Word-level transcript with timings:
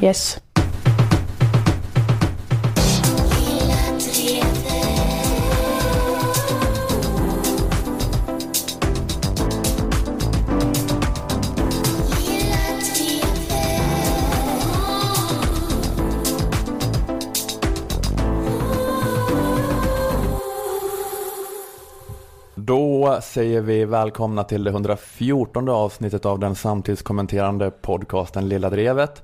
Yes. 0.00 0.40
Då 23.16 23.22
säger 23.22 23.60
vi 23.60 23.84
välkomna 23.84 24.44
till 24.44 24.64
det 24.64 24.70
114 24.70 25.68
avsnittet 25.68 26.26
av 26.26 26.38
den 26.38 26.54
samtidskommenterande 26.54 27.70
podcasten 27.70 28.48
Lilla 28.48 28.70
Drevet. 28.70 29.22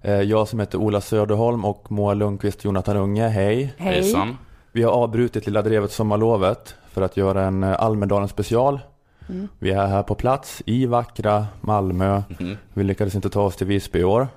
Eh, 0.00 0.12
Jag 0.20 0.48
som 0.48 0.60
heter 0.60 0.78
Ola 0.78 1.00
Söderholm 1.00 1.64
och 1.64 1.92
Moa 1.92 2.14
Lundqvist 2.14 2.64
Jonathan 2.64 2.96
Unge, 2.96 3.28
hej. 3.28 3.74
Hej. 3.76 3.94
Hejsan. 3.94 4.36
Vi 4.72 4.82
har 4.82 4.92
avbrutit 4.92 5.46
Lilla 5.46 5.62
Drevet 5.62 5.92
sommarlovet 5.92 6.74
för 6.92 7.02
att 7.02 7.16
göra 7.16 7.42
en 7.44 7.62
eh, 7.62 7.80
Almedalen 7.82 8.28
special. 8.28 8.80
Mm. 9.28 9.48
Vi 9.58 9.70
är 9.70 9.86
här 9.86 10.02
på 10.02 10.14
plats 10.14 10.62
i 10.66 10.86
vackra 10.86 11.46
Malmö. 11.60 12.22
Mhm. 12.40 12.56
Vi 12.74 12.84
lyckades 12.84 13.14
inte 13.14 13.30
ta 13.30 13.42
oss 13.42 13.56
till 13.56 13.66
Visby 13.66 13.98
i 13.98 14.04
år. 14.04 14.28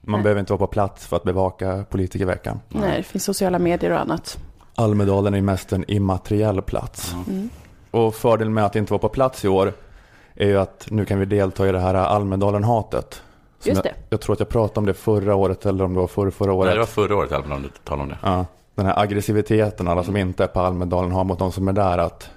Man 0.00 0.18
Nej. 0.20 0.22
behöver 0.22 0.40
inte 0.40 0.52
vara 0.52 0.58
på 0.58 0.66
plats 0.66 1.06
för 1.06 1.16
att 1.16 1.24
bevaka 1.24 1.84
politikerveckan. 1.90 2.60
Nej, 2.68 2.96
det 2.96 3.02
finns 3.02 3.24
sociala 3.24 3.58
medier 3.58 3.90
och 3.92 4.00
annat. 4.00 4.38
Almedalen 4.74 5.34
är 5.34 5.40
mest 5.42 5.72
en 5.72 5.84
immateriell 5.90 6.62
plats. 6.62 7.14
Mm. 7.28 7.50
Och 7.90 8.14
fördelen 8.14 8.54
med 8.54 8.64
att 8.66 8.76
inte 8.76 8.92
vara 8.92 8.98
på 9.00 9.08
plats 9.08 9.44
i 9.44 9.48
år 9.48 9.72
är 10.34 10.46
ju 10.46 10.58
att 10.58 10.86
nu 10.90 11.04
kan 11.04 11.18
vi 11.18 11.24
delta 11.24 11.68
i 11.68 11.72
det 11.72 11.80
här 11.80 11.94
Almedalen-hatet. 11.94 13.22
Just 13.62 13.76
jag, 13.76 13.84
det. 13.84 13.94
jag 14.10 14.20
tror 14.20 14.32
att 14.32 14.40
jag 14.40 14.48
pratade 14.48 14.80
om 14.80 14.86
det 14.86 14.94
förra 14.94 15.34
året 15.34 15.66
eller 15.66 15.84
om 15.84 15.94
det 15.94 16.00
var 16.00 16.06
förra, 16.06 16.30
förra 16.30 16.52
året. 16.52 16.66
Nej, 16.66 16.74
det 16.74 16.80
var 16.80 16.86
förra 16.86 17.16
året 17.16 17.32
Almedalen 17.32 17.62
du 17.62 17.68
talade 17.84 18.02
om 18.02 18.08
det. 18.08 18.18
Ja, 18.22 18.46
den 18.74 18.86
här 18.86 18.98
aggressiviteten 18.98 19.88
alla 19.88 20.04
som 20.04 20.16
inte 20.16 20.44
är 20.44 20.48
på 20.48 20.60
Almedalen 20.60 21.12
har 21.12 21.24
mot 21.24 21.38
de 21.38 21.52
som 21.52 21.68
är 21.68 21.72
där. 21.72 21.98
Att 21.98 22.30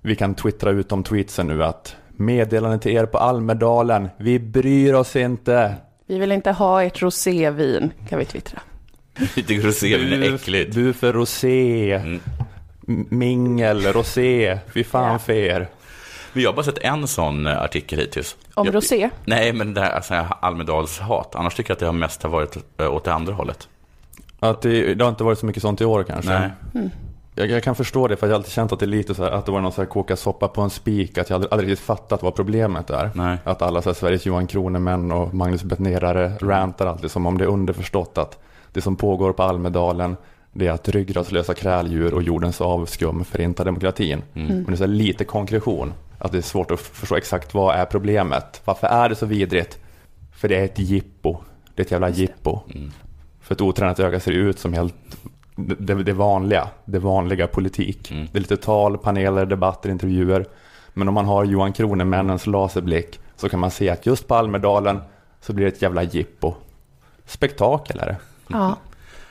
vi 0.00 0.16
kan 0.16 0.34
twittra 0.34 0.70
ut 0.70 0.88
de 0.88 1.02
tweetsen 1.02 1.46
nu 1.46 1.64
att 1.64 1.96
meddelande 2.08 2.78
till 2.78 2.92
er 2.92 3.06
på 3.06 3.18
Almedalen, 3.18 4.08
vi 4.16 4.38
bryr 4.38 4.94
oss 4.94 5.16
inte. 5.16 5.74
Vi 6.06 6.18
vill 6.18 6.32
inte 6.32 6.50
ha 6.52 6.82
ert 6.82 7.02
rosévin, 7.02 7.92
kan 8.08 8.18
vi 8.18 8.24
twittra. 8.24 8.60
Lite 9.36 9.54
rosévin 9.54 10.22
är 10.22 10.34
äckligt. 10.34 10.74
Bu 10.74 10.92
för 10.92 11.12
rosé, 11.12 11.94
Mm. 11.94 12.20
Mingel, 13.08 13.82
rosé, 13.92 14.58
fy 14.74 14.84
fan 14.84 15.12
Ja. 15.12 15.18
för 15.18 15.32
er. 15.32 15.68
Men 16.32 16.42
jag 16.42 16.50
har 16.50 16.56
bara 16.56 16.62
sett 16.64 16.78
en 16.78 17.06
sån 17.06 17.46
eh, 17.46 17.62
artikel 17.62 17.98
hittills. 17.98 18.36
Om 18.54 18.66
jag, 18.66 18.74
rosé? 18.74 19.10
Nej, 19.24 19.52
men 19.52 19.74
det 19.74 19.80
här 19.80 19.90
alltså, 19.90 20.14
Almedalshat. 20.40 21.34
Annars 21.34 21.54
tycker 21.54 21.70
jag 21.70 21.74
att 21.74 21.80
det 21.80 21.86
har 21.86 21.92
mest 21.92 22.22
har 22.22 22.30
varit 22.30 22.56
eh, 22.78 22.94
åt 22.94 23.04
det 23.04 23.12
andra 23.12 23.32
hållet. 23.32 23.68
Att 24.40 24.62
det, 24.62 24.94
det 24.94 25.04
har 25.04 25.08
inte 25.08 25.24
varit 25.24 25.38
så 25.38 25.46
mycket 25.46 25.62
sånt 25.62 25.80
i 25.80 25.84
år 25.84 26.02
kanske. 26.04 26.30
Nej. 26.38 26.50
Mm. 26.74 26.90
Jag, 27.34 27.50
jag 27.50 27.62
kan 27.62 27.74
förstå 27.74 28.08
det 28.08 28.16
för 28.16 28.26
jag 28.26 28.32
har 28.32 28.38
alltid 28.38 28.52
känt 28.52 28.72
att 28.72 28.78
det 28.78 28.84
är 28.84 28.88
lite 28.88 29.14
så 29.14 29.24
här, 29.24 29.30
att 29.30 29.46
det 29.46 29.52
var 29.52 29.60
någon 29.60 29.72
så 29.72 29.80
här 29.80 29.88
koka 29.88 30.16
soppa 30.16 30.48
på 30.48 30.60
en 30.62 30.70
spik. 30.70 31.18
Att 31.18 31.30
jag 31.30 31.34
aldrig, 31.34 31.52
aldrig 31.52 31.70
riktigt 31.70 31.86
fattat 31.86 32.22
vad 32.22 32.34
problemet 32.34 32.90
är. 32.90 33.10
Nej. 33.14 33.38
Att 33.44 33.62
alla 33.62 33.82
så 33.82 33.88
här, 33.88 33.94
Sveriges 33.94 34.26
Johan 34.26 34.46
Kronemän 34.46 35.12
och 35.12 35.34
Magnus 35.34 35.62
Bettnerare 35.64 36.32
rantar 36.40 36.86
alltid 36.86 37.10
som 37.10 37.26
om 37.26 37.38
det 37.38 37.44
är 37.44 37.48
underförstått 37.48 38.18
att 38.18 38.38
det 38.72 38.80
som 38.80 38.96
pågår 38.96 39.32
på 39.32 39.42
Almedalen 39.42 40.16
det 40.58 40.66
är 40.66 40.70
att 40.70 40.88
ryggradslösa 40.88 41.54
kräldjur 41.54 42.14
och 42.14 42.22
jordens 42.22 42.60
avskum 42.60 43.24
förintar 43.24 43.64
demokratin. 43.64 44.22
Mm. 44.34 44.48
Men 44.48 44.64
det 44.64 44.72
är 44.72 44.76
så 44.76 44.86
lite 44.86 45.24
konkretion. 45.24 45.92
Att 46.18 46.32
det 46.32 46.38
är 46.38 46.42
svårt 46.42 46.70
att 46.70 46.80
förstå 46.80 47.16
exakt 47.16 47.54
vad 47.54 47.74
är 47.74 47.84
problemet. 47.84 48.62
Varför 48.64 48.86
är 48.86 49.08
det 49.08 49.14
så 49.14 49.26
vidrigt? 49.26 49.78
För 50.36 50.48
det 50.48 50.56
är 50.56 50.64
ett 50.64 50.78
jippo. 50.78 51.36
Det 51.74 51.82
är 51.82 51.84
ett 51.84 51.90
jävla 51.90 52.08
jippo. 52.08 52.60
Mm. 52.74 52.92
För 53.40 53.54
ett 53.54 53.60
otränat 53.60 54.00
öga 54.00 54.20
ser 54.20 54.32
det 54.32 54.38
ut 54.38 54.58
som 54.58 54.72
helt 54.72 54.94
det, 55.56 55.94
det 55.94 56.12
vanliga, 56.12 56.68
det 56.84 56.98
vanliga 56.98 57.46
politik. 57.46 58.10
Mm. 58.10 58.28
Det 58.32 58.38
är 58.38 58.40
lite 58.40 58.56
tal, 58.56 58.98
paneler, 58.98 59.46
debatter, 59.46 59.90
intervjuer. 59.90 60.46
Men 60.94 61.08
om 61.08 61.14
man 61.14 61.24
har 61.24 61.44
Johan 61.44 61.72
Kronemännens 61.72 62.46
laserblick 62.46 63.20
så 63.36 63.48
kan 63.48 63.60
man 63.60 63.70
se 63.70 63.90
att 63.90 64.06
just 64.06 64.28
på 64.28 64.34
Almedalen 64.34 65.00
så 65.40 65.52
blir 65.52 65.66
det 65.66 65.72
ett 65.72 65.82
jävla 65.82 66.02
jippo. 66.02 66.54
Spektakel 67.26 67.98
är 67.98 68.06
det. 68.06 68.16
Ja. 68.48 68.76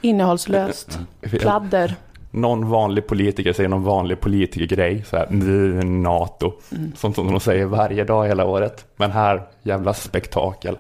Innehållslöst. 0.02 1.00
Pladder. 1.22 1.96
Någon 2.32 2.70
vanlig 2.70 3.08
politiker 3.08 3.54
säger 3.54 3.70
någon 3.70 3.84
vanlig 3.84 4.20
politikergrej, 4.20 5.04
så 5.10 5.18
här, 5.18 5.28
"Nu, 5.30 5.84
NATO, 5.84 6.54
sånt 6.96 7.16
som 7.16 7.28
de 7.32 7.40
säger 7.40 7.66
varje 7.66 8.04
dag 8.04 8.28
hela 8.28 8.46
året. 8.46 8.86
Men 8.96 9.12
här, 9.12 9.44
jävla 9.64 9.94
spektakel. 9.94 10.78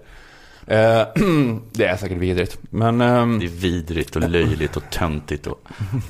Eh, 0.67 1.01
det 1.71 1.85
är 1.85 1.97
säkert 1.97 2.17
vidrigt, 2.17 2.57
men 2.69 3.01
ehm, 3.01 3.39
Det 3.39 3.45
är 3.45 3.49
vidrigt 3.49 4.15
och 4.15 4.29
löjligt 4.29 4.77
och 4.77 4.83
töntigt 4.91 5.47
och 5.47 5.59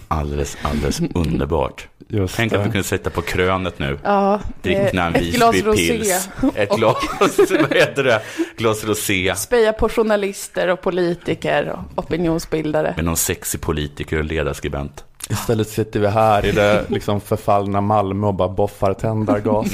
alldeles, 0.07 0.57
alldeles 0.61 1.01
underbart. 1.15 1.87
Just 2.07 2.35
Tänk 2.35 2.53
att 2.53 2.59
det. 2.59 2.65
vi 2.65 2.71
kunde 2.71 2.87
sätta 2.87 3.09
på 3.09 3.21
krönet 3.21 3.79
nu. 3.79 3.99
Ja, 4.03 4.39
Drick 4.61 4.77
eh, 4.77 5.05
en 5.05 5.15
ett 5.15 5.33
glas 5.35 5.55
rosé. 5.63 5.97
Visby-pils. 5.97 6.29
Ett 6.55 6.69
glas, 6.75 6.97
vad 7.61 7.73
heter 7.73 8.03
det? 8.03 8.21
Glas 8.57 8.83
rosé. 8.83 9.33
Speja 9.35 9.73
på 9.73 9.89
journalister 9.89 10.67
och 10.67 10.81
politiker 10.81 11.69
och 11.95 12.03
opinionsbildare. 12.03 12.93
Med 12.95 13.05
någon 13.05 13.17
sexig 13.17 13.61
politiker 13.61 14.17
och 14.17 14.23
ledarskribent. 14.25 15.03
Istället 15.29 15.69
sitter 15.69 15.99
vi 15.99 16.07
här 16.07 16.45
i 16.45 16.51
det 16.51 16.85
liksom 16.87 17.21
förfallna 17.21 17.81
Malmö 17.81 18.27
och 18.27 18.33
bara 18.33 18.49
boffar 18.49 18.93
tändargas. 18.93 19.67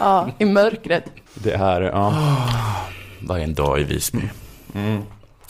Ja, 0.00 0.28
i 0.38 0.44
mörkret. 0.44 1.04
Det 1.34 1.52
är, 1.52 1.80
ja. 1.80 2.14
Varje 3.20 3.46
dag 3.46 3.80
i 3.80 3.84
Visby. 3.84 4.18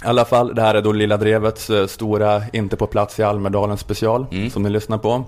I 0.05 0.07
alla 0.07 0.25
fall, 0.25 0.55
det 0.55 0.63
här 0.63 0.75
är 0.75 0.83
då 0.83 0.93
Lilla 0.93 1.17
Drevets 1.17 1.71
eh, 1.71 1.87
stora 1.87 2.43
Inte 2.53 2.77
på 2.77 2.87
plats 2.87 3.19
i 3.21 3.23
Almedalen 3.23 3.79
special 3.79 4.27
Mm. 4.33 4.51
som 4.51 4.63
ni 4.63 4.71
lyssnar 4.71 4.99
på. 4.99 5.25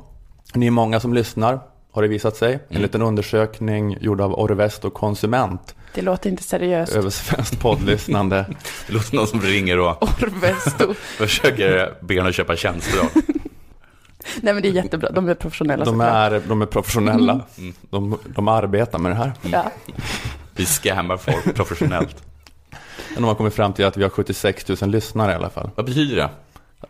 Ni 0.55 0.67
är 0.67 0.71
många 0.71 1.01
som 1.01 1.15
lyssnar, 1.15 1.61
har 1.93 2.03
det 2.03 2.09
visat 2.09 2.37
sig. 2.37 2.53
En 2.55 2.61
Mm. 2.71 2.83
liten 2.83 3.03
undersökning 3.03 3.97
gjord 4.01 4.21
av 4.21 4.35
Orvest 4.35 4.85
och 4.85 4.95
Konsument 4.95 5.75
Det 5.95 6.03
låter 6.03 6.31
inte 6.31 6.43
seriöst. 6.43 6.93
över 6.93 7.11
svenskt 7.11 7.61
poddlyssnande. 7.61 8.47
Det 8.87 8.93
låter 8.93 9.07
som 9.09 9.17
någon 9.17 9.27
som 9.27 9.41
ringer 9.41 9.79
och 9.79 10.03
Orvesto. 10.03 10.95
försöker 11.19 11.95
be 12.01 12.15
en 12.15 12.27
att 12.27 12.35
köpa 12.35 12.57
tjänster 12.57 12.99
av. 13.01 13.07
Nej 14.41 14.55
men 14.55 14.63
det 14.63 14.69
är 14.69 14.73
jättebra, 14.73 15.11
de 15.11 15.29
är 15.29 15.35
professionella 15.35 15.85
De 15.85 16.01
är, 16.01 16.43
de 16.49 16.63
är 16.63 16.67
professionella. 16.67 17.41
Mm. 17.59 17.75
De, 17.91 18.19
de 18.27 18.49
arbetar 18.49 18.99
med 18.99 19.13
det 19.13 19.17
här. 19.17 19.33
Ja. 19.43 19.71
Vi 20.57 20.67
scammar 20.67 21.17
folk 21.17 21.55
professionellt. 21.55 22.23
Men 23.09 23.23
de 23.23 23.25
har 23.25 23.35
kommit 23.35 23.55
fram 23.55 23.73
till 23.73 23.85
att 23.85 23.97
vi 23.97 24.03
har 24.03 24.11
76 24.11 24.69
000 24.81 24.91
lyssnare 24.91 25.33
i 25.33 25.35
alla 25.35 25.51
fall. 25.51 25.71
Vad 25.75 25.87
betyder 25.87 26.17
det? 26.17 26.29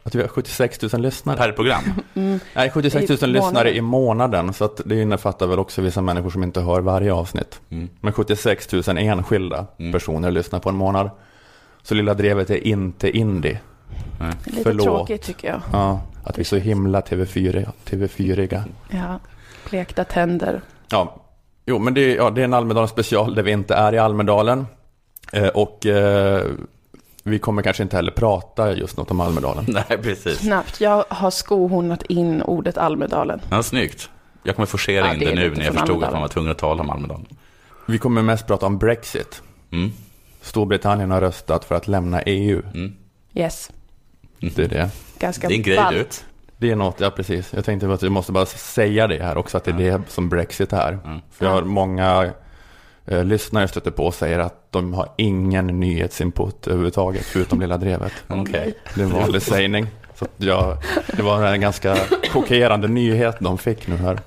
Att 0.02 0.14
vi 0.14 0.20
har 0.20 0.28
76 0.28 0.82
000 0.92 1.02
lyssnare. 1.02 1.36
Per 1.36 1.52
program? 1.52 1.82
Nej, 2.54 2.70
76 2.70 3.08
000 3.22 3.30
I 3.30 3.32
lyssnare 3.32 3.76
i 3.76 3.80
månaden. 3.80 4.52
Så 4.52 4.64
att 4.64 4.80
det 4.84 5.02
innefattar 5.02 5.47
väl 5.47 5.58
också 5.58 5.82
vissa 5.82 6.00
människor 6.02 6.30
som 6.30 6.42
inte 6.42 6.60
hör 6.60 6.80
varje 6.80 7.12
avsnitt. 7.12 7.60
Mm. 7.70 7.88
Men 8.00 8.12
76 8.12 8.72
000 8.72 8.82
enskilda 8.98 9.66
Mm. 9.78 9.92
personer 9.92 10.30
lyssnar 10.30 10.58
på 10.60 10.69
en 10.69 10.74
månad. 10.76 11.10
Så 11.82 11.94
Lilla 11.94 12.14
Drevet 12.14 12.50
är 12.50 12.66
inte 12.66 13.16
indie. 13.19 13.60
Lite 14.44 14.62
Förlåt. 14.62 14.84
tråkigt 14.86 15.22
tycker 15.22 15.48
jag. 15.48 15.60
Ja, 15.72 16.00
att 16.24 16.38
vi 16.38 16.41
är 16.42 16.44
så 16.44 16.56
himla 16.56 17.00
TV4, 17.00 17.68
TV4. 17.84 18.62
Ja. 18.91 19.18
Blekta 19.70 20.04
tänder. 20.04 20.60
Ja, 20.91 21.16
jo, 21.66 21.78
men 21.78 21.94
det, 21.94 22.00
är- 22.00 22.16
ja, 22.16 22.30
det 22.30 22.41
är 22.41 22.44
en 22.44 22.54
Almedalen 22.54 22.88
special 22.88 23.34
där 23.34 23.42
vi 23.42 23.50
inte 23.50 23.74
är 23.74 23.92
i 23.92 23.98
Almedalen. 23.98 24.66
Eh, 25.32 25.48
och 25.48 25.86
eh, 25.86 26.42
vi 27.26 27.38
kommer 27.38 27.62
kanske 27.62 27.82
inte 27.82 27.97
heller 27.97 28.12
prata 28.12 28.72
just 28.76 28.97
något 28.97 29.10
om 29.10 29.20
Almedalen. 29.20 29.64
Nej, 29.69 29.98
precis. 30.03 30.38
Knappt. 30.38 30.81
Jag 30.81 31.04
har 31.09 31.31
skohornat 31.31 32.03
in 32.03 32.42
ordet 32.42 32.78
Almedalen. 32.78 33.41
Ja, 33.50 33.62
snyggt. 33.62 34.10
Jag 34.42 34.54
kommer 34.56 34.66
forcera 34.66 35.06
Ja, 35.06 35.12
in 35.14 35.19
det 35.20 35.25
det, 35.26 35.34
nu 35.34 35.50
när 35.50 35.65
jag 35.65 35.75
förstod 35.75 35.81
att 35.81 35.81
Almedalen. 35.91 36.12
man 36.12 36.20
var 36.22 36.28
tvungen 36.28 36.50
att 36.50 36.59
tala 36.59 36.82
om 36.82 36.91
Almedalen. 36.91 37.26
Vi 37.86 37.98
kommer 37.98 38.22
mest 38.22 38.47
prata 38.47 38.66
om 38.66 38.78
Brexit. 38.78 39.42
Mm. 39.72 39.92
Storbritannien 40.41 41.10
har 41.10 41.20
röstat 41.20 41.65
för 41.65 41.75
att 41.75 41.88
lämna 41.88 42.22
EU. 42.22 42.62
Mm. 42.74 42.95
Yes. 43.34 43.71
Det 44.41 44.59
är 44.59 44.68
det. 44.68 44.91
Ganska 45.18 45.48
Det 45.48 45.54
är 45.54 45.56
en 45.56 45.62
grej, 45.62 45.77
ballt. 45.77 46.24
Det 46.59 46.71
är 46.71 46.77
något, 46.77 47.00
ja 47.00 47.10
precis. 47.10 47.53
Jag 47.54 47.65
tänkte 47.65 47.92
att 47.92 48.03
jag 48.03 48.12
måste 48.12 48.33
bara 48.33 48.47
säga 48.47 49.06
det 49.06 49.22
här 49.22 49.36
också, 49.39 49.56
att 49.56 49.65
det 49.65 49.71
är 49.71 49.74
det 49.78 50.03
som 50.09 50.28
Brexit 50.28 50.72
är. 50.72 50.92
Mm. 51.04 51.18
För 51.30 51.47
jag 51.47 51.53
har 51.53 51.62
många 51.62 52.30
lyssnare 53.06 53.62
jag 53.62 53.70
stöter 53.70 53.91
på 53.91 54.12
säger 54.12 54.38
att 54.38 54.72
de 54.72 54.94
har 54.94 55.08
ingen 55.16 55.66
nyhetsinput 55.66 56.66
överhuvudtaget, 56.66 57.24
förutom 57.24 57.60
Lilla 57.60 57.76
Drevet. 57.76 58.12
Okej. 58.28 58.74
Det 58.94 59.00
är 59.00 59.04
en 59.04 59.12
vanlig 59.12 59.42
sägning. 59.42 59.86
Så 60.14 60.24
att 60.24 60.30
jag, 60.36 60.76
det 61.16 61.22
var 61.22 61.47
en 61.47 61.60
ganska 61.60 61.97
chockerande 62.32 62.88
nyhet 62.88 63.36
de 63.41 63.58
fick 63.58 63.86
nu 63.86 63.97
här. 63.97 64.20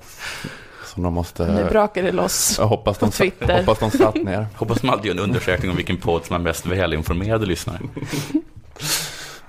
Som 0.94 1.02
de 1.02 1.14
måste... 1.14 1.46
Nu 1.46 1.64
brakar 1.64 2.02
det 2.02 2.12
loss. 2.12 2.56
jag 2.58 2.66
hoppas 2.66 2.98
de, 2.98 3.06
på 3.06 3.12
Twitter. 3.12 3.58
hoppas 3.58 3.78
de 3.78 3.90
satt 3.90 4.14
ner. 4.14 4.46
Hoppas 4.56 4.82
man 4.82 4.94
aldrig 4.94 5.14
gör 5.14 5.22
en 5.22 5.28
undersökning 5.28 5.70
om 5.70 5.76
vilken 5.76 5.96
podd 5.96 6.24
som 6.24 6.36
är 6.36 6.40
mest 6.40 6.66
välinformerade 6.66 7.46
lyssnare. 7.46 7.78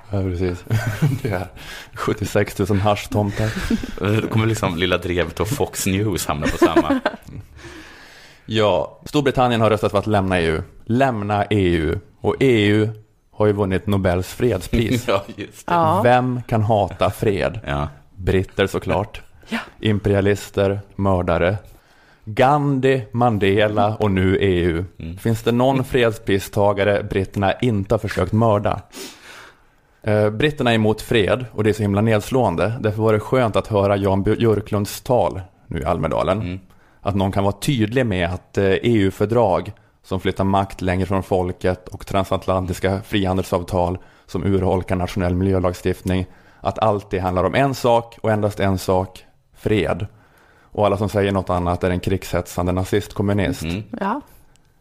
Ja, 0.09 0.21
precis. 0.21 0.63
Det 1.21 1.29
är 1.29 1.47
76 1.93 2.59
000 2.59 2.79
haschtomtar. 2.79 3.49
Då 4.21 4.27
kommer 4.27 4.45
liksom 4.45 4.77
Lilla 4.77 4.97
Drevet 4.97 5.39
och 5.39 5.47
Fox 5.47 5.85
News 5.85 6.25
hamna 6.25 6.47
på 6.47 6.57
samma. 6.57 7.01
Ja, 8.45 8.99
Storbritannien 9.05 9.61
har 9.61 9.69
röstat 9.69 9.91
för 9.91 9.99
att 9.99 10.07
lämna 10.07 10.39
EU. 10.39 10.61
Lämna 10.85 11.45
EU. 11.45 11.99
Och 12.21 12.35
EU 12.39 12.89
har 13.31 13.47
ju 13.47 13.53
vunnit 13.53 13.87
Nobels 13.87 14.27
fredspris. 14.27 15.05
Ja, 15.07 15.23
just 15.35 15.67
det. 15.67 15.73
Ja. 15.73 16.01
Vem 16.03 16.41
kan 16.47 16.61
hata 16.61 17.09
fred? 17.09 17.59
Ja. 17.67 17.87
Britter 18.15 18.67
såklart. 18.67 19.21
Ja. 19.49 19.59
Imperialister, 19.79 20.79
mördare. 20.95 21.57
Gandhi, 22.25 23.03
Mandela 23.11 23.95
och 23.95 24.11
nu 24.11 24.37
EU. 24.37 24.85
Finns 25.19 25.43
det 25.43 25.51
någon 25.51 25.83
fredspristagare 25.83 27.03
britterna 27.03 27.53
inte 27.53 27.93
har 27.93 27.99
försökt 27.99 28.31
mörda? 28.31 28.81
Eh, 30.03 30.29
britterna 30.29 30.71
är 30.71 30.75
emot 30.75 31.01
fred 31.01 31.45
och 31.51 31.63
det 31.63 31.69
är 31.69 31.73
så 31.73 31.81
himla 31.81 32.01
nedslående. 32.01 32.73
Därför 32.79 33.01
var 33.01 33.13
det 33.13 33.19
skönt 33.19 33.55
att 33.55 33.67
höra 33.67 33.97
Jan 33.97 34.23
Björklunds 34.23 35.01
tal 35.01 35.41
nu 35.67 35.79
i 35.79 35.85
Almedalen. 35.85 36.59
Att 37.01 37.15
någon 37.15 37.31
kan 37.31 37.43
vara 37.43 37.55
tydlig 37.59 38.05
med 38.05 38.29
att 38.29 38.57
eh, 38.57 38.65
EU-fördrag 38.65 39.71
som 40.03 40.19
flyttar 40.19 40.43
makt 40.43 40.81
längre 40.81 41.05
från 41.05 41.23
folket 41.23 41.87
och 41.87 42.05
transatlantiska 42.05 43.01
frihandelsavtal 43.01 43.97
som 44.25 44.43
urholkar 44.43 44.95
nationell 44.95 45.35
miljölagstiftning. 45.35 46.25
Att 46.59 46.79
allt 46.79 47.09
det 47.09 47.19
handlar 47.19 47.43
om 47.43 47.55
en 47.55 47.75
sak 47.75 48.17
och 48.21 48.31
endast 48.31 48.59
en 48.59 48.77
sak, 48.77 49.25
fred. 49.55 50.07
Och 50.71 50.85
alla 50.85 50.97
som 50.97 51.09
säger 51.09 51.31
något 51.31 51.49
annat 51.49 51.83
är 51.83 51.89
en 51.89 51.99
krigshetsande 51.99 52.71
nazist-kommunist. 52.71 53.63
Mm. 53.63 53.83
Ja. 53.99 54.21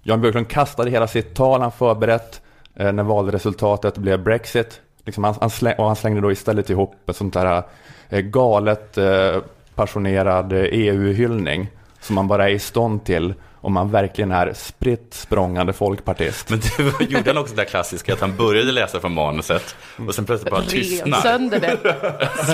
Jan 0.03 0.21
Björklund 0.21 0.49
kastade 0.49 0.91
hela 0.91 1.07
sitt 1.07 1.35
tal 1.35 1.61
han 1.61 1.73
förberett 1.73 2.43
eh, 2.75 2.93
när 2.93 3.03
valresultatet 3.03 3.99
blev 3.99 4.23
Brexit. 4.23 4.81
Liksom 5.05 5.25
han, 5.25 5.35
han 5.41 5.51
släng, 5.51 5.75
och 5.79 5.87
han 5.87 5.97
slängde 5.97 6.21
då 6.21 6.33
istället 6.33 6.71
ihop 6.71 6.95
ett 7.11 7.17
sånt 7.17 7.35
där 7.35 7.63
eh, 8.09 8.21
galet 8.21 8.99
eh, 8.99 9.37
passionerad 9.75 10.53
eh, 10.53 10.59
EU-hyllning 10.59 11.69
som 12.01 12.15
man 12.15 12.29
bara 12.29 12.49
är 12.51 12.53
i 12.53 12.59
stånd 12.59 13.05
till 13.05 13.35
om 13.63 13.73
man 13.73 13.91
verkligen 13.91 14.33
är 14.33 14.53
spritt 14.53 15.15
språngande 15.15 15.73
folkpartist. 15.73 16.51
Men 16.51 16.61
du 16.77 16.93
gjorde 17.05 17.31
han 17.31 17.39
också 17.39 17.55
det 17.55 17.63
där 17.63 17.69
klassiska 17.69 18.13
att 18.13 18.21
han 18.21 18.37
började 18.37 18.73
läsa 18.73 19.01
från 19.01 19.15
manuset 19.15 19.75
och 20.09 20.15
sen 20.15 20.25
plötsligt 20.27 20.51
bara 20.51 20.61
Rev 20.61 20.69
tystnar. 20.69 21.21
sönder 21.21 21.61
det. 21.61 21.77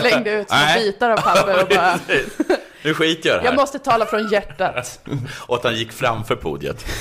Slängde 0.01 0.31
ut 0.31 0.49
små 0.51 0.59
bitar 0.81 1.11
av 1.11 1.17
papper 1.17 1.63
och 1.63 1.69
bara, 1.69 1.99
Nu 2.83 2.95
skiter 2.95 3.29
jag 3.29 3.39
det 3.39 3.45
jag 3.45 3.51
här. 3.51 3.57
måste 3.59 3.79
tala 3.79 4.07
från 4.07 4.29
hjärtat. 4.29 5.01
Och 5.39 5.57
att 5.57 5.65
han 5.65 5.77
gick 5.77 5.93
framför 5.93 6.37
podiet. 6.37 6.85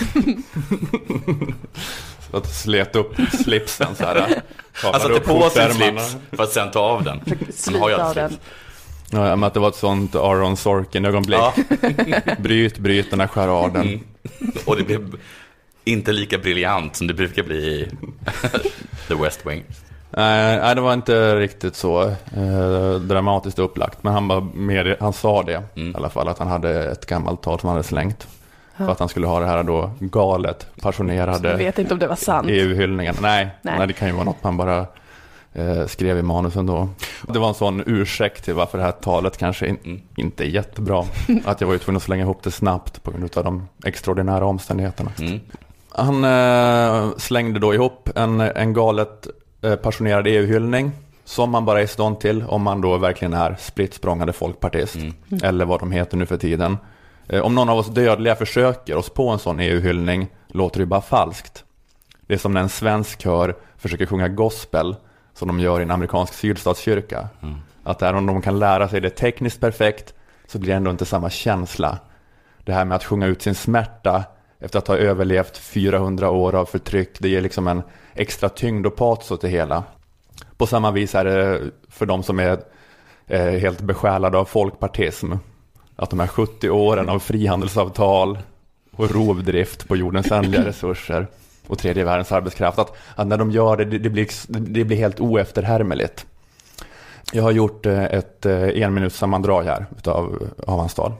Så 2.31 2.37
att 2.37 2.53
slet 2.55 2.95
upp 2.95 3.13
slipsen 3.43 3.95
så 3.95 4.03
här. 4.05 4.41
Han 4.73 4.93
satte 4.93 5.19
på 5.19 5.19
sin 5.19 5.41
skjortärmarna. 5.41 5.99
slips 6.01 6.17
för 6.31 6.43
att 6.43 6.51
sen 6.51 6.71
ta 6.71 6.79
av 6.79 7.03
den. 7.03 7.21
Han 7.65 7.75
har 7.81 7.89
ju 7.89 7.95
alltid 7.95 8.23
den. 8.23 8.29
slips. 8.29 8.43
Ja, 9.11 9.35
men 9.35 9.43
att 9.43 9.53
det 9.53 9.59
var 9.59 9.67
ett 9.69 9.75
sånt 9.75 10.15
Aaron 10.15 10.57
Sorkin-ögonblick. 10.57 11.39
Ja, 11.39 11.53
Bryt, 12.39 12.77
bryt 12.77 13.09
den 13.11 13.19
här 13.19 13.27
charaden. 13.27 13.81
Mm. 13.81 14.01
och 14.65 14.75
det 14.77 14.83
blev 14.83 15.15
inte 15.83 16.11
lika 16.11 16.37
briljant 16.37 16.95
som 16.95 17.07
det 17.07 17.13
brukar 17.13 17.43
bli 17.43 17.55
i 17.57 17.87
The 19.07 19.15
West 19.15 19.45
Wing. 19.45 19.63
Nej, 20.09 20.57
nej, 20.59 20.75
det 20.75 20.81
var 20.81 20.93
inte 20.93 21.35
riktigt 21.35 21.75
så 21.75 22.03
eh, 22.37 22.93
dramatiskt 23.01 23.59
upplagt. 23.59 24.03
Men 24.03 24.13
han, 24.13 24.27
var 24.27 24.41
mer, 24.53 24.97
han 24.99 25.13
sa 25.13 25.43
det 25.43 25.63
Mm. 25.75 25.91
i 25.91 25.95
alla 25.95 26.09
fall, 26.09 26.27
att 26.27 26.39
han 26.39 26.47
hade 26.47 26.91
ett 26.91 27.05
gammalt 27.05 27.41
tal 27.43 27.59
som 27.59 27.67
han 27.69 27.75
hade 27.77 27.87
slängt. 27.87 28.27
För 28.77 28.89
att 28.91 28.99
han 28.99 29.09
skulle 29.09 29.27
ha 29.27 29.39
det 29.39 29.45
här 29.45 29.63
då 29.63 29.91
galet, 29.99 30.67
Jag 30.75 30.83
passionerade 30.83 31.55
vet 31.55 31.79
inte 31.79 31.93
om 31.93 31.99
det 31.99 32.07
var 32.07 32.15
sant. 32.15 32.47
EU-hyllningen. 32.49 33.15
Nej, 33.21 33.47
nej. 33.61 33.75
Nej. 33.77 33.87
det 33.87 33.93
kan 33.93 34.07
ju 34.07 34.13
vara 34.13 34.23
något 34.23 34.43
man 34.43 34.57
bara 34.57 34.85
skrev 35.87 36.17
i 36.17 36.21
manusen 36.21 36.65
då. 36.65 36.89
Det 37.27 37.39
var 37.39 37.47
en 37.47 37.53
sån 37.53 37.83
ursäkt 37.85 38.43
till 38.45 38.53
varför 38.53 38.77
det 38.77 38.83
här 38.83 38.91
talet 38.91 39.37
kanske 39.37 39.67
in, 39.67 39.77
Mm. 39.83 40.01
inte 40.15 40.43
är 40.43 40.47
jättebra. 40.47 41.05
Att 41.45 41.61
jag 41.61 41.67
var 41.67 41.73
ju 41.73 41.79
tvungen 41.79 41.97
att 41.97 42.03
slänga 42.03 42.23
ihop 42.23 42.43
det 42.43 42.51
snabbt 42.51 43.03
på 43.03 43.11
grund 43.11 43.37
av 43.37 43.43
de 43.43 43.67
extraordinära 43.85 44.45
omständigheterna. 44.45 45.11
Mm. 45.19 45.39
Han 45.89 46.23
eh, 46.23 47.17
slängde 47.17 47.59
då 47.59 47.73
ihop 47.73 48.09
en, 48.15 48.39
en 48.41 48.73
galet 48.73 49.27
eh, 49.61 49.75
passionerad 49.75 50.27
EU-hyllning 50.27 50.91
som 51.25 51.49
man 51.51 51.65
bara 51.65 51.81
är 51.81 51.87
stånd 51.87 52.19
till 52.19 52.43
om 52.43 52.61
man 52.61 52.81
då 52.81 52.97
verkligen 52.97 53.33
är 53.33 53.55
spritt 53.59 53.93
språngande 53.93 54.33
folkpartist. 54.33 54.95
Mm. 54.95 55.13
Eller 55.43 55.65
vad 55.65 55.79
de 55.79 55.91
heter 55.91 56.17
nu 56.17 56.25
för 56.25 56.37
tiden. 56.37 56.77
Eh, 57.27 57.41
om 57.41 57.55
någon 57.55 57.69
av 57.69 57.77
oss 57.77 57.87
dödliga 57.87 58.35
försöker 58.35 58.95
oss 58.95 59.09
på 59.09 59.29
en 59.29 59.39
sån 59.39 59.59
EU-hyllning 59.59 60.27
låter 60.47 60.79
det 60.79 60.85
bara 60.85 61.01
falskt. 61.01 61.63
Det 62.27 62.33
är 62.33 62.37
som 62.37 62.53
när 62.53 62.61
en 62.61 62.69
svensk 62.69 63.21
kör 63.21 63.55
försöker 63.77 64.05
sjunga 64.05 64.27
gospel 64.27 64.95
som 65.35 65.47
de 65.47 65.59
gör 65.59 65.79
i 65.79 65.83
en 65.83 65.91
amerikansk 65.91 66.33
sydstatskyrka. 66.33 67.27
Mm. 67.41 67.55
Att 67.83 68.01
även 68.01 68.15
om 68.15 68.25
de 68.25 68.41
kan 68.41 68.59
lära 68.59 68.89
sig 68.89 69.01
det 69.01 69.09
tekniskt 69.09 69.59
perfekt 69.59 70.13
så 70.47 70.59
blir 70.59 70.69
det 70.69 70.77
ändå 70.77 70.91
inte 70.91 71.05
samma 71.05 71.29
känsla. 71.29 71.97
Det 72.63 72.73
här 72.73 72.85
med 72.85 72.95
att 72.95 73.03
sjunga 73.03 73.27
ut 73.27 73.41
sin 73.41 73.55
smärta 73.55 74.23
efter 74.59 74.79
att 74.79 74.87
ha 74.87 74.97
överlevt 74.97 75.57
400 75.57 76.29
år 76.29 76.55
av 76.55 76.65
förtryck, 76.65 77.19
det 77.19 77.29
ger 77.29 77.41
liksom 77.41 77.67
en 77.67 77.81
extra 78.13 78.49
tyngd 78.49 78.85
och 78.85 78.95
patos 78.95 79.31
åt 79.31 79.41
det 79.41 79.49
hela. 79.49 79.83
På 80.57 80.67
samma 80.67 80.91
vis 80.91 81.15
är 81.15 81.25
det 81.25 81.61
för 81.89 82.05
de 82.05 82.23
som 82.23 82.39
är 82.39 82.59
eh, 83.27 83.41
helt 83.41 83.81
besjälade 83.81 84.37
av 84.37 84.45
folkpartism. 84.45 85.33
Att 85.95 86.09
de 86.09 86.19
här 86.19 86.27
70 86.27 86.69
åren 86.69 87.09
av 87.09 87.19
frihandelsavtal 87.19 88.37
och 88.91 89.11
rovdrift 89.11 89.87
på 89.87 89.95
jordens 89.95 90.31
ändliga 90.31 90.65
resurser 90.65 91.27
och 91.67 91.79
tredje 91.79 92.03
världens 92.03 92.31
arbetskraft, 92.31 92.79
att, 92.79 92.97
att 93.15 93.27
när 93.27 93.37
de 93.37 93.51
gör 93.51 93.77
det, 93.77 93.85
det, 93.85 93.97
det, 93.97 94.09
blir, 94.09 94.27
det 94.47 94.83
blir 94.83 94.97
helt 94.97 95.19
oefterhärmligt. 95.19 96.25
Jag 97.31 97.43
har 97.43 97.51
gjort 97.51 97.85
eh, 97.85 98.03
ett 98.03 98.45
eh, 98.45 98.83
enminutssammandrag 98.83 99.63
här 99.63 99.85
utav, 99.97 100.49
av 100.67 100.79
hans 100.79 100.93
tal. 100.93 101.13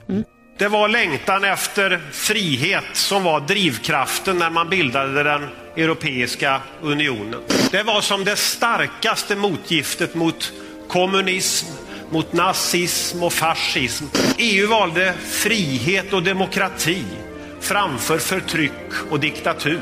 Det 0.57 0.68
var 0.68 0.88
längtan 0.88 1.44
efter 1.44 2.01
frihet 2.12 2.83
som 2.94 3.24
var 3.24 3.39
drivkraften 3.39 4.38
när 4.38 4.50
man 4.50 4.69
bildade 4.69 5.24
den 5.24 5.47
Europeiska 5.77 6.62
unionen. 6.81 7.39
Det 7.71 7.83
var 7.83 8.01
som 8.01 8.24
det 8.24 8.36
starkaste 8.36 9.36
motgiftet 9.36 10.15
mot 10.15 10.53
kommunism, 10.88 11.68
mot 12.09 12.33
nazism 12.33 13.24
och 13.24 13.33
fascism. 13.33 14.06
EU 14.38 14.69
valde 14.69 15.13
frihet 15.13 16.13
och 16.13 16.24
demokrati 16.24 17.03
framför 17.66 18.18
förtryck 18.18 19.12
och 19.12 19.20
diktatur. 19.20 19.82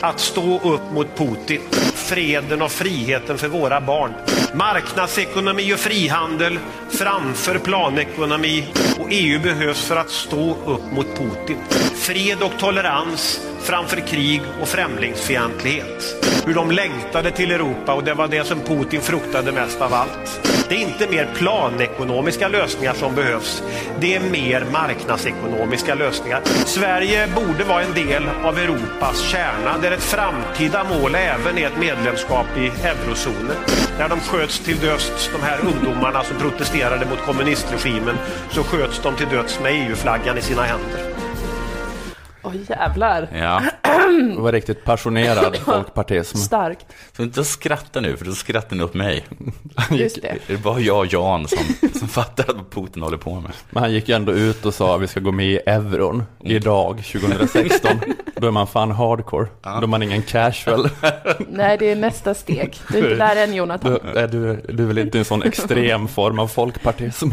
Att 0.00 0.20
stå 0.20 0.60
upp 0.74 0.92
mot 0.92 1.16
Putin. 1.16 1.60
Freden 1.94 2.62
och 2.62 2.72
friheten 2.72 3.38
för 3.38 3.48
våra 3.48 3.80
barn. 3.80 4.12
Marknadsekonomi 4.54 5.74
och 5.74 5.78
frihandel 5.78 6.58
framför 6.90 7.58
planekonomi. 7.58 8.64
Och 8.98 9.08
EU 9.10 9.40
behövs 9.40 9.84
för 9.84 9.96
att 9.96 10.10
stå 10.10 10.56
upp 10.66 10.92
mot 10.92 11.06
Putin. 11.06 11.58
Fred 12.06 12.42
och 12.42 12.58
tolerans 12.58 13.40
framför 13.60 13.96
krig 13.96 14.42
och 14.60 14.68
främlingsfientlighet. 14.68 16.24
Hur 16.46 16.54
de 16.54 16.70
längtade 16.70 17.30
till 17.30 17.50
Europa 17.50 17.94
och 17.94 18.04
det 18.04 18.14
var 18.14 18.28
det 18.28 18.44
som 18.44 18.60
Putin 18.60 19.00
fruktade 19.00 19.52
mest 19.52 19.80
av 19.80 19.94
allt. 19.94 20.40
Det 20.68 20.74
är 20.74 20.78
inte 20.78 21.10
mer 21.10 21.28
planekonomiska 21.34 22.48
lösningar 22.48 22.94
som 22.94 23.14
behövs. 23.14 23.62
Det 24.00 24.14
är 24.14 24.20
mer 24.20 24.66
marknadsekonomiska 24.72 25.94
lösningar. 25.94 26.40
Sverige 26.66 27.28
borde 27.34 27.64
vara 27.64 27.82
en 27.82 27.94
del 27.94 28.28
av 28.44 28.58
Europas 28.58 29.28
kärna 29.30 29.78
där 29.78 29.90
ett 29.90 30.02
framtida 30.02 30.84
mål 30.84 31.14
även 31.14 31.58
är 31.58 31.66
ett 31.66 31.78
medlemskap 31.78 32.46
i 32.56 32.66
eurozonen. 32.66 33.56
När 33.98 34.08
de 34.08 34.20
sköts 34.20 34.58
till 34.58 34.78
döds, 34.78 35.30
de 35.32 35.42
här 35.42 35.58
ungdomarna 35.60 36.24
som 36.24 36.36
protesterade 36.38 37.06
mot 37.06 37.26
kommunistregimen, 37.26 38.16
så 38.50 38.64
sköts 38.64 39.02
de 39.02 39.16
till 39.16 39.28
döds 39.28 39.60
med 39.60 39.72
EU-flaggan 39.72 40.38
i 40.38 40.42
sina 40.42 40.62
händer. 40.62 41.13
Åh 42.44 42.52
jävlar. 42.68 43.28
Ja, 43.34 43.62
Det 44.34 44.40
var 44.40 44.52
riktigt 44.52 44.84
passionerad 44.84 45.56
folkpartism. 45.64 46.36
Starkt. 46.36 46.86
så 47.16 47.22
inte 47.22 47.44
skratta 47.44 48.00
nu, 48.00 48.16
för 48.16 48.24
då 48.24 48.32
skrattar 48.32 48.76
ni 48.76 48.82
åt 48.84 48.94
mig. 48.94 49.24
Just 49.90 50.22
det. 50.22 50.38
Det 50.46 50.52
är 50.52 50.56
bara 50.56 50.80
jag 50.80 50.98
och 50.98 51.06
Jan 51.12 51.48
som, 51.48 51.88
som 51.98 52.08
fattar 52.08 52.44
vad 52.54 52.70
Putin 52.70 53.02
håller 53.02 53.16
på 53.16 53.34
med. 53.34 53.52
Men 53.70 53.82
han 53.82 53.92
gick 53.92 54.08
ju 54.08 54.14
ändå 54.14 54.32
ut 54.32 54.66
och 54.66 54.74
sa 54.74 54.94
att 54.96 55.02
vi 55.02 55.06
ska 55.06 55.20
gå 55.20 55.32
med 55.32 55.46
i 55.46 55.56
euron 55.66 56.22
idag, 56.44 57.04
2016. 57.12 57.90
Då 58.36 58.46
är 58.46 58.50
man 58.50 58.66
fan 58.66 58.90
hardcore. 58.90 59.46
Då 59.62 59.70
är 59.70 59.86
man 59.86 60.02
ingen 60.02 60.22
casual. 60.22 60.88
Nej, 61.48 61.76
det 61.78 61.90
är 61.90 61.96
nästa 61.96 62.34
steg. 62.34 62.76
Du 62.88 62.98
är 62.98 63.02
inte 63.02 63.14
där 63.26 63.36
än 63.44 63.54
Jonathan. 63.54 63.98
Du, 64.12 64.18
är 64.18 64.28
du, 64.28 64.56
du 64.68 64.82
är 64.82 64.86
väl 64.86 64.98
inte 64.98 65.18
en 65.18 65.24
sån 65.24 65.42
extrem 65.42 66.08
form 66.08 66.38
av 66.38 66.48
folkpartism? 66.48 67.28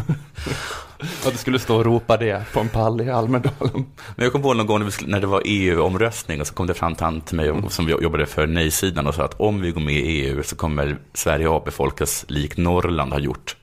Att 1.26 1.32
du 1.32 1.38
skulle 1.38 1.58
stå 1.58 1.76
och 1.76 1.84
ropa 1.84 2.16
det 2.16 2.42
på 2.52 2.60
en 2.60 2.68
pall 2.68 3.00
i 3.00 3.10
Almedalen. 3.10 3.86
Men 4.16 4.24
jag 4.24 4.32
kom 4.32 4.42
på 4.42 4.54
någon 4.54 4.66
gång 4.66 4.90
när 5.06 5.20
det 5.20 5.26
var 5.26 5.42
EU-omröstning 5.44 6.40
och 6.40 6.46
så 6.46 6.54
kom 6.54 6.66
det 6.66 6.74
fram 6.74 6.94
han 7.00 7.20
till 7.20 7.36
mig 7.36 7.50
och- 7.50 7.72
som 7.72 7.88
jobbade 7.88 8.26
för 8.26 8.46
nej-sidan 8.46 9.06
och 9.06 9.14
sa 9.14 9.24
att 9.24 9.40
om 9.40 9.60
vi 9.60 9.70
går 9.70 9.80
med 9.80 9.94
i 9.94 10.26
EU 10.28 10.42
så 10.42 10.56
kommer 10.56 10.98
Sverige 11.14 11.48
avbefolkas 11.48 12.24
likt 12.28 12.58
Norrland 12.58 13.12
har 13.12 13.20
gjort. 13.20 13.56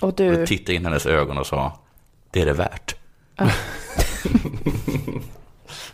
Och 0.00 0.08
Och 0.08 0.14
du, 0.14 0.46
tittade 0.46 0.74
in 0.74 0.82
i 0.82 0.84
hennes 0.84 1.06
ögon 1.06 1.38
och 1.38 1.46
sa, 1.46 1.78
det 2.30 2.40
är 2.42 2.46
det 2.46 2.52
värt. 2.52 2.96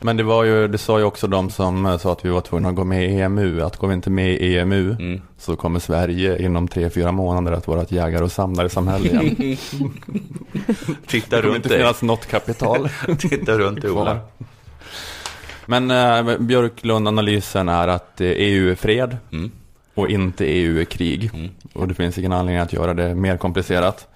Men 0.00 0.16
det 0.16 0.22
var 0.22 0.44
ju, 0.44 0.68
det 0.68 0.78
sa 0.78 0.98
ju 0.98 1.04
också 1.04 1.26
de 1.26 1.50
som 1.50 1.86
eh, 1.86 1.98
sa 1.98 2.12
att 2.12 2.24
vi 2.24 2.28
var 2.28 2.40
tvungna 2.40 2.68
att 2.68 2.74
gå 2.74 2.84
med 2.84 3.10
i 3.10 3.20
EMU. 3.20 3.62
Att 3.62 3.76
går 3.76 3.88
vi 3.88 3.94
inte 3.94 4.10
med 4.10 4.30
i 4.30 4.58
EMU 4.58 4.90
Mm. 5.00 5.20
så 5.38 5.56
kommer 5.56 5.80
Sverige 5.80 6.42
inom 6.42 6.68
tre, 6.68 6.90
fyra 6.90 7.12
månader 7.12 7.52
att 7.56 7.66
vara 7.66 7.82
ett 7.82 7.92
jägare 7.92 8.24
och 8.24 8.32
samlare-samhälle 8.32 9.08
igen. 9.08 9.36
Titta 11.06 11.36
Det 11.36 11.42
kommer 11.42 11.42
runt 11.42 11.56
inte 11.56 11.68
dig. 11.68 11.78
finnas 11.78 12.02
något 12.02 12.26
kapital. 12.26 12.88
Titta 13.18 13.58
runt 13.58 13.80
dig, 13.82 13.90
Ola. 13.90 14.18
Men 15.66 15.90
eh, 15.90 16.38
Björklund-analysen 16.38 17.68
är 17.68 17.88
att 17.88 18.20
eh, 18.20 18.26
EU 18.28 18.70
är 18.70 18.74
fred 18.74 19.16
Mm. 19.32 19.50
och 19.94 20.08
inte 20.10 20.44
EU 20.44 20.80
är 20.80 20.84
krig. 20.84 21.30
Mm. 21.34 21.48
Och 21.72 21.88
det 21.88 21.94
finns 21.94 22.18
ingen 22.18 22.32
anledning 22.32 22.62
att 22.62 22.72
göra 22.72 22.94
det 22.94 23.14
mer 23.14 23.36
komplicerat. 23.36 24.06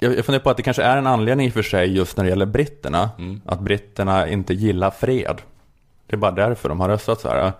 Jag, 0.00 0.16
jag 0.18 0.24
funderar 0.24 0.42
på 0.42 0.50
att 0.50 0.56
det 0.56 0.62
kanske 0.62 0.82
är 0.82 0.96
en 0.96 1.06
anledning 1.06 1.46
i 1.46 1.50
och 1.50 1.54
för 1.54 1.62
sig 1.62 1.96
just 1.96 2.16
när 2.16 2.24
det 2.24 2.30
gäller 2.30 2.46
britterna. 2.46 3.10
Mm. 3.18 3.40
Att 3.46 3.60
britterna 3.60 4.28
inte 4.28 4.54
gillar 4.54 4.90
fred. 4.90 5.42
Det 6.06 6.16
är 6.16 6.18
bara 6.18 6.30
därför 6.30 6.68
de 6.68 6.80
har 6.80 6.88
röstat 6.88 7.20
så 7.20 7.28
här. 7.28 7.52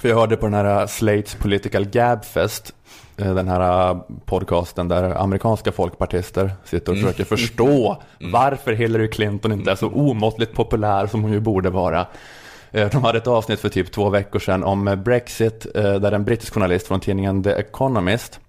För 0.00 0.08
jag 0.08 0.16
hörde 0.16 0.36
på 0.36 0.46
den 0.46 0.54
här 0.54 0.86
Slates 0.86 1.34
Political 1.34 1.84
Gabfest, 1.84 2.74
eh, 3.16 3.34
den 3.34 3.48
här 3.48 3.90
eh, 3.90 4.00
podcasten 4.24 4.88
där 4.88 5.22
amerikanska 5.22 5.72
folkpartister 5.72 6.50
sitter 6.64 6.92
och 6.92 6.98
Mm. 6.98 7.06
försöker 7.10 7.24
förstå 7.36 8.02
varför 8.20 8.72
Hillary 8.72 9.10
Clinton 9.10 9.52
inte 9.52 9.70
är 9.70 9.74
så 9.76 9.88
omåttligt 9.88 10.54
populär 10.54 11.06
som 11.06 11.22
hon 11.22 11.32
ju 11.32 11.40
borde 11.40 11.70
vara. 11.70 12.06
De 12.70 13.04
hade 13.04 13.18
ett 13.18 13.26
avsnitt 13.26 13.60
för 13.60 13.68
typ 13.68 13.92
två 13.92 14.10
veckor 14.10 14.38
sedan 14.38 14.64
om 14.64 15.00
Brexit, 15.04 15.66
där 15.74 16.12
en 16.12 16.24
brittisk 16.24 16.54
journalist 16.54 16.86
från 16.86 17.00
tidningen 17.00 17.42
The 17.42 17.50
Economist 17.50 18.40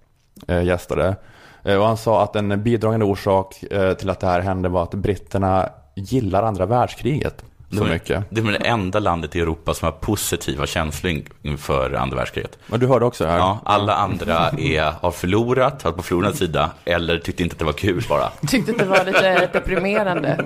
gästade. 0.64 1.16
Eh, 1.64 1.76
Och 1.76 1.86
han 1.86 1.96
sa 1.96 2.22
att 2.22 2.36
en 2.36 2.62
bidragande 2.62 3.06
orsak 3.06 3.62
eh, 3.70 3.92
till 3.92 4.10
att 4.10 4.20
det 4.20 4.26
här 4.26 4.40
hände 4.40 4.68
var 4.68 4.82
att 4.82 4.94
britterna 4.94 5.68
gillar 5.96 6.42
andra 6.42 6.66
världskriget 6.66 7.44
så 7.72 7.84
De 7.84 7.90
mycket. 7.90 8.24
Det 8.30 8.40
är 8.40 8.44
det 8.44 8.56
enda 8.68 8.98
landet 8.98 9.36
i 9.36 9.40
Europa 9.40 9.74
som 9.74 9.86
har 9.86 9.92
positiva 9.92 10.66
känslor 10.66 11.22
inför 11.42 11.92
andra 11.94 12.16
världskriget. 12.16 12.58
Men 12.66 12.80
du 12.80 12.86
hörde 12.86 13.04
också 13.04 13.26
här? 13.26 13.38
Ja, 13.38 13.58
alla 13.64 13.94
andra 13.94 14.48
är, 14.58 14.92
har 15.00 15.10
förlorat, 15.10 15.82
har 15.82 15.92
på 15.92 16.02
förlorad 16.02 16.34
sida, 16.36 16.70
eller 16.84 17.18
tyckte 17.18 17.42
inte 17.42 17.54
att 17.54 17.58
det 17.58 17.64
var 17.64 17.72
kul 17.72 18.04
bara. 18.08 18.30
Tyckte 18.48 18.72
att 18.72 18.78
det 18.78 18.84
var 18.84 19.04
lite 19.04 19.46
deprimerande. 19.52 20.36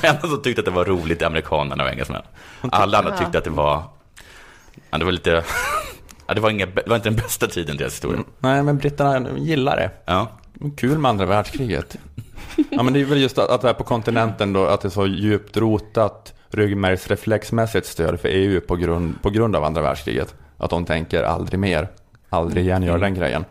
De 0.00 0.06
enda 0.08 0.20
som 0.20 0.42
tyckte 0.42 0.60
att 0.60 0.64
det 0.64 0.70
var 0.70 0.84
roligt 0.84 1.22
är 1.22 1.26
amerikanerna 1.26 1.84
och 1.84 1.90
engelsmän. 1.90 2.22
Alla 2.60 2.98
andra 2.98 3.18
tyckte 3.18 3.38
att 3.38 3.44
det 3.44 3.50
var, 3.50 3.82
ja, 4.90 4.98
det 4.98 5.04
var 5.04 5.12
lite, 5.12 5.44
ja, 6.26 6.34
det, 6.34 6.40
var 6.40 6.50
inga, 6.50 6.66
det 6.66 6.86
var 6.86 6.96
inte 6.96 7.08
den 7.08 7.16
bästa 7.16 7.46
tiden 7.46 7.74
i 7.74 7.78
deras 7.78 7.92
historia. 7.92 8.20
Nej, 8.38 8.62
men 8.62 8.78
britterna 8.78 9.38
gillar 9.38 9.76
det. 9.76 9.90
Ja, 10.04 10.28
Kul 10.76 10.98
med 10.98 11.08
andra 11.08 11.26
världskriget. 11.26 11.96
Ja, 12.70 12.82
men 12.82 12.92
det 12.92 13.00
är 13.00 13.04
väl 13.04 13.20
just 13.20 13.38
att, 13.38 13.50
att 13.50 13.60
det 13.60 13.68
är 13.68 13.74
på 13.74 13.84
kontinenten 13.84 14.52
då, 14.52 14.66
att 14.66 14.80
det 14.80 14.88
är 14.88 14.90
så 14.90 15.06
djupt 15.06 15.56
rotat 15.56 16.34
ryggmärgsreflexmässigt 16.50 17.86
stöd 17.86 18.20
för 18.20 18.28
EU 18.28 18.60
på 18.60 18.76
grund, 18.76 19.22
på 19.22 19.30
grund 19.30 19.56
av 19.56 19.64
andra 19.64 19.82
världskriget. 19.82 20.34
Att 20.56 20.70
de 20.70 20.84
tänker 20.84 21.22
aldrig 21.22 21.60
mer, 21.60 21.88
aldrig 22.28 22.64
igen 22.64 22.82
göra 22.82 22.98
den 22.98 23.14
grejen. 23.14 23.44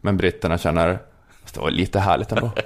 Men 0.00 0.16
britterna 0.16 0.58
känner, 0.58 0.98
det 1.54 1.60
var 1.60 1.70
lite 1.70 2.00
härligt 2.00 2.32
ändå. 2.32 2.50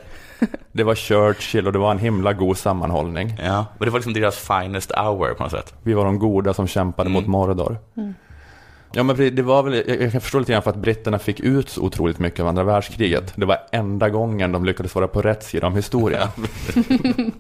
Det 0.73 0.85
var 0.85 0.95
Churchill 0.95 1.67
och 1.67 1.73
det 1.73 1.79
var 1.79 1.91
en 1.91 1.99
himla 1.99 2.33
god 2.33 2.59
sammanhållning. 2.59 3.35
ja. 3.43 3.67
Och 3.79 3.85
det 3.85 3.91
var 3.91 3.99
liksom 3.99 4.13
deras 4.13 4.37
finest 4.37 4.93
hour 4.93 5.35
på 5.35 5.43
något 5.43 5.53
sätt. 5.53 5.75
Vi 5.83 5.93
var 5.93 6.05
de 6.05 6.19
goda 6.19 6.55
som 6.55 6.67
kämpade 6.67 7.11
mot 7.11 7.27
Mordor. 7.27 7.79
Ja 8.95 9.03
men 9.03 9.17
det 9.17 9.43
var 9.43 9.63
väl, 9.63 10.01
jag 10.01 10.13
kan 10.13 10.21
förstå 10.21 10.39
lite 10.39 10.53
grann 10.53 10.63
för 10.63 10.71
att 10.71 10.77
britterna 10.77 11.19
fick 11.19 11.41
ut 11.41 11.69
så 11.69 11.83
otroligt 11.83 12.19
mycket 12.19 12.41
av 12.41 12.47
andra 12.47 12.65
världskriget. 12.65 13.33
Det 13.37 13.47
var 13.47 13.59
enda 13.73 14.11
gången 14.11 14.53
de 14.53 14.65
lyckades 14.65 14.95
vara 14.95 15.09
på 15.09 15.23
rätt 15.23 15.43
sida 15.43 15.67
om 15.67 15.77
historien. 15.77 16.29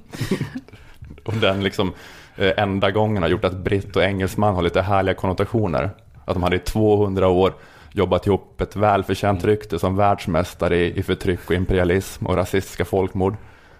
och 1.24 1.34
den 1.34 1.62
liksom 1.62 1.92
eh, 2.36 2.52
enda 2.56 2.90
gången 2.90 3.22
har 3.22 3.30
gjort 3.30 3.44
att 3.44 3.56
britt 3.56 3.96
och 3.96 4.02
engelsman 4.02 4.54
har 4.54 4.62
lite 4.62 4.82
härliga 4.82 5.14
konnotationer. 5.14 5.90
Att 6.24 6.34
de 6.34 6.42
hade 6.42 6.56
i 6.56 6.58
200 6.58 7.28
år 7.28 7.54
jobbat 7.92 8.26
ihop 8.26 8.60
ett 8.60 8.76
välförtjänt 8.76 9.44
rykte 9.44 9.78
som 9.78 9.96
världsmästare 9.96 10.76
i, 10.76 11.02
förtryck 11.02 11.40
och 11.46 11.54
imperialism 11.54 12.26
och 12.26 12.36
rasistiska 12.36 12.84
folkmord. 12.84 13.36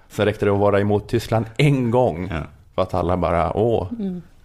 Sen 0.08 0.24
räckte 0.24 0.44
det 0.44 0.52
att 0.52 0.58
vara 0.58 0.80
emot 0.80 1.08
Tyskland 1.08 1.46
en 1.56 1.90
gång 1.90 2.32
för 2.74 2.82
att 2.82 2.94
alla 2.94 3.16
bara, 3.16 3.56
åh, 3.56 3.88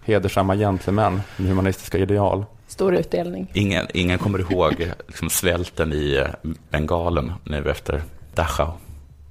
hedersamma 0.04 0.56
gentlemän 0.56 1.20
med 1.36 1.48
humanistiska 1.48 1.98
ideal. 1.98 2.44
Stor 2.68 2.94
utdelning. 2.94 3.50
Ingen, 3.52 3.86
ingen 3.94 4.18
kommer 4.18 4.38
ihåg 4.38 4.92
liksom, 5.06 5.30
svälten 5.30 5.92
i 5.92 6.16
eh, 6.16 6.50
Bengalen 6.70 7.32
nu 7.44 7.70
efter 7.70 8.02
Dachau. 8.34 8.72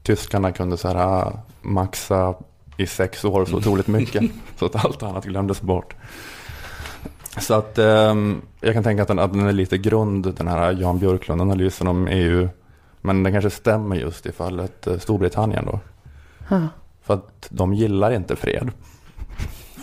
Tyskarna 0.04 0.52
kunde 0.52 0.78
så 0.78 0.88
här 0.88 0.96
ah, 0.96 1.40
maxa 1.62 2.36
i 2.78 2.88
sex 2.88 3.26
år 3.26 3.46
så 3.46 3.58
otroligt 3.58 3.88
mycket. 3.88 4.24
så 4.60 4.66
att 4.66 4.86
allt 4.86 5.04
annat 5.04 5.26
glömdes 5.26 5.62
bort. 5.62 5.96
Så 7.40 7.54
att 7.54 7.78
ehm, 7.78 8.42
jag 8.62 8.74
kan 8.74 8.84
tänka 8.84 9.02
att 9.02 9.08
den, 9.08 9.20
att 9.20 9.34
den 9.34 9.48
är 9.48 9.52
lite 9.52 9.78
grund, 9.78 10.34
den 10.36 10.48
här 10.48 10.72
Jan 10.72 11.00
Björklund-analysen 11.00 11.88
om 11.88 12.08
EU. 12.08 12.50
Men 13.02 13.24
den 13.24 13.34
kanske 13.34 13.50
stämmer 13.50 13.96
just 13.96 14.26
i 14.26 14.32
fallet 14.32 14.88
eh, 14.88 14.98
Storbritannien 14.98 15.66
då. 15.66 15.80
Ja. 16.50 16.68
För 17.04 17.14
att 17.14 17.48
de 17.50 17.74
gillar 17.74 18.12
inte 18.12 18.36
fred. 18.36 18.72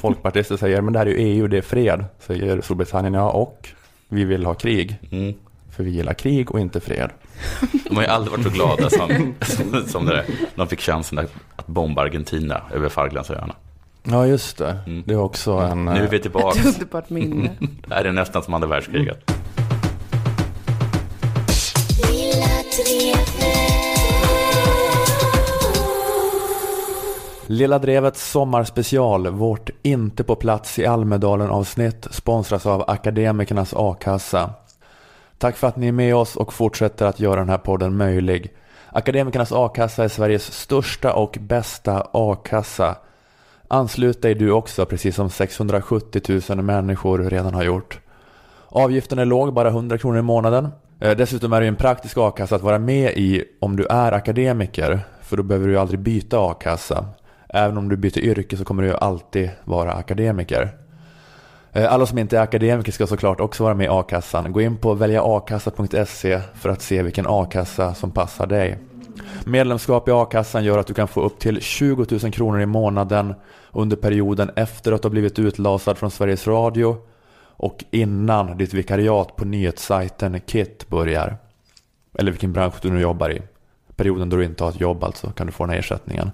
Folkpartister 0.05 0.57
säger, 0.57 0.81
men 0.81 0.93
det 0.93 0.99
här 0.99 1.07
är 1.07 1.11
ju 1.11 1.17
EU, 1.17 1.47
det 1.47 1.59
är 1.59 1.63
fred. 1.63 2.05
Säger 2.19 2.61
Storbritannien, 2.61 3.15
ja 3.15 3.31
och 3.31 3.69
vi 4.09 4.25
vill 4.25 4.47
ha 4.47 4.55
krig. 4.55 4.99
Mm. 5.11 5.35
För 5.71 5.85
vi 5.85 5.91
gillar 5.91 6.15
krig 6.15 6.51
och 6.51 6.61
inte 6.61 6.81
fred. 6.81 7.11
De 7.89 7.97
har 7.97 8.03
ju 8.03 8.09
aldrig 8.09 8.33
varit 8.33 8.45
så 8.45 8.51
glada 8.51 8.91
som, 8.91 9.35
som, 9.41 9.85
som 9.87 10.07
det 10.07 10.13
där. 10.13 10.25
De 10.55 10.69
fick 10.69 10.81
chansen 10.81 11.19
att, 11.19 11.33
att 11.57 11.67
bomba 11.67 12.03
Argentina 12.03 12.63
över 12.75 12.89
Falklandsöarna. 12.89 13.55
Ja, 14.03 14.27
just 14.27 14.59
det. 14.59 14.79
Mm. 14.87 15.03
Det 15.07 15.15
är 15.15 15.19
också 15.19 15.53
en... 15.53 15.85
Nu 15.85 15.91
är 15.91 16.05
eh, 16.05 16.11
vi 16.11 16.19
tillbaka. 16.19 16.61
Ett 16.61 16.67
underbart 16.67 17.11
minne. 17.11 17.51
Det 17.89 17.95
här 17.95 18.05
är 18.05 18.13
nästan 18.13 18.43
som 18.43 18.55
andra 18.55 18.69
världskriget. 18.69 19.34
Lilla 27.47 27.79
Drevets 27.79 28.31
sommarspecial, 28.31 29.29
vårt 29.29 29.71
Inte 29.83 30.25
på 30.25 30.37
plats 30.37 30.79
i 30.79 30.87
Almedalen 30.87 31.51
avsnitt 31.51 32.07
sponsras 32.11 32.67
av 32.67 32.85
Akademikernas 32.91 33.75
A-kassa. 33.77 34.51
Tack 35.39 35.57
för 35.57 35.69
att 35.69 35.77
ni 35.77 35.89
är 35.89 35.93
med 35.93 36.17
oss 36.17 36.37
och 36.37 36.53
fortsätter 36.53 37.07
att 37.07 37.21
göra 37.21 37.41
den 37.41 37.49
här 37.49 37.59
podden 37.59 37.97
möjlig. 37.97 38.53
Akademikernas 38.89 39.53
A-kassa 39.53 40.05
är 40.05 40.09
Sveriges 40.09 40.53
största 40.53 41.13
och 41.13 41.39
bästa 41.41 42.07
A-kassa. 42.13 42.97
Anslut 43.69 44.23
dig 44.23 44.35
du 44.35 44.51
också, 44.51 44.87
precis 44.87 45.17
som 45.17 45.31
670 45.31 46.41
000 46.49 46.63
människor 46.63 47.19
redan 47.19 47.55
har 47.55 47.65
gjort. 47.65 48.01
Avgiften 48.69 49.19
är 49.19 49.25
låg, 49.25 49.53
bara 49.53 49.69
100 49.69 49.99
kronor 49.99 50.19
i 50.19 50.23
månaden. 50.23 50.69
Eh, 51.01 51.17
dessutom 51.17 51.53
är 51.53 51.61
det 51.61 51.67
en 51.67 51.77
praktisk 51.77 52.19
a-kassa 52.19 52.57
att 52.57 52.63
vara 52.63 52.79
med 52.79 53.13
i 53.13 53.45
om 53.61 53.77
du 53.77 53.87
är 53.87 54.13
akademiker. 54.13 55.01
För 55.23 55.37
då 55.37 55.43
behöver 55.43 55.69
du 55.69 55.79
aldrig 55.79 56.01
byta 56.01 56.39
a-kassa. 56.39 57.07
Även 57.57 57.79
om 57.79 57.89
du 57.89 57.97
byter 57.97 58.19
yrke 58.19 58.57
så 58.57 58.65
kommer 58.65 58.83
du 58.83 58.89
ju 58.89 58.95
alltid 58.95 59.51
vara 59.65 59.93
akademiker. 59.93 60.77
Eh, 61.73 61.93
alla 61.93 62.07
som 62.07 62.19
inte 62.19 62.39
är 62.39 62.43
akademiker 62.43 62.93
ska 62.93 63.07
såklart 63.07 63.41
också 63.41 63.63
vara 63.65 63.75
med 63.75 63.85
i 63.85 63.89
a-kassan. 63.89 64.53
Gå 64.53 64.61
in 64.61 64.77
på 64.77 64.95
väljaakassa.se 64.95 66.41
för 66.55 66.69
att 66.69 66.83
se 66.83 67.03
vilken 67.03 67.27
a-kassa 67.29 67.95
som 67.95 68.11
passar 68.11 68.47
dig. 68.47 68.79
Medlemskap 69.45 70.09
i 70.09 70.11
a-kassan 70.11 70.65
gör 70.65 70.79
att 70.79 70.87
du 70.87 70.95
kan 70.95 71.09
få 71.09 71.21
upp 71.21 71.39
till 71.39 71.61
20 71.61 72.07
000 72.23 72.33
kronor 72.33 72.61
i 72.61 72.67
månaden 72.67 73.35
under 73.73 73.97
perioden 73.97 74.51
efter 74.57 74.93
att 74.93 75.03
du 75.03 75.07
har 75.07 75.11
blivit 75.11 75.39
utlasad 75.39 75.99
från 75.99 76.11
Sveriges 76.11 76.47
Radio 76.47 76.97
och 77.57 77.85
innan 77.91 78.59
ditt 78.59 78.75
vikariat 78.75 79.37
på 79.37 79.45
nyhetssajten 79.45 80.41
KIT 80.47 80.89
börjar. 80.89 81.37
Eller 82.19 82.31
vilken 82.31 82.53
bransch 82.53 82.75
du 82.83 82.91
nu 82.91 83.01
jobbar 83.01 83.31
i. 83.31 83.43
Perioden 83.97 84.29
då 84.29 84.37
du 84.37 84.45
inte 84.45 84.65
har 84.65 84.71
ett 84.71 84.81
jobb 84.81 85.05
alltså 85.05 85.31
kan 85.31 85.47
du 85.47 85.53
få 85.53 85.65
den 85.65 85.71
här 85.71 85.79
ersättningen. 85.79 86.31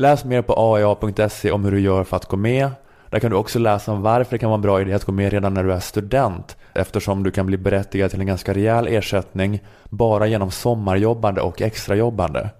Läs 0.00 0.24
mer 0.24 0.42
på 0.42 0.54
aia.se 0.56 1.50
om 1.50 1.64
hur 1.64 1.72
du 1.72 1.80
gör 1.80 2.04
för 2.04 2.16
att 2.16 2.24
gå 2.24 2.36
med. 2.36 2.70
Där 3.10 3.18
kan 3.18 3.30
du 3.30 3.36
också 3.36 3.58
läsa 3.58 3.92
om 3.92 4.02
varför 4.02 4.30
det 4.30 4.38
kan 4.38 4.50
vara 4.50 4.54
en 4.54 4.62
bra 4.62 4.80
idé 4.80 4.92
att 4.92 5.04
gå 5.04 5.12
med 5.12 5.32
redan 5.32 5.54
när 5.54 5.64
du 5.64 5.72
är 5.72 5.80
student. 5.80 6.56
Eftersom 6.74 7.22
du 7.22 7.30
kan 7.30 7.46
bli 7.46 7.56
berättigad 7.56 8.10
till 8.10 8.20
en 8.20 8.26
ganska 8.26 8.54
rejäl 8.54 8.86
ersättning 8.86 9.60
bara 9.84 10.26
genom 10.26 10.50
sommarjobbande 10.50 11.40
och 11.40 11.62
extrajobbande. 11.62 12.50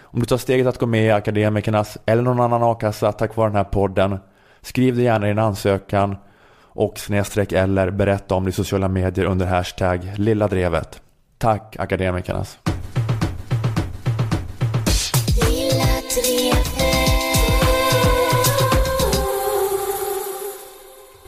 Om 0.00 0.20
du 0.20 0.26
tar 0.26 0.36
steget 0.36 0.66
att 0.66 0.78
gå 0.78 0.86
med 0.86 1.04
i 1.04 1.10
Akademikernas 1.10 1.98
eller 2.06 2.22
någon 2.22 2.40
annan 2.40 2.62
a-kassa 2.62 3.12
tack 3.12 3.36
vare 3.36 3.48
den 3.48 3.56
här 3.56 3.64
podden. 3.64 4.18
Skriv 4.60 4.96
det 4.96 5.02
gärna 5.02 5.26
i 5.26 5.30
din 5.30 5.38
ansökan 5.38 6.16
och 6.60 6.98
snedstreck 6.98 7.52
eller 7.52 7.90
berätta 7.90 8.34
om 8.34 8.44
det 8.44 8.48
i 8.48 8.52
sociala 8.52 8.88
medier 8.88 9.24
under 9.24 9.46
hashtag 9.46 10.12
lilla 10.16 10.48
drevet. 10.48 11.02
Tack 11.38 11.76
Akademikernas. 11.78 12.58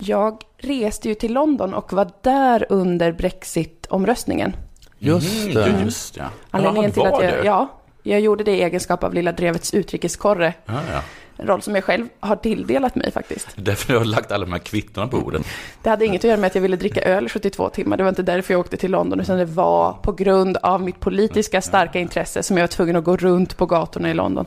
Jag 0.00 0.42
reste 0.58 1.08
ju 1.08 1.14
till 1.14 1.32
London 1.32 1.74
och 1.74 1.92
var 1.92 2.10
där 2.22 2.66
under 2.68 3.12
Brexit-omröstningen. 3.12 4.56
Just 4.98 5.54
det. 5.54 5.64
Mm, 5.64 5.84
just 5.84 6.16
ja. 6.16 6.24
Anledningen 6.50 6.92
till 6.92 7.02
att 7.02 7.12
var 7.12 7.22
jag, 7.22 7.44
ja, 7.44 7.68
jag 8.02 8.20
gjorde 8.20 8.44
det 8.44 8.56
i 8.56 8.62
egenskap 8.62 9.04
av 9.04 9.14
Lilla 9.14 9.32
Drevets 9.32 9.74
utrikeskorre. 9.74 10.54
Ja, 10.66 10.80
ja. 10.92 11.02
En 11.36 11.46
roll 11.46 11.62
som 11.62 11.74
jag 11.74 11.84
själv 11.84 12.08
har 12.20 12.36
tilldelat 12.36 12.94
mig 12.94 13.12
faktiskt. 13.12 13.48
Därför 13.54 13.92
jag 13.92 14.00
har 14.00 14.04
lagt 14.04 14.32
alla 14.32 14.44
de 14.44 14.52
här 14.52 14.58
kvittona 14.58 15.08
på 15.08 15.20
bordet. 15.20 15.46
Det 15.82 15.90
hade 15.90 16.06
inget 16.06 16.20
att 16.20 16.28
göra 16.28 16.36
med 16.36 16.46
att 16.46 16.54
jag 16.54 16.62
ville 16.62 16.76
dricka 16.76 17.02
öl 17.02 17.26
i 17.26 17.28
72 17.28 17.68
timmar. 17.68 17.96
Det 17.96 18.02
var 18.02 18.08
inte 18.08 18.22
därför 18.22 18.54
jag 18.54 18.60
åkte 18.60 18.76
till 18.76 18.90
London, 18.90 19.20
utan 19.20 19.38
det 19.38 19.44
var 19.44 19.92
på 19.92 20.12
grund 20.12 20.56
av 20.56 20.82
mitt 20.82 21.00
politiska 21.00 21.62
starka 21.62 21.98
intresse 21.98 22.42
som 22.42 22.56
jag 22.56 22.62
var 22.62 22.68
tvungen 22.68 22.96
att 22.96 23.04
gå 23.04 23.16
runt 23.16 23.56
på 23.56 23.66
gatorna 23.66 24.10
i 24.10 24.14
London. 24.14 24.46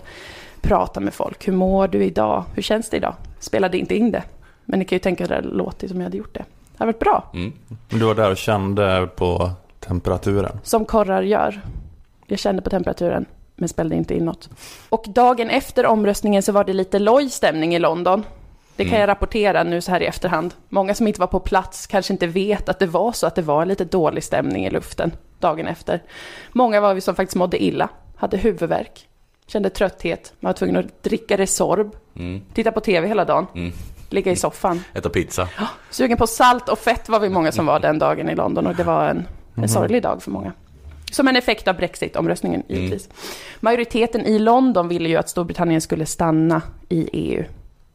Prata 0.62 1.00
med 1.00 1.14
folk. 1.14 1.48
Hur 1.48 1.54
mår 1.54 1.88
du 1.88 2.04
idag? 2.04 2.44
Hur 2.56 2.62
känns 2.62 2.90
det 2.90 2.98
idag? 2.98 3.16
Spelade 3.40 3.78
inte 3.78 3.96
in 3.96 4.12
det. 4.12 4.24
Men 4.66 4.80
ni 4.80 4.86
kan 4.86 4.96
ju 4.96 5.00
tänka 5.00 5.24
er 5.24 5.28
det 5.28 5.42
låtit 5.42 5.90
som 5.90 6.00
jag 6.00 6.06
hade 6.06 6.18
gjort 6.18 6.34
det. 6.34 6.40
Det 6.72 6.78
hade 6.80 6.92
varit 6.92 7.00
bra. 7.00 7.32
Mm. 7.34 7.54
Du 7.90 8.06
var 8.06 8.16
där 8.16 8.32
och 8.32 8.38
kände 8.38 9.10
på 9.16 9.52
temperaturen. 9.80 10.60
Som 10.64 10.86
korrar 10.86 11.22
gör. 11.22 11.62
Jag 12.28 12.40
kände 12.40 12.62
på 12.62 12.70
temperaturen, 12.70 13.26
men 13.56 13.70
spelade 13.70 13.96
inte 13.96 14.16
in 14.18 14.26
något. 14.26 14.50
Och 14.90 15.06
dagen 15.08 15.50
efter 15.50 15.86
omröstningen 15.86 16.44
så 16.44 16.52
var 16.52 16.64
det 16.64 16.74
lite 16.74 17.00
loj 17.00 17.30
stämning 17.30 17.76
i 17.76 17.80
London. 17.80 18.24
Det 18.76 18.84
kan 18.84 18.90
Mm. 18.92 19.00
jag 19.02 19.08
rapportera 19.08 19.64
nu 19.64 19.82
så 19.82 19.92
här 19.92 20.02
i 20.02 20.06
efterhand. 20.06 20.54
Många 20.70 20.96
som 20.96 21.08
inte 21.08 21.20
var 21.20 21.28
på 21.28 21.40
plats 21.40 21.88
kanske 21.88 22.14
inte 22.14 22.28
vet 22.28 22.70
att 22.70 22.80
det 22.80 22.86
var 22.86 23.12
så 23.12 23.28
att 23.28 23.36
det 23.36 23.42
var 23.42 23.66
lite 23.66 23.86
dålig 23.86 24.24
stämning 24.24 24.66
i 24.66 24.70
luften 24.70 25.12
dagen 25.40 25.68
efter. 25.68 26.02
Många 26.52 26.82
var 26.82 26.94
vi 26.94 27.02
som 27.02 27.16
faktiskt 27.16 27.36
mådde 27.36 27.64
illa, 27.64 27.90
hade 28.16 28.38
huvudvärk, 28.38 29.08
kände 29.48 29.70
trötthet, 29.70 30.34
man 30.40 30.50
var 30.50 30.54
tvungen 30.54 30.78
att 30.78 31.04
dricka 31.04 31.38
Resorb, 31.38 31.96
Mm. 32.16 32.42
titta 32.54 32.72
på 32.72 32.80
tv 32.80 33.08
hela 33.08 33.26
dagen, 33.26 33.46
Mm. 33.56 33.72
Ligga 34.14 34.32
i 34.32 34.36
soffan. 34.36 34.84
Äta 34.94 35.10
pizza. 35.10 35.50
Sugen 35.90 36.18
på 36.18 36.28
salt 36.28 36.70
och 36.70 36.80
fett 36.80 37.10
var 37.10 37.20
vi 37.20 37.30
många 37.30 37.52
som 37.52 37.66
var 37.66 37.80
den 37.80 38.00
dagen 38.00 38.30
i 38.30 38.36
London 38.36 38.68
och 38.68 38.76
det 38.76 38.84
var 38.84 39.08
en, 39.10 39.28
en 39.56 39.70
sorglig 39.70 40.04
dag 40.04 40.24
för 40.24 40.32
många. 40.32 40.54
Som 41.12 41.28
en 41.28 41.36
effekt 41.36 41.68
av 41.68 41.76
Brexit-omröstningen 41.76 42.64
givetvis. 42.68 43.10
Majoriteten 43.60 44.26
i 44.26 44.40
London 44.40 44.88
ville 44.88 45.10
ju 45.10 45.16
att 45.16 45.30
Storbritannien 45.30 45.82
skulle 45.82 46.06
stanna 46.06 46.62
i 46.90 47.10
EU. 47.14 47.44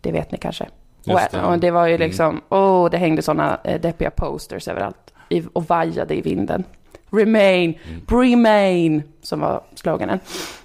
Det 0.00 0.12
vet 0.12 0.32
ni 0.32 0.38
kanske. 0.38 0.66
Just 1.04 1.30
det. 1.30 1.42
och 1.42 1.58
det 1.58 1.70
var 1.70 1.86
ju 1.86 1.98
liksom, 1.98 2.40
åh, 2.48 2.90
det 2.90 2.96
hängde 2.96 3.22
sådana 3.22 3.60
eh, 3.64 3.80
deppiga 3.80 4.10
posters 4.10 4.68
överallt 4.68 5.14
i, 5.28 5.42
och 5.52 5.64
vajade 5.68 6.14
i 6.14 6.20
vinden. 6.20 6.64
Remain, 7.10 7.74
remain, 8.08 9.02
som 9.22 9.40
var 9.40 9.62
sloganen. 9.74 10.20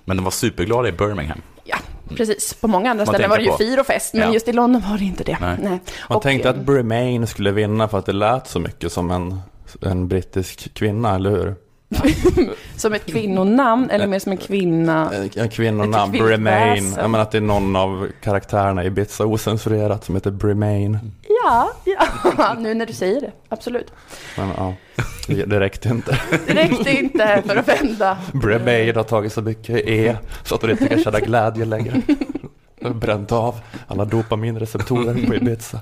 Men 0.05 0.17
de 0.17 0.23
var 0.23 0.31
superglada 0.31 0.87
i 0.87 0.91
Birmingham. 0.91 1.41
Precis. 2.17 2.53
På 2.53 2.67
många 2.67 2.91
andra 2.91 3.05
Man 3.05 3.13
ställen 3.13 3.29
var 3.29 3.37
det 3.37 3.43
ju 3.43 3.49
på. 3.49 3.57
fir 3.57 3.79
och 3.79 3.85
fest, 3.85 4.13
men 4.13 4.23
Ja. 4.27 4.33
just 4.33 4.47
i 4.47 4.53
London 4.53 4.81
var 4.89 4.97
det 4.97 5.03
inte 5.03 5.23
det. 5.23 5.37
Nej. 5.41 5.57
Nej. 5.61 5.79
Man 6.09 6.15
Och, 6.17 6.21
tänkte 6.23 6.49
att 6.49 6.57
Bremain 6.57 7.27
skulle 7.27 7.51
vinna 7.51 7.87
för 7.87 7.99
att 7.99 8.05
det 8.05 8.13
lät 8.13 8.47
så 8.47 8.59
mycket 8.59 8.91
som 8.91 9.11
en, 9.11 9.39
en 9.81 10.07
brittisk 10.07 10.73
kvinna, 10.73 11.15
eller 11.15 11.29
hur? 11.29 11.55
Som 12.75 12.93
ett 12.93 13.05
kvinnonamn, 13.05 13.89
eller 13.89 14.07
mer 14.07 14.19
som 14.19 14.31
en 14.31 14.37
kvinna. 14.37 15.11
En, 15.13 15.29
en 15.35 15.49
kvinnonamn, 15.49 16.11
Bremain. 16.11 16.73
kvinnväsen. 16.75 17.01
Jag 17.01 17.11
menar 17.11 17.23
att 17.23 17.31
det 17.31 17.37
är 17.37 17.41
någon 17.41 17.75
av 17.75 18.07
karaktärerna 18.21 18.83
i 18.83 18.87
Ibiza 18.87 19.25
osensurerat 19.25 20.03
som 20.05 20.15
heter 20.15 20.31
Bremain. 20.31 20.99
Ja, 21.43 21.71
ja, 21.83 22.55
nu 22.59 22.73
när 22.73 22.85
du 22.85 22.93
säger 22.93 23.21
det, 23.21 23.31
absolut. 23.49 23.91
Men 24.37 24.49
ja, 24.57 24.73
det, 25.27 25.59
räckte 25.59 25.89
inte. 25.89 26.19
Det 26.47 26.53
räckte 26.53 26.91
inte 26.91 27.43
för 27.45 27.55
att 27.55 27.67
vända. 27.67 28.17
Bremain 28.33 28.95
har 28.95 29.03
tagit 29.03 29.33
så 29.33 29.41
mycket 29.41 29.87
E 29.87 30.15
så 30.43 30.55
att 30.55 30.61
hon 30.61 30.71
inte 30.71 30.87
kan 30.87 31.03
känna 31.03 31.19
glädje 31.19 31.65
längre. 31.65 32.01
Bränt 32.79 33.31
av 33.31 33.55
alla 33.87 34.05
dopaminreceptorer 34.05 35.27
på 35.27 35.35
Ibiza. 35.35 35.79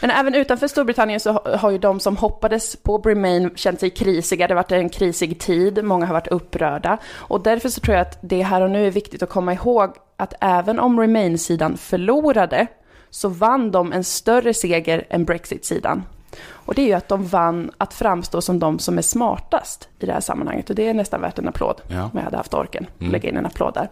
Men 0.00 0.10
även 0.10 0.34
utanför 0.34 0.68
Storbritannien 0.68 1.20
så 1.20 1.32
har- 1.32 1.70
ju 1.70 1.78
de 1.78 2.00
som 2.00 2.16
hoppades 2.16 2.76
på 2.76 2.98
Remain 2.98 3.50
känt 3.54 3.80
sig 3.80 3.90
krisiga. 3.90 4.48
Det 4.48 4.54
har 4.54 4.62
varit 4.62 4.72
en 4.72 4.88
krisig 4.88 5.40
tid, 5.40 5.84
många 5.84 6.06
har 6.06 6.12
varit 6.14 6.28
upprörda. 6.28 6.98
Och 7.14 7.42
därför 7.42 7.68
så 7.68 7.80
tror 7.80 7.96
jag 7.96 8.02
att 8.02 8.18
det 8.20 8.42
här 8.42 8.60
och 8.60 8.70
nu 8.70 8.86
är 8.86 8.90
viktigt 8.90 9.22
att 9.22 9.28
komma 9.30 9.52
ihåg 9.52 9.90
att 10.16 10.34
även 10.40 10.78
om 10.80 11.00
Remain-sidan 11.00 11.76
förlorade 11.76 12.66
så 13.10 13.28
vann 13.28 13.70
de 13.70 13.92
en 13.92 14.04
större 14.04 14.54
seger 14.54 15.06
än 15.10 15.24
Brexit-sidan. 15.24 16.02
Och 16.50 16.74
det 16.74 16.82
är 16.82 16.86
ju 16.86 16.92
att 16.92 17.08
de 17.08 17.26
vann 17.26 17.70
att 17.78 17.94
framstå 17.94 18.40
som 18.40 18.58
de 18.58 18.78
som 18.78 18.98
är 18.98 19.02
smartast 19.02 19.88
i 19.98 20.06
det 20.06 20.12
här 20.12 20.20
sammanhanget. 20.20 20.70
Och 20.70 20.76
det 20.76 20.88
är 20.88 20.94
nästan 20.94 21.20
värt 21.20 21.38
en 21.38 21.48
applåd, 21.48 21.80
Ja. 21.88 22.02
om 22.04 22.10
jag 22.14 22.22
hade 22.22 22.36
haft 22.36 22.54
orken 22.54 22.86
att 22.94 23.00
Mm. 23.00 23.12
lägga 23.12 23.28
in 23.28 23.36
en 23.36 23.46
applåd 23.46 23.74
där. 23.74 23.88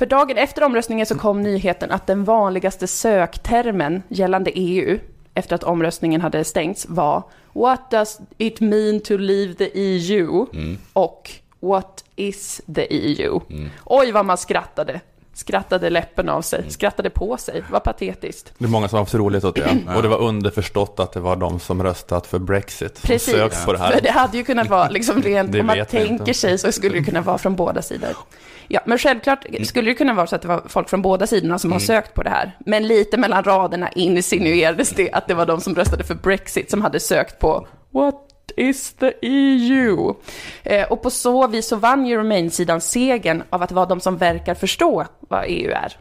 För 0.00 0.06
dagen 0.06 0.36
efter 0.36 0.62
omröstningen 0.62 1.06
så 1.06 1.18
kom 1.18 1.42
nyheten 1.42 1.90
att 1.90 2.06
den 2.06 2.24
vanligaste 2.24 2.86
söktermen 2.86 4.02
gällande 4.08 4.50
EU 4.54 4.98
efter 5.34 5.54
att 5.54 5.62
omröstningen 5.62 6.20
hade 6.20 6.44
stängts 6.44 6.86
var 6.88 7.22
What 7.52 7.90
does 7.90 8.20
it 8.38 8.60
mean 8.60 9.00
to 9.00 9.16
leave 9.16 9.54
the 9.54 9.70
EU? 9.74 10.46
Mm. 10.52 10.78
och 10.92 11.30
What 11.60 12.04
is 12.16 12.60
the 12.74 12.86
EU? 12.90 13.40
Oj 13.84 14.12
vad 14.12 14.26
man 14.26 14.38
skrattade. 14.38 15.00
Skrattade 15.40 15.90
läppen 15.90 16.28
av 16.28 16.42
sig, 16.42 16.64
skrattade 16.70 17.10
på 17.10 17.36
sig, 17.36 17.62
vad 17.70 17.84
patetiskt. 17.84 18.52
Det 18.58 18.64
är 18.64 18.68
många 18.68 18.88
som 18.88 18.96
har 18.96 19.02
haft 19.02 19.14
roligt 19.14 19.44
åt 19.44 19.54
det. 19.54 19.94
Och 19.96 20.02
det 20.02 20.08
var 20.08 20.18
underförstått 20.18 21.00
att 21.00 21.12
det 21.12 21.20
var 21.20 21.36
de 21.36 21.60
som 21.60 21.82
röstat 21.82 22.26
för 22.26 22.38
Brexit 22.38 22.96
som 22.98 23.06
Precis, 23.06 23.34
sökt 23.34 23.64
på 23.64 23.72
det 23.72 23.78
för 23.78 23.84
här. 23.84 24.00
det 24.00 24.10
hade 24.10 24.36
ju 24.36 24.44
kunnat 24.44 24.68
vara, 24.68 24.88
liksom 24.88 25.22
rent, 25.22 25.54
om 25.54 25.66
man 25.66 25.76
tänker 25.76 26.06
inte. 26.06 26.34
sig 26.34 26.58
så 26.58 26.72
skulle 26.72 26.98
det 26.98 27.04
kunna 27.04 27.20
vara 27.20 27.38
från 27.38 27.56
båda 27.56 27.82
sidor. 27.82 28.10
Ja, 28.68 28.80
men 28.86 28.98
självklart 28.98 29.44
skulle 29.64 29.90
det 29.90 29.94
kunna 29.94 30.14
vara 30.14 30.26
så 30.26 30.36
att 30.36 30.42
det 30.42 30.48
var 30.48 30.62
folk 30.66 30.88
från 30.88 31.02
båda 31.02 31.26
sidorna 31.26 31.58
som 31.58 31.72
har 31.72 31.78
sökt 31.78 32.14
på 32.14 32.22
det 32.22 32.30
här. 32.30 32.56
Men 32.66 32.86
lite 32.86 33.16
mellan 33.16 33.44
raderna 33.44 33.88
insinuerades 33.92 34.90
det 34.90 35.12
att 35.12 35.28
det 35.28 35.34
var 35.34 35.46
de 35.46 35.60
som 35.60 35.74
röstade 35.74 36.04
för 36.04 36.14
Brexit 36.14 36.70
som 36.70 36.82
hade 36.82 37.00
sökt 37.00 37.38
på 37.38 37.66
What 37.90 38.29
is 38.56 38.92
the 38.92 39.12
EU? 39.22 40.14
Eh, 40.62 40.92
och 40.92 41.02
på 41.02 41.10
så 41.10 41.46
vis 41.46 41.68
så 41.68 41.76
vann 41.76 42.06
ju 42.06 42.18
Remain-sidan 42.18 42.80
segern 42.80 43.42
av 43.50 43.62
att 43.62 43.72
vara 43.72 43.86
de 43.86 44.00
som 44.00 44.16
verkar 44.16 44.54
förstå 44.54 45.06
vad 45.20 45.44
EU 45.48 45.70
är. 45.70 45.96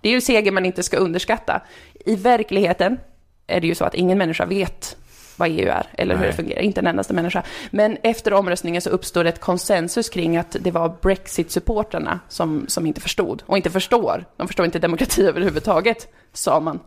Det 0.00 0.08
är 0.08 0.12
ju 0.12 0.20
seger 0.20 0.52
man 0.52 0.66
inte 0.66 0.82
ska 0.82 0.96
underskatta. 0.96 1.62
I 2.04 2.16
verkligheten 2.16 2.98
är 3.46 3.60
det 3.60 3.66
ju 3.66 3.74
så 3.74 3.84
att 3.84 3.94
ingen 3.94 4.18
människa 4.18 4.46
vet 4.46 4.96
vad 5.36 5.48
EU 5.48 5.68
är, 5.68 5.86
eller 5.92 6.14
hur 6.14 6.20
Nej. 6.20 6.30
det 6.30 6.36
fungerar. 6.36 6.60
Inte 6.60 6.80
en 6.80 6.86
endaste 6.86 7.14
människa. 7.14 7.42
Men 7.70 7.96
efter 8.02 8.32
omröstningen 8.32 8.82
så 8.82 8.90
uppstod 8.90 9.26
ett 9.26 9.40
konsensus 9.40 10.08
kring 10.08 10.36
att 10.36 10.56
det 10.60 10.70
var 10.70 10.96
Brexit-supportrarna 11.02 12.20
som, 12.28 12.64
som 12.68 12.86
inte 12.86 13.00
förstod, 13.00 13.42
och 13.46 13.56
inte 13.56 13.70
förstår. 13.70 14.24
De 14.36 14.46
förstår 14.46 14.66
inte 14.66 14.78
demokrati 14.78 15.22
överhuvudtaget, 15.26 16.08
sa 16.32 16.60
man. 16.60 16.80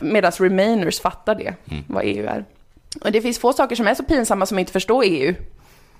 Medan 0.00 0.32
Remainers 0.32 1.00
fattar 1.00 1.34
det, 1.34 1.54
vad 1.86 2.02
EU 2.06 2.26
är. 2.26 2.44
Och 3.04 3.12
det 3.12 3.20
finns 3.22 3.38
få 3.38 3.52
saker 3.52 3.76
som 3.76 3.86
är 3.86 3.94
så 3.94 4.02
pinsamma 4.02 4.46
som 4.46 4.58
inte 4.58 4.72
förstå 4.72 5.02
EU, 5.02 5.34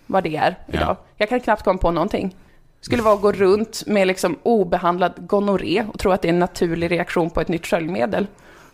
vad 0.07 0.25
det 0.25 0.37
är 0.37 0.57
Ja. 0.67 0.75
idag. 0.79 0.97
Jag 1.17 1.29
kan 1.29 1.41
knappt 1.41 1.63
komma 1.65 1.79
på 1.79 1.91
någonting. 1.91 2.37
Skulle 2.81 3.03
vara 3.03 3.15
att 3.15 3.21
gå 3.23 3.33
runt 3.33 3.87
med 3.87 4.07
liksom 4.07 4.39
obehandlad 4.43 5.13
gonorré 5.17 5.85
och 5.93 5.99
tro 5.99 6.11
att 6.13 6.23
det 6.23 6.29
är 6.29 6.33
en 6.33 6.39
naturlig 6.39 6.91
reaktion 6.91 7.31
på 7.31 7.41
ett 7.41 7.49
nytt 7.49 7.67
sköljmedel. 7.67 8.27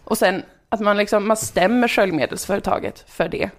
Och 0.04 0.18
sen 0.18 0.42
att 0.68 0.80
man, 0.80 0.96
liksom, 0.96 1.28
man 1.28 1.36
stämmer 1.36 1.88
sköljmedelsföretaget 1.88 3.04
för 3.08 3.28
det. 3.28 3.50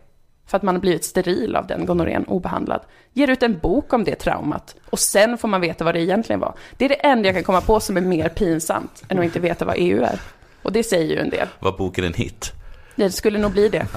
För 0.47 0.57
att 0.57 0.63
man 0.63 0.75
har 0.75 0.79
blivit 0.81 1.05
steril 1.05 1.55
av 1.55 1.67
den 1.67 1.85
gonorrén 1.85 2.23
obehandlad. 2.23 2.81
Ger 3.13 3.29
ut 3.29 3.43
en 3.43 3.57
bok 3.57 3.93
om 3.93 4.03
det 4.03 4.15
traumat. 4.15 4.75
Och 4.89 4.99
sen 4.99 5.37
får 5.37 5.47
man 5.47 5.61
veta 5.61 5.83
vad 5.83 5.95
det 5.95 6.01
egentligen 6.01 6.39
var. 6.39 6.53
Det 6.77 6.85
är 6.85 6.89
det 6.89 6.95
enda 6.95 7.27
jag 7.27 7.35
kan 7.35 7.43
komma 7.43 7.61
på 7.61 7.79
som 7.79 7.97
är 7.97 8.01
mer 8.01 8.29
pinsamt 8.29 9.03
än 9.09 9.19
att 9.19 9.25
inte 9.25 9.39
veta 9.39 9.65
vad 9.65 9.75
EU 9.77 10.03
är. 10.03 10.19
Och 10.61 10.71
det 10.71 10.83
säger 10.83 11.15
ju 11.15 11.19
en 11.19 11.29
del. 11.29 11.47
Var 11.59 11.71
boken 11.77 12.03
en 12.05 12.13
hit? 12.13 12.51
Det 12.95 13.11
skulle 13.11 13.39
nog 13.39 13.51
bli 13.51 13.69
det. 13.69 13.87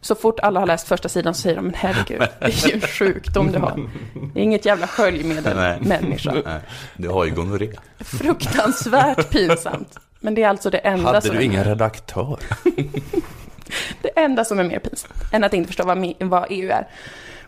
Så 0.00 0.14
fort 0.14 0.40
alla 0.40 0.60
har 0.60 0.66
läst 0.66 0.88
första 0.88 1.08
sidan 1.08 1.34
så 1.34 1.40
säger 1.40 1.56
de, 1.56 1.64
men 1.64 1.74
herregud, 1.74 2.18
det 2.38 2.44
är 2.44 2.68
ju 2.68 2.74
en 2.74 2.80
sjukdom 2.80 3.52
du 3.52 3.58
har. 3.58 3.90
Det 4.34 4.40
är 4.40 4.44
inget 4.44 4.64
jävla 4.64 4.86
sköljmedel, 4.86 5.56
Nej. 5.56 5.78
människa. 5.80 6.32
Nej, 6.44 6.60
du 6.96 7.08
har 7.08 7.24
ju 7.24 7.30
gonorré. 7.30 7.72
Fruktansvärt 8.00 9.30
pinsamt. 9.30 9.98
Men 10.20 10.34
det 10.34 10.42
är 10.42 10.48
alltså 10.48 10.70
det 10.70 10.78
enda 10.78 11.06
Hade 11.06 11.20
som 11.20 11.30
du 11.30 11.40
är 11.40 11.44
ingen 11.44 11.64
redaktör? 11.64 12.38
Det 14.02 14.18
enda 14.18 14.44
som 14.44 14.58
är 14.58 14.64
mer 14.64 14.78
pinsamt 14.78 15.14
än 15.32 15.44
att 15.44 15.54
inte 15.54 15.66
förstå 15.66 15.84
vad, 16.18 16.46
EU 16.50 16.70
är. 16.70 16.88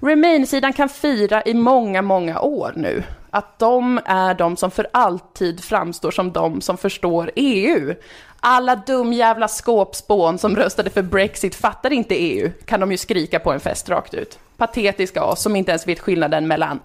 Remain-sidan 0.00 0.72
kan 0.72 0.88
fira 0.88 1.42
i 1.42 1.54
många, 1.54 2.02
många 2.02 2.40
år 2.40 2.72
nu 2.76 3.02
att 3.30 3.58
de 3.58 4.00
är 4.04 4.34
de 4.34 4.56
som 4.56 4.70
för 4.70 4.86
alltid 4.92 5.64
framstår 5.64 6.10
som 6.10 6.32
de 6.32 6.60
som 6.60 6.76
förstår 6.76 7.30
EU. 7.34 7.94
Alla 8.40 8.76
dumjävla 8.76 9.48
skåpspån 9.48 10.38
som 10.38 10.56
röstade 10.56 10.90
för 10.90 11.02
Brexit 11.02 11.54
fattar 11.54 11.92
inte 11.92 12.14
EU, 12.14 12.50
kan 12.64 12.80
de 12.80 12.90
ju 12.90 12.96
skrika 12.96 13.38
på 13.38 13.52
en 13.52 13.60
fest 13.60 13.88
rakt 13.88 14.14
ut. 14.14 14.38
Patetiska 14.56 15.24
oss 15.24 15.42
som 15.42 15.56
inte 15.56 15.70
ens 15.70 15.88
vet 15.88 16.00
skillnaden 16.00 16.46
mellan 16.46 16.80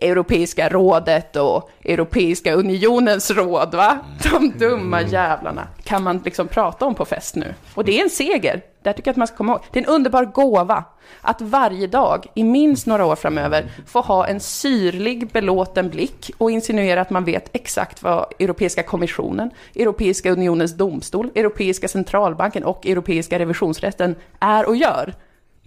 Europeiska 0.00 0.68
rådet 0.68 1.36
och 1.36 1.70
Europeiska 1.84 2.52
unionens 2.54 3.30
råd, 3.30 3.74
va? 3.74 3.98
De 4.22 4.52
dumma 4.58 5.02
jävlarna 5.02 5.68
kan 5.84 6.02
man 6.02 6.22
liksom 6.24 6.48
prata 6.48 6.86
om 6.86 6.94
på 6.94 7.04
fest 7.04 7.36
nu. 7.36 7.54
Och 7.74 7.84
det 7.84 7.98
är 7.98 8.02
en 8.02 8.10
seger, 8.10 8.62
det 8.82 8.88
här 8.88 8.92
tycker 8.92 9.08
jag 9.08 9.12
att 9.12 9.16
man 9.16 9.26
ska 9.26 9.36
komma 9.36 9.52
ihåg. 9.52 9.62
Det 9.72 9.78
är 9.78 9.84
en 9.84 9.90
underbar 9.90 10.24
gåva 10.24 10.84
att 11.20 11.40
varje 11.40 11.86
dag, 11.86 12.26
i 12.34 12.44
minst 12.44 12.86
några 12.86 13.06
år 13.06 13.16
framöver, 13.16 13.70
få 13.86 14.00
ha 14.00 14.26
en 14.26 14.40
syrlig, 14.40 15.28
belåten 15.32 15.88
blick 15.88 16.30
och 16.38 16.50
insinuera 16.50 17.00
att 17.00 17.10
man 17.10 17.24
vet 17.24 17.50
exakt 17.52 18.02
vad 18.02 18.26
Europeiska 18.38 18.82
kommissionen, 18.82 19.50
Europeiska 19.74 20.30
unionens 20.30 20.76
domstol, 20.76 21.30
Europeiska 21.34 21.88
centralbanken 21.88 22.64
och 22.64 22.86
Europeiska 22.86 23.38
revisionsrätten 23.38 24.14
är 24.40 24.68
och 24.68 24.76
gör. 24.76 25.14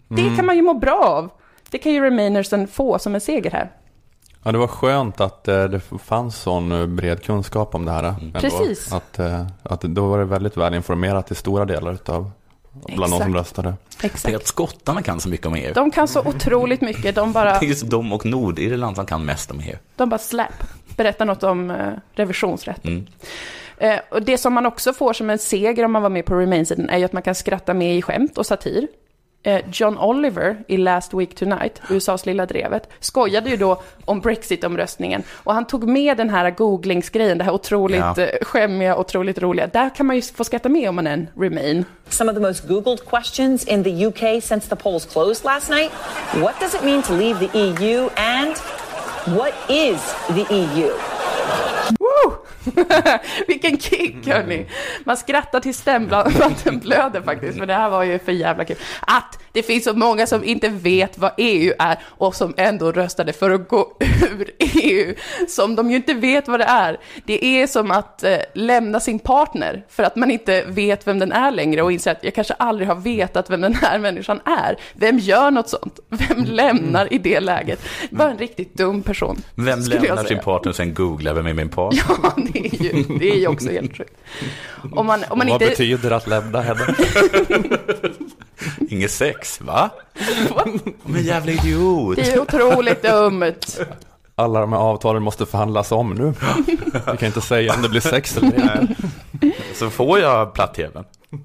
Det 0.07 0.35
kan 0.35 0.45
man 0.45 0.55
ju 0.55 0.61
må 0.61 0.73
bra 0.73 1.03
av. 1.05 1.29
Det 1.69 1.77
kan 1.77 1.91
ju 1.91 2.01
Remainersen 2.01 2.67
få 2.67 2.99
som 2.99 3.15
en 3.15 3.21
seger 3.21 3.51
här. 3.51 3.71
Ja, 4.43 4.51
det 4.51 4.57
var 4.57 4.67
skönt 4.67 5.21
att 5.21 5.47
eh, 5.47 5.63
det 5.63 5.81
fanns 6.05 6.35
sån 6.35 6.71
eh, 6.71 6.85
bred 6.85 7.23
kunskap 7.23 7.75
om 7.75 7.85
det 7.85 7.91
här. 7.91 8.03
ändå. 8.03 8.39
Precis. 8.39 8.93
Att, 8.93 9.19
eh, 9.19 9.45
att 9.63 9.81
då 9.81 10.07
var 10.07 10.19
det 10.19 10.25
väldigt 10.25 10.57
väl 10.57 10.73
informerat 10.73 11.31
i 11.31 11.35
stora 11.35 11.65
delar 11.65 11.93
utav 11.93 12.31
bland 12.71 12.99
de 13.01 13.07
som 13.09 13.21
Exakt. 13.21 13.35
röstade. 13.35 13.73
Tänk 13.99 14.13
Exakt. 14.13 14.35
att 14.35 14.47
skottarna 14.47 15.01
kan 15.01 15.19
så 15.19 15.29
mycket 15.29 15.45
om 15.45 15.55
EU. 15.55 15.73
De 15.73 15.91
kan 15.91 16.07
så 16.07 16.19
otroligt 16.19 16.81
mycket. 16.81 17.15
De 17.15 17.31
bara, 17.33 17.59
Det 17.59 17.65
är 17.65 17.69
just 17.69 17.89
de 17.89 18.13
och 18.13 18.25
Nordirland 18.25 18.95
som 18.95 19.05
kan 19.05 19.25
mest 19.25 19.51
om 19.51 19.59
EU. 19.59 19.75
de 19.95 20.09
bara 20.09 20.17
släpp. 20.17 20.63
Berättar 20.95 21.25
något 21.25 21.43
om 21.43 21.71
eh, 21.71 21.87
revisionsrätten. 22.13 22.91
Mm. 22.91 23.07
Eh, 23.77 23.99
och 24.11 24.21
det 24.23 24.37
som 24.37 24.53
man 24.53 24.65
också 24.65 24.93
får 24.93 25.13
som 25.13 25.29
en 25.29 25.39
seger 25.39 25.85
om 25.85 25.91
man 25.91 26.01
var 26.01 26.09
med 26.09 26.25
på 26.25 26.35
Remain-sidan 26.35 26.89
är 26.89 26.97
ju 26.97 27.03
att 27.05 27.13
man 27.13 27.21
kan 27.21 27.35
skratta 27.35 27.73
med 27.73 27.97
i 27.97 28.01
skämt 28.01 28.37
och 28.37 28.45
satir. 28.45 28.87
Eh, 29.43 29.61
John 29.71 29.97
Oliver 29.97 30.57
i 30.67 30.77
Last 30.77 31.13
Week 31.13 31.35
Tonight, 31.35 31.81
USAs 31.89 32.25
lilla 32.25 32.45
drevet, 32.45 32.89
skojade 32.99 33.49
ju 33.49 33.57
då 33.57 33.81
om 34.05 34.21
Brexit-omröstningen. 34.21 35.23
Och 35.43 35.53
han 35.53 35.65
tog 35.67 35.87
med 35.87 36.17
den 36.17 36.29
här 36.29 36.49
googlingsgrejen, 36.51 37.37
det 37.37 37.43
här 37.43 37.51
otroligt 37.51 37.99
Ja. 37.99 38.21
eh, 38.23 38.29
skämmiga, 38.41 38.97
otroligt 38.97 39.39
roliga. 39.39 39.67
Där 39.67 39.89
kan 39.95 40.05
man 40.05 40.15
ju 40.15 40.21
få 40.21 40.43
skratta 40.43 40.69
med 40.69 40.89
om 40.89 40.95
man 40.95 41.07
är 41.07 41.11
en 41.13 41.27
Remain. 41.37 41.85
Some 42.09 42.31
of 42.31 42.35
the 42.37 42.41
most 42.41 42.67
Googled 42.67 43.05
questions 43.09 43.63
in 43.67 43.83
the 43.83 44.05
UK 44.05 44.43
since 44.43 44.69
the 44.69 44.75
polls 44.75 45.05
closed 45.05 45.45
last 45.45 45.69
night. 45.69 45.91
What 46.33 46.59
does 46.59 46.75
it 46.75 46.83
mean 46.83 47.01
to 47.03 47.13
leave 47.13 47.47
the 47.47 47.57
EU? 47.59 48.09
And 48.15 48.55
what 49.37 49.53
is 49.69 49.99
the 50.27 50.55
EU? 50.55 50.89
Woo! 51.99 52.33
Vilken 53.47 53.77
kick 53.79 54.27
hörni! 54.27 54.65
Man 55.03 55.17
skrattar 55.17 55.59
till 55.59 55.73
stämbanden 55.73 56.79
blöder 56.83 57.21
faktiskt, 57.21 57.57
men 57.57 57.67
det 57.67 57.73
här 57.73 57.89
var 57.89 58.03
ju 58.03 58.19
för 58.19 58.31
jävla 58.31 58.65
kul. 58.65 58.77
Att 58.99 59.39
det 59.51 59.63
finns 59.63 59.83
så 59.83 59.93
många 59.93 60.27
som 60.27 60.43
inte 60.43 60.69
vet 60.69 61.17
vad 61.17 61.31
EU 61.37 61.73
är 61.79 61.99
och 62.05 62.35
som 62.35 62.53
ändå 62.57 62.91
röstade 62.91 63.33
för 63.33 63.51
att 63.51 63.69
gå 63.69 63.97
ur 63.99 64.51
EU, 64.59 65.15
som 65.47 65.75
de 65.75 65.91
ju 65.91 65.95
inte 65.95 66.13
vet 66.13 66.47
vad 66.47 66.59
det 66.59 66.65
är. 66.65 66.97
Det 67.25 67.45
är 67.45 67.67
som 67.67 67.91
att 67.91 68.23
eh, 68.23 68.37
lämna 68.53 68.99
sin 68.99 69.19
partner 69.19 69.85
för 69.89 70.03
att 70.03 70.15
man 70.15 70.31
inte 70.31 70.63
vet 70.67 71.07
vem 71.07 71.19
den 71.19 71.31
är 71.31 71.51
längre 71.51 71.81
och 71.81 71.91
inser 71.91 72.11
att 72.11 72.23
jag 72.23 72.33
kanske 72.35 72.53
aldrig 72.53 72.87
har 72.87 72.95
vetat 72.95 73.49
vem 73.49 73.61
den 73.61 73.75
här 73.75 73.99
människan 73.99 74.41
är. 74.45 74.77
Vem 74.93 75.19
gör 75.19 75.51
något 75.51 75.69
sånt? 75.69 75.99
Vem 76.09 76.43
lämnar 76.45 77.13
i 77.13 77.17
det 77.17 77.39
läget? 77.39 77.79
Bara 78.09 78.31
en 78.31 78.37
riktigt 78.37 78.73
dum 78.73 79.03
person. 79.03 79.41
Vem 79.55 79.79
lämnar 79.79 80.23
sin 80.23 80.39
partner 80.39 80.69
och 80.69 80.75
sen 80.75 80.93
googlar 80.93 81.33
vem 81.33 81.45
är 81.47 81.53
min 81.53 81.69
partner? 81.69 81.78
Ja, 81.91 82.33
det 82.37 82.59
är 82.59 82.83
ju, 82.83 83.03
det 83.19 83.29
är 83.31 83.35
ju 83.35 83.47
också 83.47 83.69
helt 83.69 83.97
sjukt. 83.97 84.13
Om 84.91 85.05
man, 85.05 85.23
om 85.29 85.37
man 85.37 85.47
Vad 85.47 85.61
inte... 85.61 85.65
betyder 85.65 86.11
att 86.11 86.27
lämna 86.27 86.61
henne? 86.61 86.95
Inget 88.89 89.11
sex, 89.11 89.61
va? 89.61 89.89
Men 91.03 91.23
jävla 91.23 91.51
idiot. 91.51 92.15
Det 92.15 92.31
är 92.33 92.41
otroligt 92.41 93.03
dumt. 93.03 93.53
Alla 94.35 94.59
de 94.59 94.73
här 94.73 94.79
avtalen 94.79 95.23
måste 95.23 95.45
förhandlas 95.45 95.91
om 95.91 96.13
nu. 96.13 96.33
Vi 97.11 97.17
kan 97.17 97.25
inte 97.27 97.41
säga 97.41 97.73
om 97.75 97.81
det 97.81 97.89
blir 97.89 98.01
sex 98.01 98.37
eller 98.37 98.47
inte. 98.47 98.95
Så 99.73 99.89
får 99.89 100.19
jag 100.19 100.53
platt-tvn? 100.53 101.03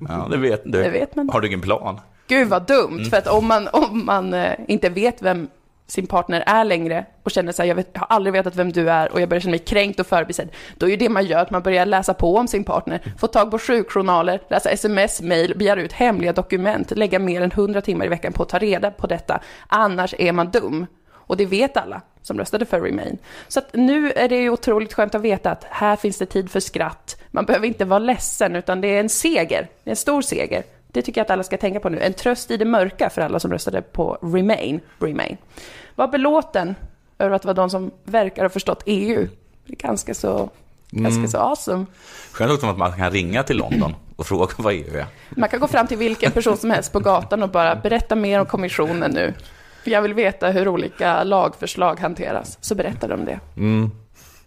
Ja, 0.09 0.29
det 0.31 0.37
vet 0.37 0.63
du. 0.65 0.71
Det 0.83 0.91
vet 0.91 1.17
man. 1.17 1.29
Har 1.29 1.41
du 1.41 1.47
ingen 1.47 1.61
plan? 1.61 2.01
Gud 2.29 2.49
vad 2.49 2.67
dumt, 2.67 3.05
för 3.11 3.17
att 3.17 3.27
om 3.27 3.47
man, 3.47 3.69
om 3.73 4.07
man 4.07 4.35
eh, 4.35 4.53
inte 4.69 4.89
vet 4.89 5.23
vem 5.23 5.49
sin 5.87 6.07
partner 6.07 6.45
är 6.47 6.65
längre 6.65 7.07
och 7.23 7.31
känner 7.31 7.53
sig, 7.53 7.69
jag, 7.69 7.75
vet, 7.75 7.89
jag 7.93 8.01
har 8.01 8.07
aldrig 8.07 8.33
vetat 8.33 8.57
vem 8.57 8.73
du 8.73 8.91
är 8.91 9.13
och 9.13 9.21
jag 9.21 9.29
börjar 9.29 9.41
känna 9.41 9.51
mig 9.51 9.59
kränkt 9.59 10.01
och 10.01 10.07
förbisedd, 10.07 10.49
då 10.77 10.87
är 10.87 10.91
ju 10.91 10.97
det 10.97 11.09
man 11.09 11.27
gör 11.27 11.39
att 11.39 11.51
man 11.51 11.63
börjar 11.63 11.87
läsa 11.87 12.15
på 12.15 12.37
om 12.37 12.49
sin 12.49 12.65
partner, 12.65 13.01
få 13.19 13.27
tag 13.27 13.51
på 13.51 13.59
sjukjournaler, 13.59 14.41
läsa 14.49 14.71
sms, 14.71 15.23
mail, 15.23 15.55
begära 15.57 15.83
ut 15.83 15.93
hemliga 15.93 16.33
dokument, 16.33 16.91
lägga 16.91 17.19
mer 17.19 17.41
än 17.41 17.53
100 17.53 17.81
timmar 17.81 18.07
i 18.07 18.09
veckan 18.09 18.33
på 18.33 18.43
att 18.43 18.49
ta 18.49 18.59
reda 18.59 18.91
på 18.91 19.07
detta. 19.07 19.41
Annars 19.67 20.15
är 20.19 20.33
man 20.33 20.51
dum. 20.51 20.87
Och 21.27 21.37
det 21.37 21.47
vet 21.47 21.77
alla 21.77 22.01
som 22.23 22.39
röstade 22.39 22.67
för 22.67 22.81
Remain. 22.81 23.19
Så 23.49 23.59
att 23.59 23.69
nu 23.73 24.13
är 24.13 24.29
det 24.29 24.37
ju 24.37 24.51
otroligt 24.51 24.93
skönt 24.93 25.15
att 25.15 25.21
veta 25.21 25.51
att 25.51 25.65
här 25.65 25.97
finns 25.97 26.19
det 26.19 26.27
tid 26.27 26.51
för 26.51 26.61
skratt. 26.61 27.21
Man 27.31 27.45
behöver 27.45 27.67
inte 27.67 27.85
vara 27.85 27.99
ledsen, 27.99 28.57
utan 28.57 28.81
det 28.81 28.89
är 28.89 29.01
en 29.01 29.09
seger. 29.09 29.69
Det 29.85 29.89
är 29.89 29.93
en 29.93 29.97
stor 29.97 30.23
seger. 30.23 30.63
Det 30.95 31.03
tycker 31.03 31.21
jag 31.21 31.25
att 31.25 31.31
alla 31.31 31.43
ska 31.43 31.57
tänka 31.57 31.81
på 31.81 31.89
nu. 31.89 32.01
En 32.01 32.15
tröst 32.15 32.51
i 32.51 32.57
det 32.57 32.65
mörka 32.65 33.11
för 33.11 33.23
alla 33.23 33.41
som 33.41 33.51
röstade 33.51 33.83
på 33.83 34.19
Remain. 34.23 34.81
Remain. 34.99 35.37
Var 35.95 36.09
belåten 36.09 36.75
över 37.19 37.37
att 37.37 37.43
det 37.43 37.49
var 37.49 37.55
de 37.55 37.71
som 37.71 37.91
verkar 38.05 38.43
ha 38.43 38.49
förstått 38.49 38.83
EU. 38.87 39.29
Det 39.67 39.73
är 39.73 39.89
ganska 39.89 40.15
så, 40.15 40.51
ganska 40.91 41.29
så 41.29 41.39
awesome. 41.39 41.87
Skönt 42.33 42.53
också 42.53 42.67
att 42.67 42.79
man 42.79 42.93
kan 42.93 43.11
ringa 43.11 43.43
till 43.43 43.57
London 43.57 43.95
och 44.17 44.27
fråga 44.27 44.53
vad 44.57 44.73
EU 44.73 44.97
är. 44.97 45.07
Man 45.37 45.49
kan 45.49 45.61
gå 45.61 45.67
fram 45.67 45.87
till 45.87 45.99
vilken 45.99 46.33
person 46.33 46.57
som 46.57 46.71
helst 46.71 46.93
på 46.93 47.01
gatan 47.01 47.43
och 47.43 47.51
bara 47.51 47.77
berätta 47.77 48.17
mer 48.17 48.41
om 48.41 48.47
kommissionen 48.47 49.11
nu. 49.11 49.35
För 49.85 49.91
jag 49.91 50.03
vill 50.03 50.15
veta 50.15 50.51
hur 50.51 50.69
olika 50.69 51.25
lagförslag 51.25 52.01
hanteras. 52.01 52.59
Så 52.61 52.75
berättar 52.75 53.09
de 53.09 53.25
det. 53.25 53.41
Mm. 53.57 53.91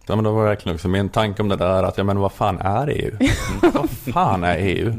Ja, 0.07 0.15
men 0.15 0.23
det 0.23 0.31
var 0.31 0.43
verkligen 0.43 0.75
också 0.75 0.87
min 0.87 1.09
tanke 1.09 1.41
om 1.41 1.49
det 1.49 1.55
där 1.55 1.83
att, 1.83 1.97
ja 1.97 2.03
men 2.03 2.19
vad 2.19 2.31
fan 2.31 2.59
är 2.59 2.87
EU? 2.87 3.17
vad 3.73 3.89
fan 3.89 4.43
är 4.43 4.57
EU? 4.57 4.93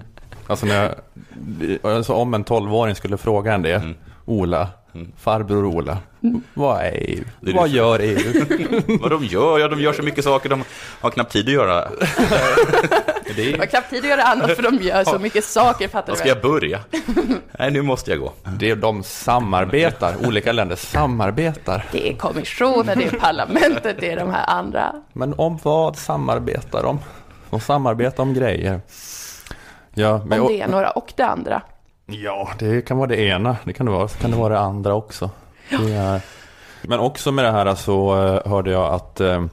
Alltså 0.49 0.67
när 0.67 0.95
jag, 1.83 1.93
alltså 1.93 2.13
om 2.13 2.35
en 2.35 2.45
tolvåring 2.45 2.95
skulle 2.95 3.17
fråga 3.17 3.55
en 3.55 3.63
det, 3.63 3.83
Ola, 4.25 4.69
farbror 5.17 5.65
Ola, 5.65 5.99
vad 6.55 6.81
är 6.81 6.93
EU? 6.93 7.25
Det 7.41 7.51
är 7.51 7.55
vad 7.55 7.69
gör 7.69 7.99
EU? 8.01 8.45
Vad 9.01 9.11
de 9.11 9.25
gör? 9.25 9.59
Ja, 9.59 9.69
de 9.69 9.81
gör 9.81 9.93
så 9.93 10.03
mycket 10.03 10.25
saker. 10.25 10.49
De 10.49 10.65
har 11.01 11.11
knappt 11.11 11.33
tid 11.33 11.47
att 11.49 11.53
göra. 11.53 11.89
Det 13.37 13.43
Det 13.43 13.57
var 13.57 13.65
är, 13.65 13.67
knappt 13.69 13.91
tid 13.91 13.99
att 13.99 14.11
göra 14.11 14.23
annat 14.23 14.51
för 14.57 14.63
de 14.63 14.77
gör 14.77 15.05
så 15.05 15.19
mycket 15.19 15.45
saker, 15.45 15.89
fattar 15.89 16.13
du 16.13 16.19
ska 16.19 16.29
jag 16.29 16.41
börja? 16.41 16.81
Nej, 17.59 17.71
nu 17.71 17.83
måste 17.83 18.11
jag 18.11 18.21
gå. 18.21 18.33
det 18.59 18.71
är 18.71 18.77
de 18.77 19.03
samarbetar, 19.03 20.15
olika 20.27 20.53
länder 20.53 20.77
samarbetar. 20.77 21.87
Det 21.93 22.09
är 22.11 22.15
kommissionen, 22.17 22.99
det 22.99 23.05
är 23.05 23.11
parlamentet, 23.11 23.97
det 24.01 24.11
är 24.13 24.17
de 24.17 24.31
här 24.31 24.45
andra. 24.49 24.95
Men 25.13 25.35
om 25.37 25.59
vad 25.63 25.97
samarbetar 25.97 26.83
de? 26.83 26.99
De 27.51 27.61
samarbetar 27.61 28.23
om 28.23 28.35
grejer. 28.35 28.81
Ja, 29.99 30.21
men, 30.27 30.41
Om 30.41 30.49
det 30.49 30.61
är 30.61 30.69
några 30.69 30.91
och 30.91 31.13
det 31.17 31.27
andra. 31.27 31.63
Ja, 32.07 32.49
det 32.59 32.87
kan 32.87 32.97
vara 32.99 33.07
det 33.07 33.21
ena. 33.21 33.57
Det 33.65 33.73
kan 33.73 33.87
det 33.87 33.93
vara. 33.93 34.09
Så 34.09 34.19
kan 34.19 34.31
det 34.31 34.37
vara 34.37 34.55
det 34.55 34.61
andra 34.61 34.95
också. 34.95 35.31
Det 35.71 35.95
är... 35.95 36.21
Men 36.83 37.01
också 37.01 37.33
med 37.33 37.45
det 37.45 37.51
här 37.51 37.75
så 37.75 38.27
eh, 38.27 38.51
hörde 38.51 38.71
jag 38.71 38.95
att 38.95 39.21
eh, 39.21 39.45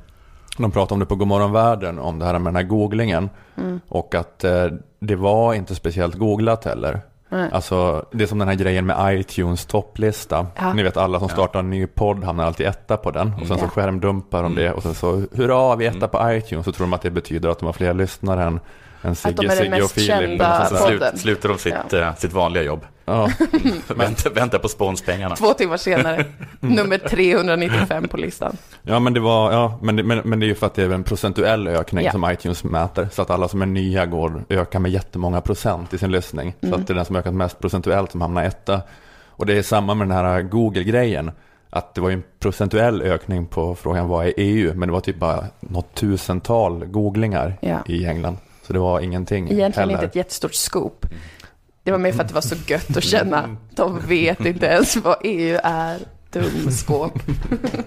de 0.57 0.71
pratade 0.71 0.93
om 0.93 0.99
det 0.99 1.05
på 1.05 1.15
Godmorgon 1.15 1.51
Världen, 1.51 1.99
om 1.99 2.19
det 2.19 2.25
här 2.25 2.39
med 2.39 2.53
den 2.53 2.55
här 2.55 2.63
googlingen. 2.63 3.29
Mm. 3.57 3.79
Och 3.87 4.15
att 4.15 4.43
eh, 4.43 4.65
det 4.99 5.15
var 5.15 5.53
inte 5.53 5.75
speciellt 5.75 6.15
googlat 6.15 6.65
heller. 6.65 7.01
Nej. 7.29 7.49
Alltså, 7.51 8.05
det 8.11 8.23
är 8.23 8.27
som 8.27 8.39
den 8.39 8.47
här 8.47 8.55
grejen 8.55 8.85
med 8.85 9.19
iTunes 9.19 9.65
topplista. 9.65 10.47
Ja. 10.55 10.73
Ni 10.73 10.83
vet 10.83 10.97
alla 10.97 11.19
som 11.19 11.29
startar 11.29 11.59
en 11.59 11.69
ny 11.69 11.87
podd 11.87 12.23
hamnar 12.23 12.45
alltid 12.45 12.67
etta 12.67 12.97
på 12.97 13.11
den. 13.11 13.33
Och 13.41 13.47
sen 13.47 13.59
så 13.59 13.67
skärmdumpar 13.67 14.43
de 14.43 14.55
det. 14.55 14.71
Och 14.71 14.83
sen 14.83 14.93
så, 14.95 15.23
hurra, 15.31 15.75
vi 15.75 15.85
etta 15.85 16.07
på 16.07 16.31
iTunes. 16.31 16.65
Så 16.65 16.71
tror 16.71 16.87
de 16.87 16.93
att 16.93 17.01
det 17.01 17.11
betyder 17.11 17.49
att 17.49 17.59
de 17.59 17.65
har 17.65 17.73
fler 17.73 17.93
lyssnare 17.93 18.43
än, 18.43 18.59
än 19.05 19.11
Att 19.11 19.23
de 19.23 19.31
Sigge, 19.31 19.45
är 19.45 19.47
den 19.47 19.57
Sigge 19.57 19.75
och 19.75 19.81
mest 19.81 19.93
Filip. 19.93 20.07
kända 20.07 20.67
där. 20.71 20.77
podden. 20.77 20.99
Slut, 21.17 21.19
slutar 21.21 21.49
de 21.49 21.57
sitt, 21.57 21.93
eh, 21.93 22.15
sitt 22.15 22.33
vanliga 22.33 22.63
jobb. 22.63 22.85
Ja. 23.05 23.29
Vänta, 23.95 24.29
vänta 24.29 24.59
på 24.59 24.67
sponspengarna. 24.67 25.35
Två 25.35 25.53
timmar 25.53 25.77
senare, 25.77 26.25
nummer 26.59 26.97
395 26.97 28.07
på 28.07 28.17
listan. 28.17 28.57
Ja 28.81 28.99
men 28.99 29.13
det 29.13 29.19
var, 29.19 29.51
ja 29.51 29.79
men 29.81 29.95
det, 29.95 30.03
men, 30.03 30.21
men 30.25 30.39
det 30.39 30.45
är 30.45 30.47
ju 30.47 30.55
för 30.55 30.65
att 30.67 30.73
det 30.73 30.83
är 30.83 30.89
en 30.89 31.03
procentuell 31.03 31.67
ökning 31.67 32.05
Ja. 32.05 32.11
som 32.11 32.31
iTunes 32.31 32.63
mäter. 32.63 33.07
Så 33.11 33.21
att 33.21 33.29
alla 33.29 33.47
som 33.47 33.61
är 33.61 33.65
nya 33.65 34.05
går, 34.05 34.43
ökar 34.49 34.79
med 34.79 34.91
jättemånga 34.91 35.41
procent 35.41 35.93
i 35.93 35.97
sin 35.97 36.11
lyssning. 36.11 36.55
Så 36.61 36.67
Mm. 36.67 36.79
att 36.81 36.87
det 36.87 36.93
är 36.93 36.95
den 36.95 37.05
som 37.05 37.15
ökat 37.15 37.33
mest 37.33 37.59
procentuellt 37.59 38.11
som 38.11 38.21
hamnar 38.21 38.43
etta. 38.43 38.81
Och 39.27 39.45
det 39.45 39.57
är 39.57 39.61
samma 39.63 39.93
med 39.93 40.07
den 40.07 40.17
här 40.17 40.41
Google-grejen. 40.41 41.31
Att 41.69 41.93
det 41.95 42.01
var 42.01 42.09
ju 42.09 42.13
en 42.13 42.23
procentuell 42.39 43.01
ökning 43.01 43.45
på 43.45 43.75
frågan 43.75 44.07
vad 44.07 44.25
är 44.25 44.33
EU? 44.37 44.73
Men 44.75 44.89
det 44.89 44.93
var 44.93 44.99
typ 44.99 45.19
bara 45.19 45.43
något 45.59 45.93
tusental 45.95 46.85
googlingar 46.85 47.57
Ja. 47.61 47.77
i 47.87 48.05
England. 48.05 48.37
Så 48.67 48.73
det 48.73 48.79
var 48.79 48.99
ingenting 48.99 49.43
Egentligen 49.51 49.73
heller. 49.73 49.93
inte 49.93 50.05
ett 50.05 50.15
jättestort 50.15 50.53
scoop. 50.53 51.05
Det 51.83 51.91
var 51.91 51.97
mer 51.97 52.11
för 52.11 52.21
att 52.21 52.27
det 52.27 52.33
var 52.33 52.41
så 52.41 52.55
gött 52.67 52.97
att 52.97 53.03
känna. 53.03 53.57
De 53.75 53.99
vet 53.99 54.45
inte 54.45 54.65
ens 54.65 54.95
vad 54.97 55.17
EU 55.23 55.59
är. 55.63 55.99
Dumskåp. 56.31 57.13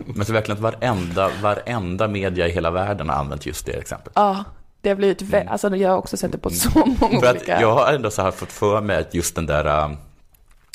Men 0.07 0.27
så 0.27 0.33
verkligen 0.33 0.57
att 0.65 0.75
varenda, 0.75 1.31
varenda 1.43 2.09
media 2.09 2.49
i 2.49 2.51
hela 2.51 2.71
världen 2.71 3.09
har 3.09 3.17
använt 3.17 3.47
just 3.47 3.67
det 3.67 3.73
exemplet. 3.73 4.13
Ja, 4.17 4.45
det 4.81 4.89
har 4.89 4.97
blivit, 4.97 5.23
vä- 5.23 5.49
alltså 5.49 5.77
jag 5.77 5.91
har 5.91 5.97
också 5.97 6.17
sett 6.17 6.33
det 6.33 6.39
på 6.39 6.51
så 6.51 6.79
många 7.01 7.21
För 7.21 7.31
olika... 7.31 7.61
jag 7.61 7.75
har 7.75 7.93
ändå 7.93 8.11
så 8.11 8.23
här 8.23 8.31
fått 8.31 8.53
för 8.53 8.81
mig 8.81 8.97
att 8.97 9.15
just 9.15 9.35
den 9.35 9.47
där 9.47 9.85
um, 9.85 9.97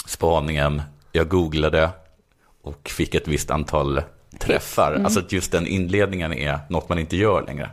spaningen, 0.05 0.81
jag 1.11 1.27
googlade 1.27 1.89
och 2.63 2.89
fick 2.89 3.15
ett 3.15 3.27
visst 3.27 3.51
antal 3.51 4.01
träffar. 4.39 4.91
Mm. 4.91 5.05
Alltså 5.05 5.19
att 5.19 5.31
just 5.31 5.51
den 5.51 5.67
inledningen 5.67 6.33
är 6.33 6.59
något 6.69 6.89
man 6.89 6.99
inte 6.99 7.17
gör 7.17 7.41
längre. 7.41 7.69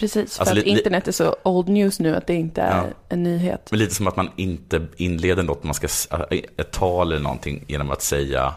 Precis, 0.00 0.36
för 0.36 0.42
Alltså, 0.42 0.58
att 0.58 0.64
internet 0.64 1.08
är 1.08 1.12
så 1.12 1.36
old 1.42 1.68
news 1.68 2.00
nu 2.00 2.16
att 2.16 2.26
det 2.26 2.34
inte 2.34 2.62
är 2.62 2.76
Ja. 2.76 2.84
en 3.08 3.22
nyhet. 3.22 3.66
Men 3.70 3.78
lite 3.78 3.94
som 3.94 4.06
att 4.06 4.16
man 4.16 4.30
inte 4.36 4.86
inleder 4.96 5.42
något, 5.42 5.64
man 5.64 5.74
ska, 5.74 5.88
ett 6.56 6.70
tal 6.70 7.12
eller 7.12 7.22
någonting 7.22 7.64
genom 7.68 7.90
att 7.90 8.02
säga 8.02 8.54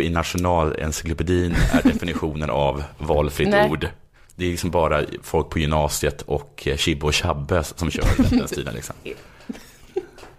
i 0.00 0.10
nationalencyklopedin 0.10 1.54
är 1.72 1.82
definitionen 1.92 2.50
av 2.50 2.82
valfritt 2.98 3.48
Nej. 3.48 3.70
ord. 3.70 3.88
Det 4.34 4.44
är 4.46 4.50
liksom 4.50 4.70
bara 4.70 5.02
folk 5.22 5.50
på 5.50 5.58
gymnasiet 5.58 6.22
och 6.22 6.62
eh, 6.66 6.76
Chibbe 6.76 7.06
och 7.06 7.14
Chabbe 7.14 7.64
som 7.64 7.90
kör 7.90 8.04
den, 8.28 8.38
den 8.38 8.48
stilen. 8.48 8.74
Liksom. 8.74 8.94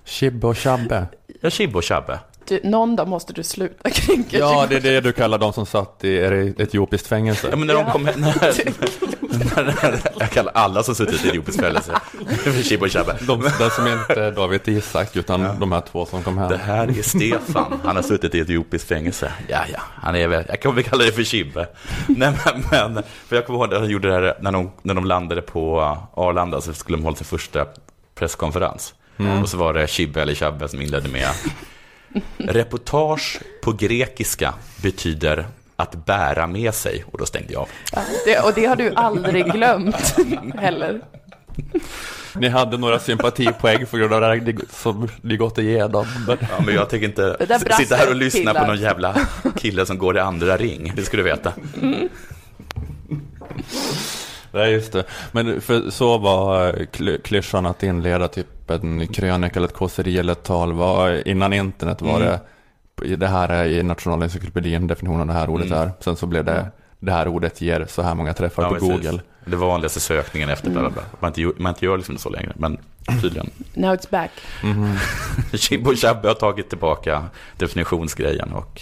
Chibbe 0.05 0.47
och 0.47 0.57
Chabbe. 0.57 1.05
Ja, 1.41 1.49
Chibbe 1.49 1.77
och 1.77 1.85
Chabbe. 1.85 2.19
Du, 2.47 2.59
någon 2.63 2.95
dag 2.95 3.07
måste 3.07 3.33
du 3.33 3.43
sluta 3.43 3.89
kränka 3.93 4.37
Ja, 4.37 4.65
det 4.69 4.75
är 4.75 4.81
det 4.81 5.01
du 5.01 5.11
kallar 5.11 5.37
de 5.37 5.53
som 5.53 5.65
satt 5.65 6.03
i 6.03 6.17
är 6.17 6.61
etiopiskt 6.61 7.07
fängelse. 7.07 7.47
Ja, 7.49 7.55
men 7.55 7.67
när 7.67 7.73
de 7.73 7.91
kom, 7.91 8.03
när, 8.03 8.13
när, 8.15 9.63
när, 9.91 10.01
jag 10.19 10.29
kallar 10.29 10.51
alla 10.55 10.83
som 10.83 10.95
suttit 10.95 11.25
i 11.25 11.27
etiopiskt 11.27 11.61
fängelse 11.61 11.99
för 12.27 12.63
Chibbo 12.63 12.87
Chabbe. 12.87 13.17
De, 13.21 13.41
den 13.59 13.69
som 13.69 13.87
inte 13.87 14.31
David 14.31 14.67
Isak, 14.67 15.15
utan 15.15 15.59
de 15.59 15.71
här 15.71 15.81
två 15.81 16.05
som 16.05 16.23
kom 16.23 16.37
hem. 16.37 16.49
Det 16.49 16.57
här 16.57 16.87
är 16.87 17.01
Stefan, 17.01 17.79
han 17.83 17.95
har 17.95 18.03
suttit 18.03 18.35
i 18.35 18.39
etiopiskt 18.39 18.87
fängelse. 18.87 19.31
Ja, 19.47 19.59
ja, 19.73 19.79
han 19.95 20.15
är 20.15 20.27
väl, 20.27 20.45
jag 20.47 20.61
kan 20.61 20.75
väl 20.75 20.83
kalla 20.83 21.03
det 21.03 21.11
för 21.11 21.23
Chibbe. 21.23 21.67
Nej, 22.07 22.33
men, 22.45 22.63
men, 22.93 23.03
för 23.27 23.35
jag 23.35 23.45
kommer 23.45 23.59
ihåg 23.59 23.73
att 23.73 23.79
han 23.79 23.89
gjorde 23.89 24.07
det 24.07 24.13
här 24.13 24.37
när 24.41 24.51
de, 24.51 24.71
när 24.81 24.93
de 24.93 25.05
landade 25.05 25.41
på 25.41 25.97
Arlanda, 26.13 26.61
så 26.61 26.73
skulle 26.73 26.97
de 26.97 27.03
hålla 27.03 27.15
sin 27.15 27.25
första 27.25 27.65
presskonferens. 28.15 28.93
Och 29.41 29.49
så 29.49 29.57
var 29.57 29.73
det 29.73 29.87
Chibbe 29.87 30.21
eller 30.21 30.35
Chabbe 30.35 30.67
som 30.67 30.81
inledde 30.81 31.09
med 31.09 31.29
Reportage 32.37 33.39
på 33.61 33.71
grekiska 33.71 34.53
betyder 34.81 35.45
att 35.75 36.05
bära 36.05 36.47
med 36.47 36.73
sig 36.73 37.03
och 37.11 37.19
då 37.19 37.25
stängde 37.25 37.53
jag 37.53 37.61
av. 37.61 37.69
Ja, 37.91 38.01
det, 38.25 38.39
och 38.39 38.53
det 38.55 38.65
har 38.65 38.75
du 38.75 38.93
aldrig 38.95 39.51
glömt 39.51 40.15
heller. 40.55 41.01
Ni 42.35 42.47
hade 42.47 42.77
några 42.77 42.99
sympatipoäng 42.99 43.85
för 43.85 43.97
grund 43.97 44.13
av 44.13 44.21
det 44.21 44.27
här 44.27 44.55
som 44.69 45.09
ni 45.21 45.37
gått 45.37 45.57
igenom. 45.57 46.05
Men... 46.27 46.37
Ja, 46.41 46.63
men 46.65 46.75
jag 46.75 46.89
tänker 46.89 47.07
inte 47.07 47.37
sitta 47.77 47.95
här 47.95 48.09
och 48.09 48.15
lyssna 48.15 48.39
killar. 48.39 48.61
på 48.61 48.67
någon 48.67 48.81
jävla 48.81 49.15
kille 49.57 49.85
som 49.85 49.97
går 49.97 50.17
i 50.17 50.19
andra 50.19 50.57
ring. 50.57 50.93
Det 50.95 51.01
ska 51.01 51.17
du 51.17 51.23
veta. 51.23 51.53
Nej, 54.53 54.71
just 54.71 54.91
det. 54.93 55.03
Men 55.31 55.61
för 55.61 55.89
så 55.89 56.17
var 56.17 56.67
eh, 56.67 56.73
kly- 56.91 57.21
klyschan 57.21 57.65
att 57.65 57.83
inleda 57.83 58.27
typ 58.27 58.69
en 58.71 59.07
krönika 59.07 59.59
eller 59.59 59.67
ett 59.67 59.73
kåseri 59.73 60.17
eller 60.17 60.31
ett 60.33 60.43
tal. 60.43 60.73
Var, 60.73 61.27
innan 61.27 61.53
internet 61.53 62.01
var 62.01 62.21
Mm. 62.21 62.37
det, 63.01 63.15
det 63.15 63.27
här 63.27 63.49
är 63.49 63.65
i 63.65 63.83
Nationalencyklopedin, 63.83 64.87
definitionen 64.87 65.21
av 65.21 65.27
det 65.27 65.33
här 65.33 65.49
ordet 65.49 65.67
Mm. 65.67 65.79
är. 65.79 65.91
Sen 65.99 66.15
så 66.15 66.25
blev 66.25 66.45
det, 66.45 66.71
det 66.99 67.11
här 67.11 67.27
ordet 67.27 67.61
ger 67.61 67.85
så 67.89 68.01
här 68.01 68.15
många 68.15 68.33
träffar 68.33 68.63
Ja, 68.63 68.69
på 68.69 68.75
precis. 68.75 68.89
Google. 68.91 69.21
Det 69.45 69.55
vanligaste 69.55 69.99
sökningen 69.99 70.49
efter 70.49 70.69
bla 70.69 70.79
bla 70.81 70.89
bla. 70.89 71.03
Man 71.19 71.29
inte, 71.29 71.41
gör- 71.41 71.53
man 71.57 71.69
inte 71.69 71.85
gör 71.85 71.97
liksom 71.97 72.17
så 72.17 72.29
längre, 72.29 72.51
men 72.55 72.77
tydligen. 73.21 73.49
Now 73.73 73.95
it's 73.95 74.09
back. 74.09 74.31
Chibbo 75.53 75.95
Chabbe 75.95 76.27
har 76.27 76.35
tagit 76.35 76.69
tillbaka 76.69 77.23
definitionsgrejen 77.57 78.53
och. 78.53 78.81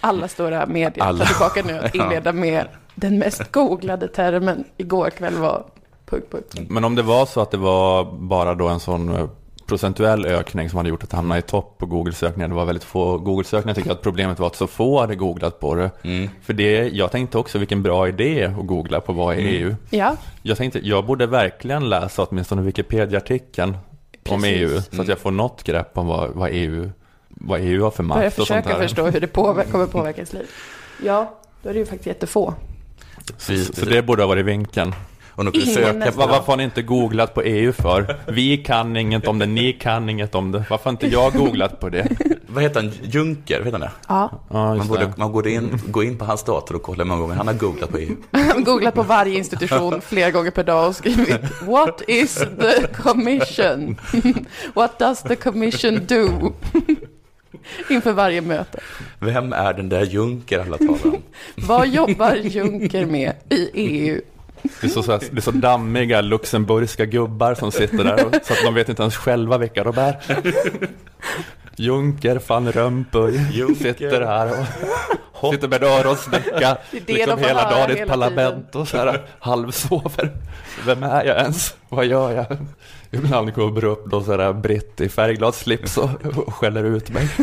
Alla 0.00 0.28
stora 0.28 0.66
medier 0.66 1.04
Alla. 1.04 1.24
tar 1.24 1.32
tillbaka 1.32 1.62
nu 1.64 1.78
att 1.86 1.94
inleda 1.94 2.32
med 2.46 2.66
den 2.98 3.18
mest 3.18 3.52
googlade 3.52 4.08
termen 4.08 4.64
igår 4.76 5.10
kväll 5.10 5.34
var 5.34 5.64
punkt, 6.06 6.26
punkt. 6.30 6.54
Men 6.70 6.84
om 6.84 6.94
det 6.94 7.02
var 7.02 7.26
så 7.26 7.40
att 7.40 7.50
det 7.50 7.56
var 7.56 8.04
bara 8.18 8.54
då 8.54 8.68
en 8.68 8.80
sån 8.80 9.16
eh, 9.16 9.28
procentuell 9.66 10.26
ökning 10.26 10.70
som 10.70 10.76
hade 10.76 10.88
gjort 10.88 11.02
att 11.04 11.10
det 11.10 11.16
hamnade 11.16 11.38
i 11.38 11.42
topp 11.42 11.74
på 11.78 11.86
Google-sökningar. 11.86 12.48
Det 12.48 12.54
var 12.54 12.64
väldigt 12.64 12.84
få 12.84 13.18
Google-sökningar. 13.18 13.68
Jag 13.68 13.76
tycker 13.76 13.90
att 13.90 14.02
problemet 14.02 14.38
var 14.38 14.46
att 14.46 14.56
så 14.56 14.66
få 14.66 15.00
hade 15.00 15.14
googlat 15.16 15.60
på 15.60 15.74
det. 15.74 15.90
Mm. 16.02 16.30
För 16.42 16.52
det, 16.52 16.88
jag 16.88 17.10
tänkte 17.12 17.38
också 17.38 17.58
vilken 17.58 17.82
bra 17.82 18.08
idé 18.08 18.44
att 18.60 18.66
googla 18.66 19.00
på 19.00 19.12
vad 19.12 19.34
är 19.34 19.38
Mm. 19.40 19.54
EU. 19.54 19.74
Ja, 19.90 20.16
Jag 20.42 20.56
tänkte, 20.58 20.86
jag 20.88 21.06
borde 21.06 21.26
verkligen 21.26 21.88
läsa 21.88 22.22
åtminstone 22.24 22.62
Wikipedia-artikeln 22.62 23.76
om. 24.28 24.44
EU. 24.44 24.80
Så 24.92 25.02
att 25.02 25.08
jag 25.08 25.18
får 25.18 25.30
något 25.30 25.62
grepp 25.62 25.98
om 25.98 26.06
vad, 26.06 26.30
vad, 26.30 26.48
EU, 26.52 26.90
vad 27.28 27.60
EU 27.60 27.82
har 27.84 27.90
för 27.90 28.02
börja 28.02 28.24
makt 28.24 28.38
och 28.38 28.46
sånt 28.46 28.64
försöka 28.64 28.78
där. 28.78 28.88
förstå 28.88 29.06
hur 29.06 29.20
det 29.20 29.26
påver- 29.26 29.64
kommer 29.64 29.86
påverka 29.86 30.16
ens 30.16 30.32
liv. 30.32 30.46
Ja, 31.04 31.34
då 31.62 31.68
är 31.68 31.72
det 31.74 31.78
ju 31.78 31.86
faktiskt 31.86 32.06
jättefå. 32.06 32.54
Så, 33.36 33.64
så 33.74 33.84
det 33.84 34.02
borde 34.02 34.22
ha 34.22 34.28
varit 34.28 34.46
vinkeln. 34.46 34.94
Och 35.38 35.44
de 35.44 35.60
söka. 35.66 36.10
Vad, 36.16 36.28
varför 36.28 36.46
har 36.46 36.56
ni 36.56 36.64
inte 36.64 36.82
googlat 36.82 37.34
på 37.34 37.42
EU 37.42 37.72
för? 37.72 38.16
Vi 38.26 38.56
kan 38.56 38.96
inget 38.96 39.28
om 39.28 39.38
det, 39.38 39.46
ni 39.46 39.72
kan 39.72 40.08
inget 40.08 40.34
om 40.34 40.52
det. 40.52 40.64
Varför 40.70 40.84
har 40.84 40.90
inte 40.90 41.06
jag 41.06 41.32
googlat 41.32 41.80
på 41.80 41.88
det? 41.88 42.08
Vad 42.46 42.62
heter 42.62 42.82
han? 42.82 42.92
Juncker, 43.02 43.60
vet 43.60 43.72
han 43.72 43.80
det? 43.80 43.90
Ja, 44.08 44.30
Man 44.50 44.88
borde, 44.88 45.04
det. 45.04 45.12
man 45.16 45.32
borde 45.32 45.50
in, 45.50 45.80
gå 45.86 46.02
in 46.02 46.18
på 46.18 46.24
hans 46.24 46.44
dator 46.44 46.74
och 46.74 46.82
kolla 46.82 47.04
hur 47.04 47.08
många 47.08 47.20
gånger 47.20 47.34
han 47.34 47.46
har 47.46 47.54
googlat 47.54 47.90
på 47.90 47.98
EU. 47.98 48.16
googlat 48.64 48.94
på 48.94 49.02
varje 49.02 49.38
institution 49.38 50.00
flera 50.06 50.30
gånger 50.30 50.50
per 50.50 50.64
dag 50.64 50.88
och 50.88 50.96
skrivit 50.96 51.40
What 51.62 52.02
is 52.08 52.34
the 52.34 52.86
commission? 53.02 53.96
What 54.74 54.98
does 54.98 55.22
the 55.22 55.36
commission 55.36 56.06
do? 56.06 56.52
Inför 57.90 58.12
varje 58.12 58.40
möte. 58.40 58.80
Vem 59.18 59.52
är 59.52 59.72
den 59.72 59.88
där 59.88 60.02
Juncker 60.04 60.58
alla 60.58 60.78
talar 60.78 61.06
om? 61.06 61.22
Vad 61.56 61.88
jobbar 61.88 62.34
Juncker 62.34 63.06
med 63.06 63.32
i 63.48 63.70
EU? 63.74 64.20
Det 64.80 64.86
är, 64.86 64.90
så, 64.90 65.02
så 65.02 65.12
här, 65.12 65.22
det 65.30 65.38
är 65.38 65.42
så 65.42 65.50
dammiga 65.50 66.20
luxemburgska 66.20 67.04
gubbar 67.04 67.54
som 67.54 67.72
sitter 67.72 68.04
där 68.04 68.26
och, 68.26 68.34
så 68.42 68.52
att 68.52 68.62
de 68.64 68.74
vet 68.74 68.88
inte 68.88 69.02
ens 69.02 69.16
själva 69.16 69.58
vilka 69.58 69.84
de 69.84 69.98
är. 69.98 70.16
Junker 71.76 72.40
van 72.46 72.72
Rompuy 72.72 73.38
sitter 73.74 74.20
här 74.20 74.66
och 75.32 75.52
sitter 75.54 75.68
med 75.68 75.82
öronsnäcka 75.82 76.76
liksom 76.90 77.38
hela 77.38 77.70
dagen 77.70 77.96
i 77.96 78.00
ett 78.00 78.08
parlament 78.08 78.74
och 78.74 78.88
så 78.88 78.96
här 78.96 79.26
halvsover. 79.38 80.30
Vem 80.86 81.02
är 81.02 81.24
jag 81.24 81.36
ens? 81.36 81.74
Vad 81.88 82.06
gör 82.06 82.32
jag? 82.32 82.46
Ibland 83.10 83.54
kommer 83.54 83.84
upp 83.84 84.06
någon 84.12 84.24
sån 84.24 84.40
här 84.40 84.52
britt 84.52 85.00
i 85.00 85.08
färgglad 85.08 85.54
slips 85.54 85.96
och, 85.98 86.10
och 86.36 86.54
skäller 86.54 86.84
ut 86.84 87.10
mig. 87.10 87.28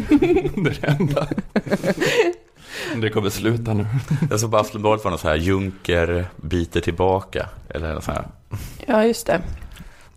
Det 0.56 0.69
är 0.69 0.78
det 0.82 0.88
enda. 0.88 1.28
Det 3.01 3.10
kommer 3.10 3.30
sluta 3.30 3.73
nu. 3.73 3.86
Jag 4.30 4.39
såg 4.39 4.51
på 4.51 4.58
Aftonbladet 4.58 5.04
var 5.04 5.12
något 5.12 5.19
så 5.19 5.28
här 5.28 5.36
Juncker 5.36 6.25
biter 6.36 6.82
tillbaka. 6.82 7.49
Eller 7.69 7.93
något 7.93 8.04
så 8.04 8.12
här, 8.12 8.28
Ja, 8.86 9.04
just 9.06 9.28
det. 9.28 9.41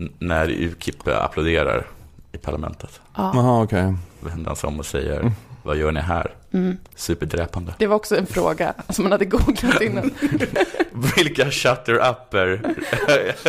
n- 0.00 0.12
när 0.18 0.48
UKIP 0.50 1.08
applåderar 1.08 1.87
i 2.32 2.38
parlamentet. 2.38 3.00
Jaha, 3.16 3.62
okej. 3.62 3.94
Vänder 4.20 4.46
han 4.46 4.56
sig 4.56 4.68
om 4.68 4.78
och 4.78 4.87
säger, 4.87 5.32
vad 5.68 5.76
gör 5.76 5.92
ni 5.92 6.00
här? 6.00 6.35
Superdräpande. 6.94 7.74
Det 7.78 7.87
var 7.87 7.96
också 7.96 8.16
en 8.16 8.26
fråga 8.26 8.74
som 8.88 9.02
man 9.02 9.12
hade 9.12 9.24
googlat 9.24 9.81
innan. 9.81 10.11
Vilka 11.16 11.50
shutter 11.50 11.94
upper 12.11 12.74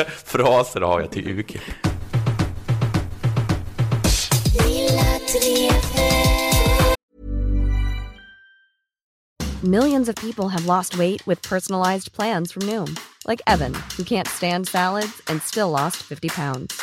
fraser 0.25 0.81
har 0.81 0.99
jag 0.99 1.11
till 1.11 1.39
UKIP? 1.39 1.61
Millions 9.63 10.09
of 10.09 10.15
people 10.15 10.49
have 10.49 10.65
lost 10.65 10.97
weight 10.97 11.27
with 11.27 11.49
personalized 11.49 12.13
plans 12.13 12.53
from 12.53 12.63
Noom, 12.63 12.97
like 13.27 13.41
Evan, 13.47 13.73
who 13.97 14.03
can't 14.03 14.27
stand 14.27 14.67
salads 14.67 15.21
and 15.27 15.41
still 15.41 15.69
lost 15.69 15.97
50 15.97 16.29
pounds. 16.29 16.81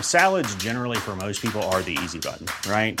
Salads, 0.00 0.54
generally, 0.56 0.96
for 0.96 1.16
most 1.16 1.42
people, 1.42 1.62
are 1.62 1.82
the 1.82 1.98
easy 2.04 2.18
button, 2.18 2.46
right? 2.70 3.00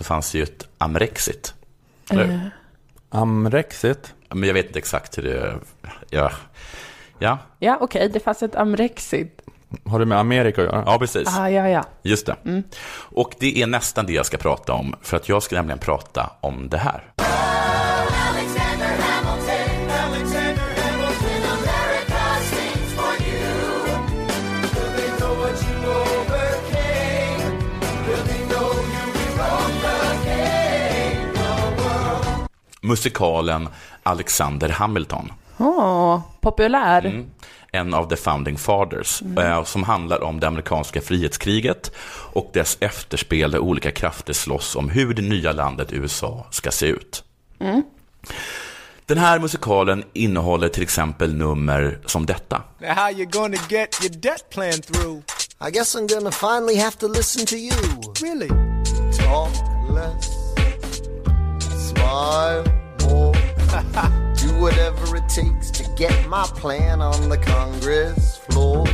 så 0.00 0.04
fanns 0.04 0.32
det 0.32 0.38
ju 0.38 0.44
ett 0.44 0.68
Amrexit. 0.78 1.54
Eh, 2.10 2.38
Amrexit. 3.08 4.14
Men 4.28 4.42
jag 4.42 4.54
vet 4.54 4.66
inte 4.66 4.78
exakt 4.78 5.18
hur 5.18 5.22
det... 5.22 5.54
Ja, 6.10 6.30
ja, 7.18 7.38
Ja, 7.58 7.78
okej, 7.80 8.08
det 8.08 8.20
fanns 8.20 8.42
ett 8.42 8.56
Amrexit. 8.56 9.42
Har 9.84 9.98
det 9.98 10.06
med 10.06 10.18
Amerika 10.18 10.62
att 10.62 10.66
göra? 10.68 10.82
ja 10.86 10.98
precis. 10.98 11.28
Ah, 11.38 11.48
ja, 11.48 11.68
ja. 11.68 11.84
Just 12.02 12.26
det. 12.26 12.36
Och 12.92 13.34
det 13.38 13.62
är 13.62 13.66
nästan 13.66 14.06
det 14.06 14.12
jag 14.12 14.26
ska 14.26 14.36
prata 14.36 14.72
om, 14.72 14.94
för 15.02 15.16
att 15.16 15.28
jag 15.28 15.42
ska 15.42 15.56
nämligen 15.56 15.78
prata 15.78 16.30
om 16.40 16.68
det 16.68 16.78
här. 16.78 17.02
Musikalen 32.80 33.68
Alexander 34.02 34.68
Hamilton. 34.68 35.32
Åh, 35.58 36.20
populär. 36.40 37.24
en 37.72 37.94
av 37.94 38.08
the 38.08 38.16
founding 38.16 38.58
fathers, 38.58 39.22
eh, 39.22 39.64
som 39.64 39.82
handlar 39.82 40.22
om 40.22 40.40
det 40.40 40.46
amerikanska 40.48 41.00
frihetskriget 41.00 41.92
och 42.32 42.50
dess 42.52 42.76
efterspel 42.80 43.50
där 43.50 43.58
olika 43.58 43.90
krafter 43.90 44.32
slåss 44.32 44.76
om 44.76 44.88
hur 44.88 45.14
det 45.14 45.22
nya 45.22 45.52
landet 45.52 45.92
USA 45.92 46.46
ska 46.50 46.70
se 46.70 46.86
ut. 46.86 47.24
Den 49.06 49.18
här 49.18 49.38
musikalen 49.38 50.04
innehåller 50.12 50.68
till 50.68 50.82
exempel 50.82 51.34
nummer 51.34 51.98
som 52.06 52.26
detta. 52.26 52.62
Now, 52.80 52.88
how 52.90 53.10
you 53.10 53.24
gonna 53.26 53.56
get 53.68 54.00
your 54.04 54.14
debt 54.20 54.50
plan 54.50 54.72
through? 54.72 55.22
I 55.68 55.70
guess 55.70 55.96
I'm 55.96 56.14
gonna 56.14 56.30
finally 56.30 56.76
have 56.76 56.96
to 56.96 57.08
listen 57.08 57.46
to 57.46 57.54
you. 57.54 57.74
Really? 58.22 58.48
Talk 59.18 59.50
less, 59.94 60.28
smile 62.00 62.64
more. 63.02 63.34
Do 64.42 64.60
whatever 64.60 65.16
it 65.16 65.28
takes 65.28 65.70
to 65.70 65.84
get 65.96 66.28
my 66.28 66.44
plan 66.60 67.00
on 67.02 67.30
the 67.30 67.36
Congress 67.36 68.40
floor. 68.48 68.88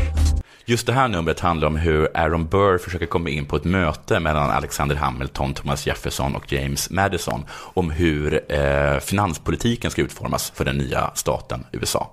Just 0.69 0.87
det 0.87 0.93
här 0.93 1.09
numret 1.09 1.41
handlar 1.41 1.69
om 1.69 1.77
hur 1.77 2.09
Aaron 2.15 2.47
Burr 2.47 2.79
försöker 2.79 3.07
komma 3.07 3.29
in 3.31 3.47
på 3.47 3.57
ett 3.57 3.65
möte 3.65 4.21
mellan 4.21 4.51
Alexander 4.51 4.97
Hamilton, 4.97 5.55
Thomas 5.55 5.87
Jefferson 5.87 6.37
och 6.37 6.53
James 6.53 6.91
Madison 6.91 7.45
om 7.51 7.91
hur 7.91 8.53
eh, 8.53 8.99
finanspolitiken 8.99 9.91
ska 9.91 10.03
utformas 10.03 10.51
för 10.51 10.65
den 10.65 10.79
nya 10.79 11.11
staten 11.15 11.65
USA. 11.73 12.11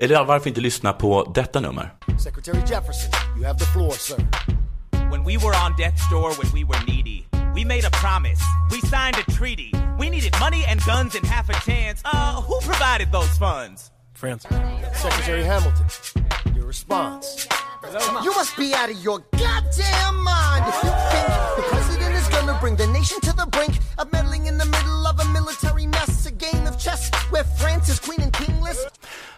Eller 0.00 0.24
varför 0.24 0.48
inte 0.48 0.60
lyssna 0.60 0.92
på 0.92 1.32
detta 1.34 1.60
nummer? 1.60 1.92
Secretary 2.18 2.58
Jefferson, 2.58 3.12
you 3.36 3.46
have 3.46 3.58
the 3.58 3.64
floor, 3.64 3.90
sir. 3.90 4.16
When 5.10 5.24
we 5.24 5.36
were 5.36 5.54
on 5.66 5.72
death's 5.72 6.10
door 6.10 6.30
when 6.42 6.50
we 6.54 6.64
were 6.64 6.84
needy, 6.86 7.27
we 7.58 7.64
made 7.64 7.84
a 7.84 7.90
promise. 7.90 8.40
We 8.70 8.80
signed 8.82 9.16
a 9.16 9.24
treaty. 9.32 9.72
We 9.98 10.08
needed 10.10 10.32
money 10.38 10.64
and 10.68 10.80
guns 10.84 11.16
and 11.16 11.26
half 11.26 11.48
a 11.48 11.54
chance. 11.68 12.00
Uh, 12.04 12.40
who 12.40 12.60
provided 12.60 13.10
those 13.10 13.36
funds? 13.36 13.90
France. 14.14 14.46
Secretary 14.94 15.42
Hamilton, 15.42 15.86
your 16.54 16.66
response. 16.66 17.48
You 18.22 18.30
must 18.30 18.56
be 18.56 18.72
out 18.74 18.90
of 18.90 19.02
your 19.02 19.18
goddamn 19.32 20.22
mind 20.22 20.66
if 20.68 20.84
you 20.84 20.90
think 21.10 21.26
the 21.56 21.64
president 21.74 22.14
is 22.14 22.28
gonna 22.28 22.56
bring 22.60 22.76
the 22.76 22.86
nation 22.86 23.20
to 23.22 23.32
the 23.32 23.46
brink 23.46 23.74
of 23.98 24.12
meddling 24.12 24.46
in 24.46 24.56
the 24.56 24.66
middle 24.66 25.06
of 25.08 25.18
a 25.18 25.24
military 25.32 25.88
mess, 25.88 26.26
a 26.26 26.30
game 26.30 26.64
of 26.64 26.78
chess 26.78 27.10
where 27.30 27.42
France 27.42 27.88
is 27.88 27.98
queen 27.98 28.20
and 28.20 28.32
kingless. 28.32 28.47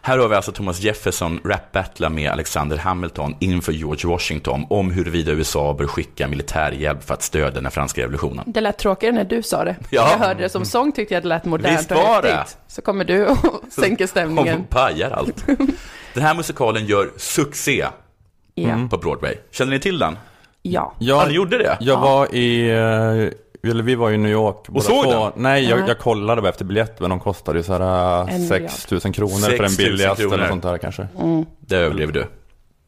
Här 0.02 0.18
har 0.18 0.28
vi 0.28 0.36
alltså 0.36 0.52
Thomas 0.52 0.80
Jefferson 0.80 1.40
rap-battla 1.44 2.08
med 2.08 2.30
Alexander 2.30 2.76
Hamilton 2.76 3.36
inför 3.40 3.72
George 3.72 4.10
Washington 4.10 4.66
om 4.70 4.90
huruvida 4.90 5.32
USA 5.32 5.74
bör 5.74 5.86
skicka 5.86 6.28
militärhjälp 6.28 7.04
för 7.04 7.14
att 7.14 7.22
stödja 7.22 7.60
den 7.60 7.70
franska 7.70 8.00
revolutionen. 8.02 8.44
Det 8.46 8.60
lät 8.60 8.78
tråkigare 8.78 9.14
när 9.14 9.24
du 9.24 9.42
sa 9.42 9.64
det. 9.64 9.76
Ja. 9.90 10.08
Jag 10.10 10.26
hörde 10.26 10.42
det 10.42 10.48
som 10.48 10.64
sång 10.64 10.92
tyckte 10.92 11.14
jag 11.14 11.22
det 11.22 11.28
lät 11.28 11.44
modernt 11.44 11.78
Visst 11.80 11.90
och 11.90 11.96
var 11.96 12.22
det? 12.22 12.28
häftigt. 12.32 12.58
Så 12.68 12.82
kommer 12.82 13.04
du 13.04 13.26
och 13.26 13.36
sänker 13.70 14.06
stämningen. 14.06 14.54
Hon 14.56 14.64
pajar 14.64 15.10
allt. 15.10 15.44
Den 16.14 16.22
här 16.22 16.34
musikalen 16.34 16.86
gör 16.86 17.10
succé 17.16 17.86
Ja. 18.54 18.88
på 18.90 18.96
Broadway. 18.98 19.34
Känner 19.50 19.72
ni 19.72 19.78
till 19.80 19.98
den? 19.98 20.18
Ja. 20.62 20.94
Ja, 20.98 21.24
ni 21.28 21.34
gjorde 21.34 21.58
det? 21.58 21.76
Jag 21.80 22.00
var 22.00 22.34
i, 22.34 22.70
eh, 22.70 23.32
eller 23.62 23.82
vi 23.82 23.94
var 23.94 24.10
i 24.10 24.18
New 24.18 24.32
York 24.32 24.56
båda 24.68 24.80
såg 24.84 25.04
två. 25.04 25.10
den? 25.12 25.32
Nej, 25.36 25.64
jag, 25.68 25.78
Ja. 25.80 25.84
jag 25.88 25.98
kollade 25.98 26.42
bara 26.42 26.48
efter 26.48 26.64
biljett, 26.64 27.00
men 27.00 27.10
de 27.10 27.20
kostade 27.20 27.58
ju 27.58 27.62
såhär 27.62 28.28
En 28.30 28.48
6 28.48 28.90
000 28.90 29.00
kronor 29.00 29.30
för 29.30 29.50
6 29.50 29.58
000 29.60 29.68
den 29.68 29.76
billigaste 29.76 30.22
kronor. 30.22 30.34
eller 30.38 30.48
sånt 30.48 30.62
där 30.62 30.78
kanske. 30.78 31.08
Det 31.60 31.76
överdriver 31.76 32.12
du. 32.12 32.26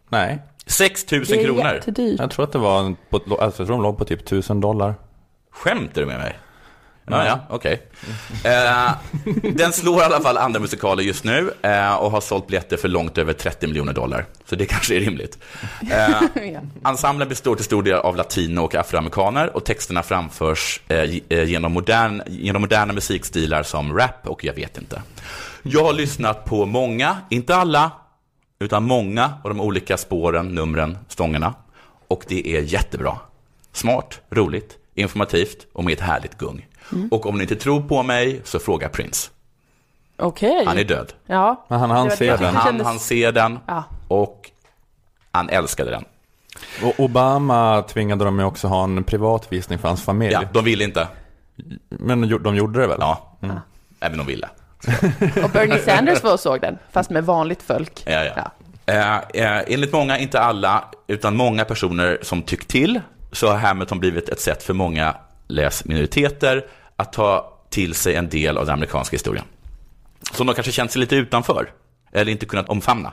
Nej, 0.08 0.38
6 0.66 1.12
000 1.12 1.24
Det 1.28 1.34
är 1.40 1.44
kronor? 1.44 1.64
jättedyrt. 1.74 2.20
jag 2.20 2.30
tror 2.30 2.44
att 2.44 2.52
det 2.52 2.58
var, 2.58 2.94
på, 3.10 3.16
alltså, 3.16 3.62
jag 3.62 3.66
tror 3.66 3.76
de 3.76 3.82
låg 3.82 3.98
på 3.98 4.04
typ 4.04 4.20
1000 4.20 4.60
dollar. 4.60 4.94
Skämtar 5.50 6.00
du 6.00 6.06
med 6.06 6.18
mig? 6.18 6.38
Ja, 7.06 7.26
ja, 7.26 7.40
okej. 7.48 7.82
Eh, 8.44 8.90
den 9.54 9.72
slår 9.72 10.00
i 10.00 10.04
alla 10.04 10.20
fall 10.20 10.36
andra 10.36 10.60
musikaler 10.60 11.02
just 11.02 11.24
nu 11.24 11.50
eh, 11.62 11.94
och 11.94 12.10
har 12.10 12.20
sålt 12.20 12.46
biljetter 12.46 12.76
för 12.76 12.88
långt 12.88 13.18
över 13.18 13.32
30 13.32 13.66
miljoner 13.66 13.92
dollar. 13.92 14.26
Så 14.44 14.56
det 14.56 14.66
kanske 14.66 14.96
är 14.96 15.00
rimligt. 15.00 15.38
Eh, 15.90 16.22
ensemblen 16.84 17.28
består 17.28 17.56
till 17.56 17.64
stor 17.64 17.82
del 17.82 17.94
av 17.94 18.16
latino 18.16 18.60
och 18.60 18.74
afroamerikaner 18.74 19.56
och 19.56 19.64
texterna 19.64 20.02
framförs 20.02 20.80
eh, 20.88 20.98
eh, 21.28 21.44
genom, 21.44 21.72
modern, 21.72 22.22
genom 22.26 22.62
moderna 22.62 22.92
musikstilar 22.92 23.62
som 23.62 23.98
rap 23.98 24.26
och 24.26 24.44
jag 24.44 24.54
vet 24.54 24.78
inte. 24.78 25.02
Jag 25.62 25.84
har 25.84 25.92
lyssnat 25.92 26.44
på 26.44 26.66
många, 26.66 27.16
inte 27.30 27.56
alla, 27.56 27.90
utan 28.58 28.82
många 28.84 29.32
av 29.44 29.50
de 29.50 29.60
olika 29.60 29.96
spåren, 29.96 30.54
numren, 30.54 30.98
stångerna. 31.08 31.54
Och 32.08 32.24
det 32.28 32.56
är 32.56 32.60
jättebra. 32.60 33.18
Smart, 33.72 34.20
roligt, 34.30 34.78
informativt 34.94 35.66
och 35.72 35.84
med 35.84 35.92
ett 35.92 36.00
härligt 36.00 36.38
gung. 36.38 36.66
Och 37.10 37.26
om 37.26 37.34
ni 37.36 37.42
inte 37.42 37.56
tror 37.56 37.80
på 37.82 38.02
mig 38.02 38.40
så 38.44 38.58
fråga 38.58 38.88
Prince. 38.88 39.30
Okej. 40.16 40.64
Han 40.66 40.78
är 40.78 40.84
död. 40.84 41.12
Ja. 41.26 41.64
Men 41.68 41.80
han 41.80 41.90
hann 41.90 42.04
Det 42.04 42.08
var- 42.10 42.16
se 42.16 42.24
jag 42.26 42.38
tyckte 42.38 42.46
den. 42.52 42.56
Han, 42.56 42.80
han 42.80 42.98
ser 42.98 43.32
den 43.32 43.58
Ja. 43.66 43.84
och 44.08 44.50
han 45.30 45.48
älskade 45.48 45.90
den. 45.90 46.04
Och 46.84 47.00
Obama 47.00 47.82
tvingade 47.82 48.24
de 48.24 48.38
ju 48.38 48.44
också 48.44 48.68
ha 48.68 48.84
en 48.84 49.04
privatvisning 49.04 49.78
för 49.78 49.88
hans 49.88 50.02
familj. 50.04 50.32
Ja, 50.32 50.42
de 50.52 50.64
ville 50.64 50.84
inte. 50.84 51.08
Men 51.88 52.20
de 52.28 52.38
de 52.42 52.56
gjorde 52.56 52.80
det 52.80 52.86
väl? 52.86 52.98
Ja, 53.00 53.36
även 54.00 54.18
de 54.18 54.26
ville. 54.26 54.48
Och 55.44 55.50
Bernie 55.50 55.78
Sanders 55.78 56.22
var 56.22 56.32
och 56.32 56.40
såg 56.40 56.60
den, 56.60 56.78
fast 56.92 57.10
med 57.10 57.24
vanligt 57.26 57.62
folk. 57.62 58.02
Ja, 58.06 58.24
ja. 58.24 58.50
Eh, 58.86 59.16
eh, 59.16 59.62
enligt 59.66 59.92
många, 59.92 60.18
inte 60.18 60.40
alla, 60.40 60.84
utan 61.06 61.36
många 61.36 61.64
personer 61.64 62.18
som 62.22 62.42
tyckt 62.42 62.68
till, 62.68 63.00
så 63.32 63.48
har 63.48 63.56
Hamilton 63.58 63.98
blivit 64.00 64.28
ett 64.28 64.40
sätt 64.40 64.62
för 64.62 64.74
många 64.74 65.14
läsminoriteter 65.46 66.64
att 67.02 67.12
ta 67.12 67.58
till 67.70 67.94
sig 67.94 68.14
en 68.14 68.28
del 68.28 68.58
av 68.58 68.66
den 68.66 68.72
amerikanska 68.74 69.14
historien. 69.14 69.44
Som 70.32 70.46
de 70.46 70.54
kanske 70.54 70.72
känt 70.72 70.90
sig 70.92 71.00
lite 71.00 71.16
utanför, 71.16 71.70
eller 72.12 72.32
inte 72.32 72.46
kunnat 72.46 72.68
omfamna. 72.68 73.12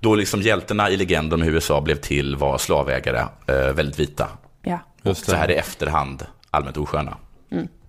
Då 0.00 0.14
liksom 0.14 0.42
hjältarna 0.42 0.90
i 0.90 0.96
legenden 0.96 1.40
om 1.40 1.42
hur 1.46 1.52
USA 1.54 1.80
blev 1.80 1.96
till 1.96 2.36
var 2.36 2.58
slavägare, 2.58 3.18
eh, 3.46 3.72
väldigt 3.72 3.98
vita. 3.98 4.28
Ja. 4.62 4.78
Och 5.02 5.16
så 5.16 5.34
här 5.36 5.50
i 5.50 5.54
efterhand 5.54 6.26
allmänt 6.50 6.76
osköna. 6.76 7.16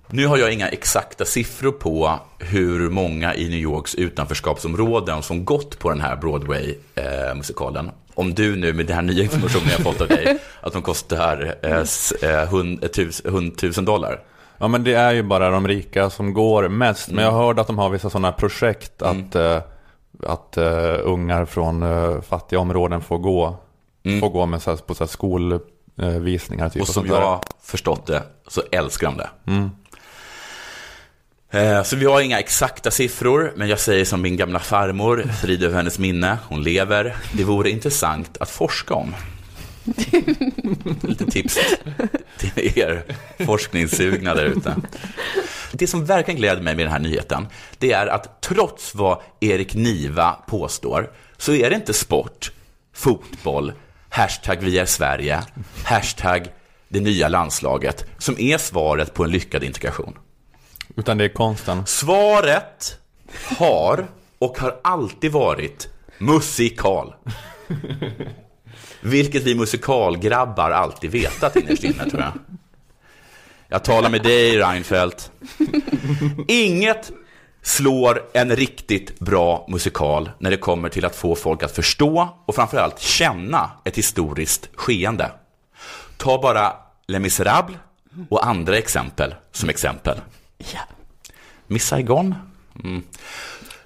Nu 0.10 0.28
har 0.28 0.38
jag 0.38 0.54
inga 0.54 0.68
exakta 0.70 1.26
siffror 1.26 1.72
på 1.72 2.20
hur 2.40 2.90
många 2.90 3.36
i 3.36 3.50
New 3.50 3.60
Yorks 3.60 3.96
utanförskapsområden 3.96 5.24
som 5.24 5.46
gått 5.46 5.80
på 5.80 5.90
den 5.90 6.02
här 6.02 6.16
Broadway-musikalen. 6.16 7.92
Om 8.14 8.34
du 8.34 8.56
nu 8.56 8.74
med 8.74 8.86
den 8.86 8.96
här 8.96 9.02
nya 9.02 9.24
informationen 9.24 9.68
jag 9.70 9.80
fått 9.80 10.02
av 10.02 10.08
dig, 10.08 10.38
att 10.62 10.74
de 10.74 10.82
kostar 10.82 11.56
eh, 11.64 11.78
s- 11.78 12.12
eh, 12.12 12.48
hund- 12.50 12.84
eh, 12.84 12.88
tus- 12.90 13.22
hund- 13.26 13.58
tusen 13.58 13.86
dollar. 13.86 14.20
Ja 14.58 14.68
men 14.68 14.84
det 14.84 14.94
är 14.94 15.12
ju 15.12 15.24
bara 15.24 15.50
de 15.50 15.68
rika 15.68 16.10
som 16.10 16.34
går 16.34 16.68
mest. 16.70 17.08
Men 17.12 17.24
jag 17.24 17.34
Mm. 17.34 17.46
hörde 17.46 17.62
att 17.62 17.68
de 17.68 17.78
har 17.78 17.90
vissa 17.90 18.10
sådana 18.10 18.32
projekt 18.32 19.02
att, 19.02 19.36
eh, 19.36 19.62
att 20.24 20.58
eh, 20.58 20.96
ungar 21.04 21.46
från 21.46 21.84
uh, 21.84 22.22
fattiga 22.22 22.60
områden 22.60 23.02
får 23.02 23.18
gå, 23.18 23.58
får 24.22 24.30
gå 24.30 24.46
med, 24.46 24.62
så 24.62 24.70
här, 24.72 24.78
på 24.78 24.96
så 24.96 25.04
här, 25.04 25.10
skolvisningar. 25.10 26.70
typ, 26.70 26.76
Mm. 26.76 26.82
Och 26.82 26.88
som 26.88 27.06
jag 27.08 27.22
har 27.22 27.40
förstått 27.64 28.06
det 28.08 28.24
så 28.48 28.62
älskar 28.72 29.08
de 29.08 29.18
det. 29.18 29.30
Eh, 31.60 31.84
Så 31.84 31.96
vi 31.96 32.06
har 32.06 32.22
inga 32.22 32.40
exakta 32.40 32.92
siffror, 32.92 33.54
men 33.56 33.68
jag 33.68 33.80
säger 33.80 34.06
som 34.06 34.22
min 34.22 34.38
gamla 34.38 34.60
farmor, 34.60 35.24
frid 35.42 35.64
över 35.64 35.76
hennes 35.76 36.00
minne, 36.00 36.38
hon 36.50 36.64
lever. 36.64 37.16
Det 37.34 37.44
vore 37.44 37.70
intressant 37.70 38.38
att 38.40 38.50
forska 38.50 38.94
om. 38.94 39.16
Lite 41.02 41.26
tips 41.26 41.58
till 42.38 42.80
er 42.80 43.04
forskningssugna 43.46 44.36
där 44.36 44.46
ute. 44.46 44.76
Det 45.72 45.88
som 45.88 46.06
verkligen 46.06 46.40
gläder 46.40 46.62
mig 46.62 46.76
med 46.76 46.86
den 46.86 46.92
här 46.92 47.00
nyheten, 47.00 47.48
det 47.78 47.92
är 47.92 48.08
att 48.08 48.42
trots 48.42 48.96
vad 48.96 49.22
Erik 49.40 49.76
Niva 49.76 50.32
påstår, 50.48 51.12
så 51.38 51.54
är 51.54 51.70
det 51.70 51.76
inte 51.76 51.94
sport, 51.94 52.52
fotboll, 52.94 53.74
hashtag 54.10 54.58
vi 54.62 54.78
är 54.78 54.86
Sverige, 54.86 55.44
hashtag 55.84 56.48
det 56.90 57.00
nya 57.00 57.28
landslaget, 57.28 58.06
som 58.18 58.40
är 58.40 58.58
svaret 58.58 59.14
på 59.14 59.24
en 59.24 59.32
lyckad 59.32 59.64
integration. 59.64 60.18
Utan 60.96 61.18
det 61.18 61.24
är 61.24 61.30
konsten. 61.30 61.86
Svaret 61.86 62.98
har 63.58 64.08
och 64.40 64.58
har 64.58 64.80
alltid 64.84 65.32
varit 65.32 65.90
musikal. 66.18 67.16
Vilket 69.02 69.44
vi 69.44 69.56
musikalgrabbar 69.56 70.72
alltid 70.72 71.12
vetat 71.12 71.56
innerst 71.56 71.84
inne, 71.84 72.10
tror 72.10 72.22
jag. 72.22 72.34
Jag 73.68 73.84
talar 73.84 74.10
med 74.10 74.24
dig, 74.24 74.58
Reinfeldt. 74.58 75.32
Inget 76.48 77.12
slår 77.62 78.24
en 78.34 78.56
riktigt 78.56 79.20
bra 79.20 79.66
musikal 79.70 80.32
när 80.40 80.52
det 80.52 80.58
kommer 80.58 80.90
till 80.90 81.06
att 81.06 81.16
få 81.16 81.36
folk 81.36 81.64
att 81.64 81.76
förstå 81.76 82.30
och 82.46 82.56
framförallt 82.56 83.00
känna 83.00 83.72
ett 83.84 83.98
historiskt 83.98 84.70
skeende. 84.76 85.32
Ta 86.18 86.42
bara 86.42 86.74
Les 87.08 87.22
Misérables 87.22 87.78
och 88.30 88.48
andra 88.48 88.78
exempel 88.78 89.36
som 89.52 89.70
exempel. 89.70 90.22
Ja. 90.58 90.80
Miss 91.68 91.88
Saigon? 91.88 92.36
Mm. 92.84 93.04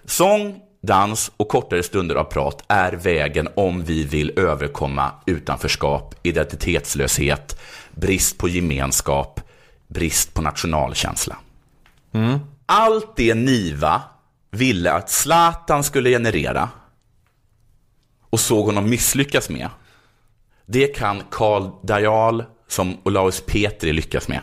Sång, 0.06 0.60
dans 0.82 1.32
och 1.38 1.48
kortare 1.48 1.84
stunder 1.84 2.16
av 2.16 2.24
prat 2.24 2.64
är 2.68 2.92
vägen 2.92 3.48
om 3.56 3.84
vi 3.84 4.04
vill 4.04 4.40
överkomma 4.40 5.12
utanförskap, 5.26 6.16
identitetslöshet, 6.24 7.60
brist 7.96 8.38
på 8.38 8.50
gemenskap, 8.50 9.42
brist 9.88 10.34
på 10.34 10.42
nationalkänsla. 10.42 11.38
Allt 12.66 13.16
det 13.16 13.34
Niva 13.34 14.02
ville 14.52 14.94
att 14.94 15.10
Zlatan 15.10 15.84
skulle 15.84 16.10
generera 16.10 16.70
och 18.30 18.40
såg 18.40 18.66
honom 18.66 18.90
misslyckas 18.90 19.50
med, 19.50 19.70
det 20.66 20.88
kan 20.88 21.24
Karl 21.32 21.70
Dajal 21.84 22.44
som 22.68 22.98
Olaus 23.04 23.44
Petri 23.46 23.94
lyckas 23.94 24.28
med. 24.28 24.40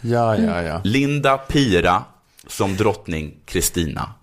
Ja, 0.00 0.36
ja, 0.36 0.62
ja. 0.62 0.80
Linda 0.84 1.38
Pira 1.38 2.04
som 2.46 2.76
drottning 2.76 3.34
Kristina. 3.44 4.14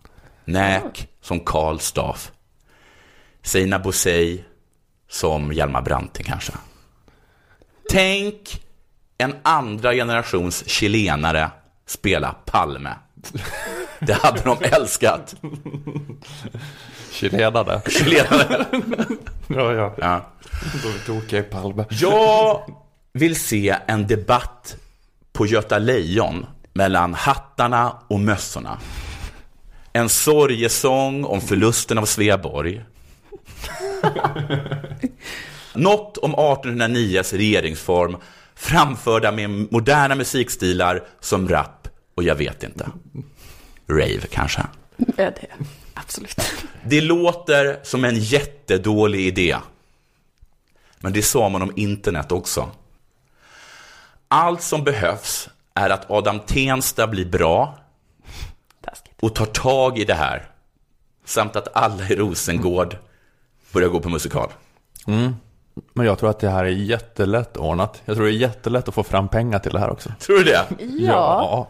Näk 0.45 1.10
som 1.21 1.39
Karl 1.39 1.79
Staff. 1.79 2.31
Seina 3.43 3.79
Bosei 3.79 4.43
som 5.09 5.53
Hjalmar 5.53 5.81
Branting 5.81 6.25
kanske. 6.25 6.53
Tänk 7.89 8.61
en 9.17 9.35
andra 9.43 9.93
generations 9.93 10.69
chilenare 10.69 11.51
spela 11.85 12.35
Palme. 12.45 12.95
Det 13.99 14.13
hade 14.13 14.41
de 14.41 14.57
älskat. 14.61 15.35
Chilenare. 17.11 17.81
Chilenare. 17.89 18.65
Ja, 19.47 19.73
ja. 19.73 19.95
Ja. 19.97 20.25
Då 20.83 20.89
är 20.89 21.05
tokiga 21.05 21.39
i 21.39 21.43
Palme. 21.43 21.85
Jag 21.89 22.61
vill 23.13 23.35
se 23.35 23.77
en 23.87 24.07
debatt 24.07 24.77
på 25.33 25.45
Göta 25.45 25.77
Lejon 25.77 26.45
mellan 26.73 27.13
hattarna 27.13 27.97
och 28.07 28.19
mössorna. 28.19 28.77
En 29.93 30.09
sorgesång 30.09 31.25
om 31.25 31.41
förlusten 31.41 31.97
av 31.97 32.05
Sveaborg. 32.05 32.83
Något 35.73 36.17
om 36.17 36.35
1809s 36.35 37.37
regeringsform 37.37 38.17
framförda 38.55 39.31
med 39.31 39.49
moderna 39.49 40.15
musikstilar 40.15 41.03
som 41.19 41.49
rap 41.49 41.87
och 42.15 42.23
jag 42.23 42.35
vet 42.35 42.63
inte. 42.63 42.89
Rave 43.87 44.27
kanske. 44.31 44.61
Ja, 44.97 45.05
det, 45.15 45.47
absolut. 45.93 46.39
Det 46.85 47.01
låter 47.01 47.79
som 47.83 48.05
en 48.05 48.19
jättedålig 48.19 49.19
idé. 49.19 49.57
Men 50.99 51.13
det 51.13 51.21
sa 51.21 51.49
man 51.49 51.61
om 51.61 51.73
internet 51.75 52.31
också. 52.31 52.71
Allt 54.27 54.61
som 54.61 54.83
behövs 54.83 55.49
är 55.73 55.89
att 55.89 56.11
Adam 56.11 56.39
Tensta 56.39 57.07
blir 57.07 57.25
bra. 57.25 57.80
Och 59.21 59.35
tar 59.35 59.45
tag 59.45 59.97
i 59.99 60.05
det 60.05 60.13
här. 60.13 60.45
Samt 61.25 61.55
att 61.55 61.67
alla 61.75 62.07
i 62.09 62.15
Rosengård 62.15 62.97
börjar 63.73 63.89
gå 63.89 63.99
på 63.99 64.09
musikal. 64.09 64.49
Men 65.93 66.05
jag 66.05 66.19
tror 66.19 66.29
att 66.29 66.39
det 66.39 66.49
här 66.49 66.63
är 66.65 66.69
jättelätt 66.69 67.57
ordnat. 67.57 68.01
Jag 68.05 68.15
tror 68.15 68.25
det 68.25 68.31
är 68.31 68.35
jättelätt 68.35 68.87
att 68.87 68.93
få 68.95 69.03
fram 69.03 69.27
pengar 69.29 69.59
till 69.59 69.71
det 69.71 69.79
här 69.79 69.89
också. 69.89 70.09
Tror 70.19 70.37
du 70.37 70.43
det? 70.43 70.65
Ja. 70.99 71.67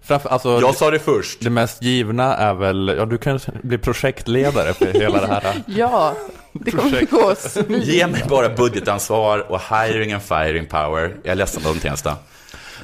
Framför, 0.00 0.28
alltså, 0.28 0.60
Jag 0.60 0.74
sa 0.74 0.90
det 0.90 0.98
först. 0.98 1.40
det 1.40 1.50
mest 1.50 1.82
givna 1.82 2.36
är 2.36 2.54
väl, 2.54 2.94
ja 2.98 3.04
du 3.06 3.18
kan 3.18 3.40
bli 3.62 3.78
projektledare 3.78 4.72
för 4.74 4.86
hela 4.92 5.20
det 5.20 5.26
här. 5.26 5.62
Ja, 5.66 6.14
det 6.52 6.70
kommer 6.70 6.90
Projekt. 6.90 7.10
gå 7.12 7.34
svin. 7.38 7.80
Ge 7.82 8.06
mig 8.06 8.24
bara 8.28 8.48
budgetansvar 8.48 9.38
och 9.52 9.60
hiring 9.60 10.12
and 10.12 10.22
firing 10.22 10.66
power. 10.66 11.16
Jag 11.22 11.32
är 11.32 11.34
ledsen 11.34 11.62
Adam 11.66 11.78
Tensta. 11.78 12.16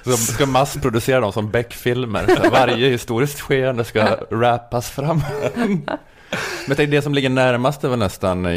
De 0.04 0.12
ska 0.16 0.46
massproducera 0.46 1.20
dem 1.20 1.32
som 1.32 1.50
Beck-filmer. 1.50 2.50
Varje 2.50 2.88
historiskt 2.90 3.40
skeende 3.40 3.84
ska 3.84 4.16
rappas 4.30 4.90
fram. 4.90 5.22
Men 6.66 6.76
tänk, 6.76 6.90
det 6.90 7.02
som 7.02 7.14
ligger 7.14 7.28
närmast 7.28 7.84
är 7.84 7.88
väl 7.88 7.98
nästan 7.98 8.48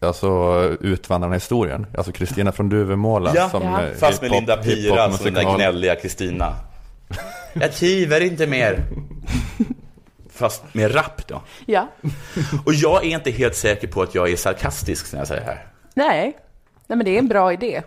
alltså, 0.00 0.60
utvandrarna 0.80 1.34
i 1.34 1.36
historien. 1.36 1.86
Alltså 1.96 2.12
Kristina 2.12 2.52
från 2.52 2.68
Duvemåla. 2.68 3.32
Ja, 3.34 3.50
som, 3.50 3.62
Ja. 3.62 3.82
eh, 3.82 3.94
Fast 3.94 4.22
med 4.22 4.30
Linda 4.30 4.56
Pira 4.56 5.12
som 5.12 5.24
den 5.24 5.34
där 5.34 5.54
gnälliga 5.56 5.94
Kristina. 5.96 6.54
Jag 7.52 7.74
kiver 7.74 8.20
inte 8.20 8.46
mer. 8.46 8.82
Fast 10.32 10.62
med 10.74 10.94
rap 10.94 11.26
då. 11.28 11.42
Ja, 11.66 11.88
Och 12.66 12.74
jag 12.74 13.04
är 13.04 13.08
inte 13.08 13.30
helt 13.30 13.54
säker 13.56 13.88
på 13.88 14.02
att 14.02 14.14
jag 14.14 14.30
är 14.30 14.36
sarkastisk 14.36 15.12
när 15.12 15.20
jag 15.20 15.28
säger 15.28 15.40
det 15.40 15.46
här. 15.46 15.66
nej. 15.94 16.38
Nej, 16.86 16.96
men 16.96 17.04
det 17.04 17.10
är 17.14 17.18
en 17.18 17.28
bra 17.28 17.52
idé. 17.52 17.82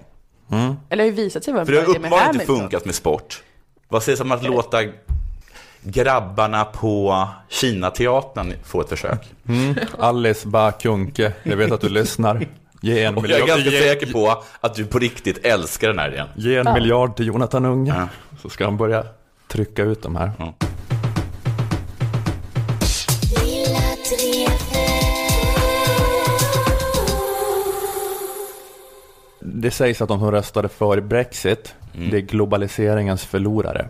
Eller 0.89 1.03
har 1.03 1.09
ju 1.09 1.11
visat 1.11 1.43
sig 1.43 1.53
vara 1.53 1.61
en 1.61 1.65
För 1.65 1.73
det 1.73 1.79
har 1.79 1.87
uppenbarligen 1.89 2.33
inte 2.33 2.45
funkat 2.45 2.85
med 2.85 2.95
sport. 2.95 3.43
Vad 3.89 4.03
sägs 4.03 4.19
om 4.19 4.31
att 4.31 4.43
låta 4.43 4.77
grabbarna 5.81 6.65
på 6.65 7.27
Kinateatern 7.49 8.53
få 8.63 8.81
ett 8.81 8.89
försök? 8.89 9.33
Alice 9.99 10.47
Bakunke, 10.47 11.33
jag 11.43 11.57
vet 11.57 11.71
att 11.71 11.81
du 11.81 11.89
lyssnar. 11.89 12.47
Ge 12.81 13.03
en, 13.03 13.17
Och 13.17 13.23
jag 13.27 13.31
är 13.31 13.41
miljard, 13.41 13.47
ganska 13.47 13.69
ge, 13.69 13.81
säker 13.81 14.13
på 14.13 14.43
att 14.61 14.75
du 14.75 14.85
på 14.85 14.99
riktigt 14.99 15.45
älskar 15.45 15.87
den 15.87 15.99
här 15.99 16.09
idén. 16.09 16.27
ge 16.35 16.55
en 16.55 16.73
miljard 16.73 17.15
till 17.15 17.27
Jonathan 17.27 17.65
Unge. 17.65 17.93
Ja. 17.97 18.07
Så 18.41 18.49
ska 18.49 18.65
han 18.65 18.77
börja 18.77 19.05
trycka 19.47 19.83
ut 19.83 20.03
de 20.03 20.15
här. 20.15 20.31
Det 29.53 29.71
sägs 29.71 30.01
att 30.01 30.07
de 30.07 30.19
som 30.19 30.31
röstade 30.31 30.67
för 30.69 31.01
Brexit, 31.01 31.75
Mm. 31.95 32.09
det 32.09 32.17
är 32.17 32.21
globaliseringens 32.21 33.25
förlorare. 33.25 33.87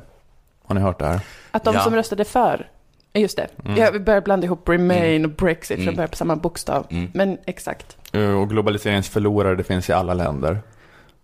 Har 0.65 0.75
ni 0.75 0.81
hört 0.81 0.99
det 0.99 1.05
här? 1.05 1.19
Att 1.51 1.63
de 1.63 1.75
Ja. 1.75 1.81
som 1.81 1.95
röstade 1.95 2.25
för, 2.25 2.69
just 3.13 3.37
det. 3.37 3.47
Mm. 3.65 3.77
Ja, 3.77 3.89
vi 3.93 3.99
börjar 3.99 4.21
blanda 4.21 4.45
ihop 4.45 4.69
Remain 4.69 5.25
och 5.25 5.31
Brexit, 5.31 5.79
för 5.79 5.85
de 5.85 5.95
börjar 5.95 6.07
på 6.07 6.15
samma 6.15 6.35
bokstav. 6.35 6.85
Mm. 6.89 7.11
Men 7.13 7.37
exakt. 7.45 7.97
Eh, 8.13 8.31
Och 8.39 8.49
globaliseringens 8.49 9.09
förlorare, 9.09 9.55
det 9.55 9.63
finns 9.63 9.89
i 9.89 9.93
alla 9.93 10.13
länder. 10.13 10.59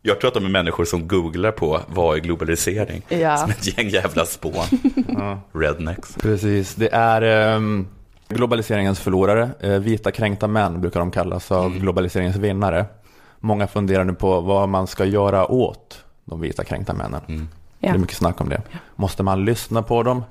Jag 0.01 0.19
tror 0.19 0.27
att 0.27 0.33
de 0.33 0.45
är 0.45 0.49
människor 0.49 0.85
som 0.85 1.07
googlar 1.07 1.51
på 1.51 1.79
vad 1.87 2.15
är 2.17 2.21
globalisering. 2.21 3.01
Ja. 3.09 3.37
Som 3.37 3.49
ett 3.49 3.77
gäng 3.77 3.89
jävla 3.89 4.25
spån. 4.25 4.65
Rednecks. 5.53 6.15
Precis, 6.15 6.75
det 6.75 6.89
är 6.93 7.21
ehm, 7.21 7.87
globaliseringens 8.27 8.99
förlorare. 8.99 9.49
Eh, 9.59 9.69
vita 9.79 10.11
kränkta 10.11 10.47
män 10.47 10.81
brukar 10.81 10.99
de 10.99 11.11
kallas 11.11 11.51
av 11.51 11.65
Mm. 11.65 11.79
globaliseringens 11.79 12.35
vinnare. 12.37 12.85
Många 13.45 13.67
funderar 13.67 14.03
nu 14.03 14.13
på 14.13 14.41
vad 14.41 14.69
man 14.69 14.87
ska 14.87 15.05
göra 15.05 15.51
åt 15.51 16.03
de 16.25 16.41
vita 16.41 16.63
kränkta 16.63 16.93
männen. 16.93 17.21
Mm. 17.27 17.47
Det 17.79 17.87
Ja. 17.87 17.93
är 17.93 17.97
mycket 17.97 18.17
snack 18.17 18.41
om 18.41 18.49
det. 18.49 18.61
Måste 18.95 19.23
man 19.23 19.45
lyssna 19.45 19.81
på 19.83 20.03
dem? 20.03 20.23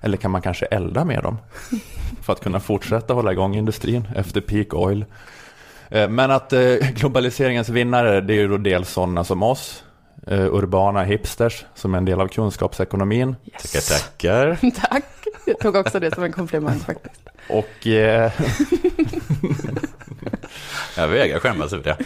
Eller 0.00 0.16
kan 0.16 0.30
man 0.30 0.42
kanske 0.42 0.66
elda 0.66 1.04
med 1.04 1.22
dem? 1.22 1.38
För 2.22 2.32
att 2.32 2.40
kunna 2.40 2.60
fortsätta 2.60 3.14
hålla 3.14 3.32
igång 3.32 3.54
industrin 3.56 4.08
efter 4.16 4.40
peak 4.40 4.74
oil. 4.74 5.04
Eh, 5.88 6.08
Men 6.08 6.30
att 6.30 6.52
eh, 6.52 6.74
globaliseringens 6.94 7.68
vinnare, 7.68 8.20
det 8.20 8.32
är 8.34 8.36
ju 8.38 8.48
då 8.48 8.56
dels 8.56 8.90
sådana 8.92 9.24
som 9.24 9.42
oss. 9.42 9.84
eh, 10.26 10.54
Urbana 10.54 11.02
hipsters 11.02 11.64
som 11.74 11.94
är 11.94 11.98
en 11.98 12.04
del 12.04 12.20
av 12.20 12.28
kunskapsekonomin. 12.28 13.36
Tackar, 13.52 13.98
tackar. 13.98 14.70
Tack. 14.90 15.04
Jag 15.46 15.58
tog 15.58 15.76
också 15.76 16.00
det 16.00 16.14
som 16.14 16.24
en 16.24 16.32
komplimang 16.32 16.78
faktiskt. 16.78 17.22
Och 17.48 17.86
eh, 17.86 18.32
Jag 20.96 21.08
vägrar 21.08 21.38
skämmas 21.38 21.72
över 21.72 21.84
det. 21.84 21.96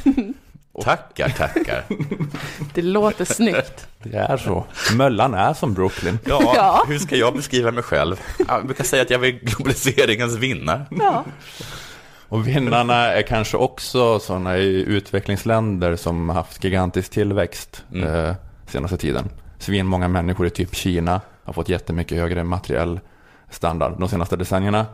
Tackar, 0.83 1.29
tackar. 1.29 1.85
Det 2.75 2.83
låter 2.83 3.25
snyggt. 3.25 3.87
det 4.03 4.17
är 4.17 4.37
så. 4.37 4.65
Möllan 4.97 5.35
är 5.35 5.55
som 5.55 5.75
Brooklyn. 5.75 6.19
Ja, 6.27 6.53
Ja. 6.57 6.85
hur 6.89 6.99
ska 6.99 7.17
jag 7.17 7.35
beskriva 7.37 7.71
mig 7.71 7.83
själv? 7.83 8.21
Jag 8.49 8.67
brukar 8.67 8.85
säga 8.85 9.03
att 9.03 9.11
jag 9.11 9.25
är 9.27 9.31
globaliseringens 9.31 10.35
vinnare. 10.37 10.87
Ja. 10.91 11.25
Och 12.29 12.49
vinnarna 12.49 12.95
är 13.13 13.23
kanske 13.23 13.57
också 13.57 14.19
sådana 14.19 14.59
i 14.59 14.83
utvecklingsländer 14.83 15.97
som 15.97 16.29
haft 16.29 16.65
gigantisk 16.65 17.11
tillväxt 17.11 17.85
Mm. 17.93 18.09
eh, 18.29 18.35
senaste 18.67 18.97
tiden. 18.97 19.29
Svin 19.59 19.87
många 19.87 20.09
människor 20.09 20.47
i 20.47 20.51
typ 20.51 20.75
Kina 20.75 21.21
har 21.45 21.53
fått 21.53 21.69
jättemycket 21.69 22.19
högre 22.19 22.45
materiell 22.45 23.01
standard 23.51 23.93
de 23.99 24.09
senaste 24.09 24.37
decennierna. 24.37 24.87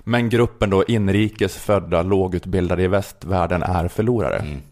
Men 0.00 0.28
gruppen 0.28 0.70
då 0.70 0.84
inrikes 0.84 1.56
födda 1.56 2.02
lågutbildade 2.02 2.82
i 2.82 2.86
västvärlden 2.86 3.62
är 3.62 3.88
förlorare. 3.88 4.36
Mm. 4.36 4.62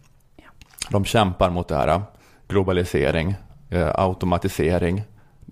De 0.89 1.05
kämpar 1.05 1.49
mot 1.49 1.67
det 1.67 1.75
här. 1.75 2.01
Globalisering, 2.47 3.35
eh, 3.69 3.91
automatisering, 3.95 5.03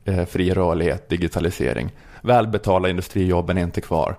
eh, 0.05 0.25
fri 0.25 0.53
rörlighet, 0.53 1.09
digitalisering. 1.09 1.91
Välbetalda 2.21 2.89
industrijobben 2.89 3.57
är 3.57 3.63
inte 3.63 3.82
kvar. 3.82 4.15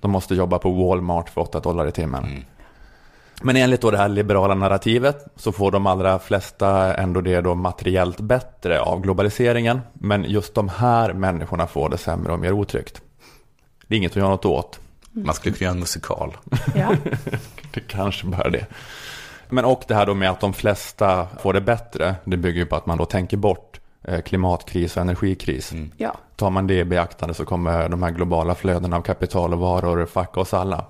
De 0.00 0.10
måste 0.10 0.34
jobba 0.34 0.58
på 0.58 0.70
Walmart 0.70 1.28
för 1.28 1.40
8 1.40 1.60
dollar 1.60 1.88
i 1.88 1.92
timmen. 1.92 2.44
Men 3.42 3.56
enligt 3.56 3.80
då 3.80 3.90
det 3.90 3.98
här 3.98 4.08
liberala 4.08 4.54
narrativet 4.54 5.24
så 5.36 5.52
får 5.52 5.70
de 5.70 5.86
allra 5.86 6.18
flesta 6.18 6.94
ändå 6.94 7.20
det 7.20 7.40
då 7.40 7.54
materiellt 7.54 8.20
bättre 8.20 8.80
av 8.80 9.00
globaliseringen. 9.00 9.80
Men 9.92 10.24
just 10.24 10.54
de 10.54 10.68
här 10.68 11.12
människorna 11.12 11.66
får 11.66 11.88
det 11.88 11.98
sämre 11.98 12.32
och 12.32 12.38
mer 12.40 12.52
otryggt. 12.52 13.02
Det 13.86 13.94
är 13.94 13.98
inget 13.98 14.12
att 14.12 14.16
göra 14.16 14.28
något 14.28 14.44
åt. 14.44 14.80
Man 15.12 15.34
skulle 15.34 15.54
kunna 15.54 15.64
göra 15.64 15.74
en 15.74 15.80
musikal. 15.80 16.36
Ja. 16.74 16.94
Det 17.74 17.80
kanske 17.80 18.26
bara 18.26 18.50
det. 18.50 18.66
Men 19.48 19.64
och 19.64 19.84
det 19.88 19.94
här 19.94 20.06
då 20.06 20.14
med 20.14 20.30
att 20.30 20.40
de 20.40 20.52
flesta 20.52 21.26
får 21.40 21.52
det 21.52 21.60
bättre, 21.60 22.14
det 22.24 22.36
bygger 22.36 22.60
ju 22.60 22.66
på 22.66 22.76
att 22.76 22.86
man 22.86 22.98
då 22.98 23.04
tänker 23.04 23.36
bort 23.36 23.80
eh, 24.04 24.20
klimatkris 24.20 24.96
och 24.96 25.02
energikris. 25.02 25.72
ja. 25.96 26.16
Tar 26.36 26.50
man 26.50 26.66
det 26.66 26.74
i 26.74 26.84
beaktande 26.84 27.34
så 27.34 27.44
kommer 27.44 27.88
de 27.88 28.02
här 28.02 28.10
globala 28.10 28.54
flödena 28.54 28.96
av 28.96 29.02
kapital 29.02 29.52
och 29.52 29.58
varor 29.58 30.06
fucka 30.06 30.40
oss 30.40 30.54
alla. 30.54 30.84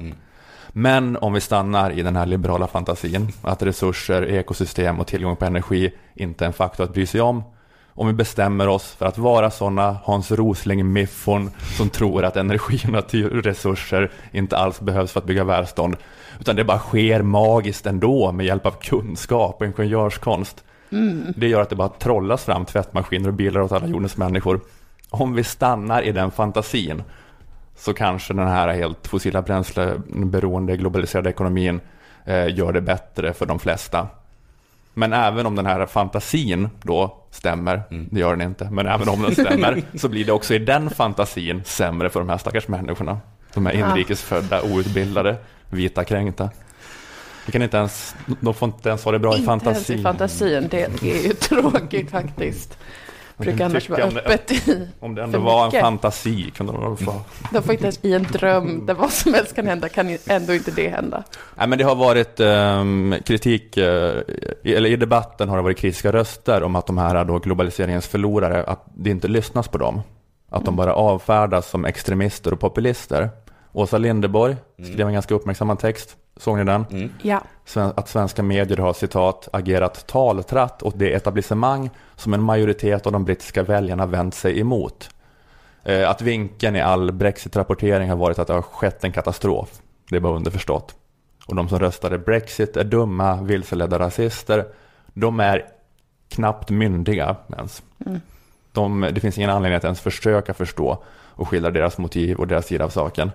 Men 0.69 1.17
om 1.17 1.33
vi 1.33 1.41
stannar 1.41 1.91
i 1.91 2.03
den 2.03 2.17
här 2.17 2.27
liberala 2.27 2.67
fantasin, 2.67 3.33
att 3.43 3.63
resurser, 3.63 4.31
ekosystem 4.31 5.01
och 5.01 5.07
tillgång 5.07 5.37
på 5.37 5.45
energi 5.45 5.93
inte 6.15 6.45
är 6.45 6.47
en 6.47 6.53
faktor 6.53 6.85
att 6.85 6.93
bry 6.93 7.07
sig 7.07 7.21
om. 7.21 7.43
Om 7.89 8.07
vi 8.07 8.13
bestämmer 8.13 8.69
oss 8.69 8.93
för 8.93 9.07
att 9.07 9.19
vara 9.19 9.51
sådana 9.51 9.97
Hans 10.05 10.31
Rosling-miffon 10.31 11.51
som 11.77 11.89
tror 11.89 12.25
att 12.25 12.37
energi 12.37 12.81
och 12.85 12.93
naturresurser 12.93 14.11
inte 14.33 14.57
alls 14.57 14.81
behövs 14.81 15.13
för 15.13 15.21
att 15.21 15.27
bygga 15.27 15.45
välstånd. 15.45 15.97
Utan 16.41 16.57
det 16.57 16.65
bara 16.65 16.79
sker 16.79 17.23
magiskt 17.23 17.87
ändå 17.87 18.33
med 18.33 18.47
hjälp 18.47 18.67
av 18.67 18.71
kunskap 18.71 19.57
och 19.61 19.67
ingenjörskonst. 19.67 20.65
Det 21.37 21.49
gör 21.49 21.61
att 21.61 21.71
det 21.71 21.77
bara 21.77 21.89
trollas 21.89 22.45
fram 22.45 22.65
tvättmaskiner 22.65 23.29
och 23.29 23.35
bilar 23.35 23.61
åt 23.61 23.73
alla 23.73 23.87
jordens 23.87 24.17
människor. 24.17 24.61
Om 25.11 25.35
vi 25.35 25.45
stannar 25.45 26.03
i 26.03 26.13
den 26.13 26.31
fantasin 26.31 27.03
så 27.77 27.95
kanske 27.95 28.35
den 28.35 28.49
här 28.49 28.69
helt 28.69 29.07
fossila 29.07 29.43
bränsleberoende 29.43 30.77
globaliserade 30.77 31.31
ekonomin 31.31 31.81
eh, 32.25 32.57
gör 32.57 32.73
det 32.73 32.81
bättre 32.81 33.33
för 33.33 33.47
de 33.47 33.59
flesta. 33.59 34.07
Men 34.95 35.13
även 35.13 35.47
om 35.47 35.57
den 35.57 35.67
här 35.67 35.87
fantasin 35.87 36.69
då 36.83 37.17
stämmer, 37.31 37.83
det 37.91 38.21
gör 38.21 38.37
den 38.37 38.49
inte, 38.49 38.71
men 38.71 38.87
även 38.87 39.09
om 39.09 39.23
den 39.23 39.33
stämmer 39.33 39.83
så 39.99 40.09
blir 40.09 40.25
det 40.25 40.33
också 40.33 40.55
i 40.55 40.59
den 40.59 40.91
fantasin 40.91 41.63
sämre 41.65 42.11
för 42.11 42.21
de 42.21 42.29
här 42.29 42.39
stackars 42.39 42.69
människorna. 42.69 43.19
De 43.55 43.67
här 43.67 43.73
inrikesfödda, 43.73 44.63
outbildade, 44.63 45.37
vita 45.71 46.05
kränkta. 46.05 46.51
De, 47.47 47.53
kan 47.53 47.63
inte 47.63 47.77
ens, 47.77 48.15
de 48.41 48.55
får 48.55 48.67
inte 48.69 48.89
ens 48.89 49.05
ha 49.05 49.13
det 49.13 49.19
bra 49.19 49.35
i 49.35 49.39
Inte 49.39 49.51
ens 49.51 49.65
fantasin. 49.65 49.99
i 49.99 50.03
fantasin, 50.03 50.69
det 50.71 50.83
är 50.83 51.23
ju 51.27 51.33
tråkigt 51.41 52.11
faktiskt. 52.11 52.79
Brukar 53.37 53.59
kan 53.59 53.71
annars 53.71 53.89
vara 53.91 54.05
om 54.07 54.15
det- 54.15 54.21
öppet 54.21 54.69
i 54.69 54.89
Om 55.01 55.15
det 55.15 55.23
ändå 55.23 55.39
var 55.39 55.65
en 55.65 55.71
fantasi 55.83 56.51
kunde 56.57 56.73
de 56.73 56.83
väl 56.83 56.97
få. 57.07 57.15
De 57.53 57.63
får 57.63 57.73
inte 57.73 57.85
ens 57.85 57.99
i 58.03 58.13
en 58.15 58.23
dröm 58.23 58.87
där 58.87 58.95
vad 58.95 59.11
som 59.13 59.35
helst 59.35 59.55
kan 59.55 59.67
hända, 59.67 59.89
kan 59.89 60.19
ändå 60.27 60.55
inte 60.55 60.71
det 60.71 60.89
hända. 60.89 61.23
Nej, 61.57 61.69
men 61.69 61.79
det 61.79 61.85
har 61.85 61.95
varit 61.95 62.41
ehm, 62.41 63.15
kritik, 63.27 63.77
eh, 63.77 63.85
i- 64.63 64.75
eller 64.75 64.91
i 64.91 64.97
debatten 64.97 65.49
har 65.49 65.57
det 65.57 65.63
varit 65.63 65.79
kritiska 65.79 66.13
röster 66.13 66.63
om 66.63 66.77
att 66.77 66.87
de 66.87 66.99
här 66.99 67.25
då 67.25 67.39
globaliseringens 67.39 68.07
förlorare, 68.07 68.65
att 68.65 68.85
det 68.95 69.11
inte 69.11 69.29
lyssnas 69.29 69.69
på 69.69 69.79
dem. 69.79 70.01
Att 70.51 70.65
de 70.65 70.77
bara 70.77 70.95
avfärdas 70.95 71.71
som 71.71 71.85
extremister 71.85 72.53
och 72.53 72.61
populister. 72.61 73.31
Åsa 73.77 73.99
Linderborg 73.99 74.57
skrev 74.83 75.07
en 75.07 75.13
ganska 75.13 75.35
uppmärksammad 75.35 75.79
text, 75.79 76.17
såg 76.37 76.59
ni 76.59 76.65
den? 76.65 77.11
Ja. 77.23 77.43
Sven- 77.65 77.93
Att 77.97 78.09
svenska 78.09 78.43
medier 78.43 78.77
har 78.79 78.93
citat 78.93 79.49
agerat 79.53 80.07
taltratt 80.07 80.83
åt 80.83 80.99
det 80.99 81.13
etablissemang 81.15 81.91
som 82.17 82.35
en 82.35 82.43
majoritet 82.43 83.07
av 83.07 83.13
de 83.13 83.25
brittiska 83.25 83.63
väljarna 83.63 84.07
vänt 84.07 84.35
sig 84.35 84.61
emot. 84.61 85.11
Eh, 85.85 86.11
Att 86.11 86.23
vinkeln 86.23 86.77
i 86.77 86.81
all 86.81 87.13
Brexit-rapportering 87.13 88.09
har 88.09 88.17
varit 88.17 88.39
att 88.39 88.47
det 88.47 88.53
har 88.55 88.63
skett 88.63 89.05
en 89.05 89.13
katastrof. 89.13 89.81
Det 90.11 90.17
är 90.17 90.21
bara 90.21 90.37
underförstått. 90.37 90.95
Och 91.47 91.55
de 91.55 91.69
som 91.69 91.79
röstade 91.79 92.19
Brexit 92.19 92.77
är 92.77 92.85
dumma, 92.85 93.43
vilseledda 93.43 93.99
rasister. 93.99 94.65
De 95.07 95.41
är 95.41 95.65
knappt 96.29 96.71
myndiga 96.71 97.37
ens. 97.57 97.83
Mm. 98.07 98.21
De, 98.73 99.09
det 99.13 99.21
finns 99.21 99.39
ingen 99.39 99.51
anledning 99.51 99.77
att 99.77 99.85
ens 99.85 100.01
försöka 100.01 100.55
förstå 100.55 100.99
och 101.39 101.49
skildra 101.49 101.71
deras 101.71 101.99
motiv 101.99 102.37
och 102.39 102.47
deras 102.47 102.67
sida 102.67 102.85
av 102.85 102.89
saken. 102.89 103.31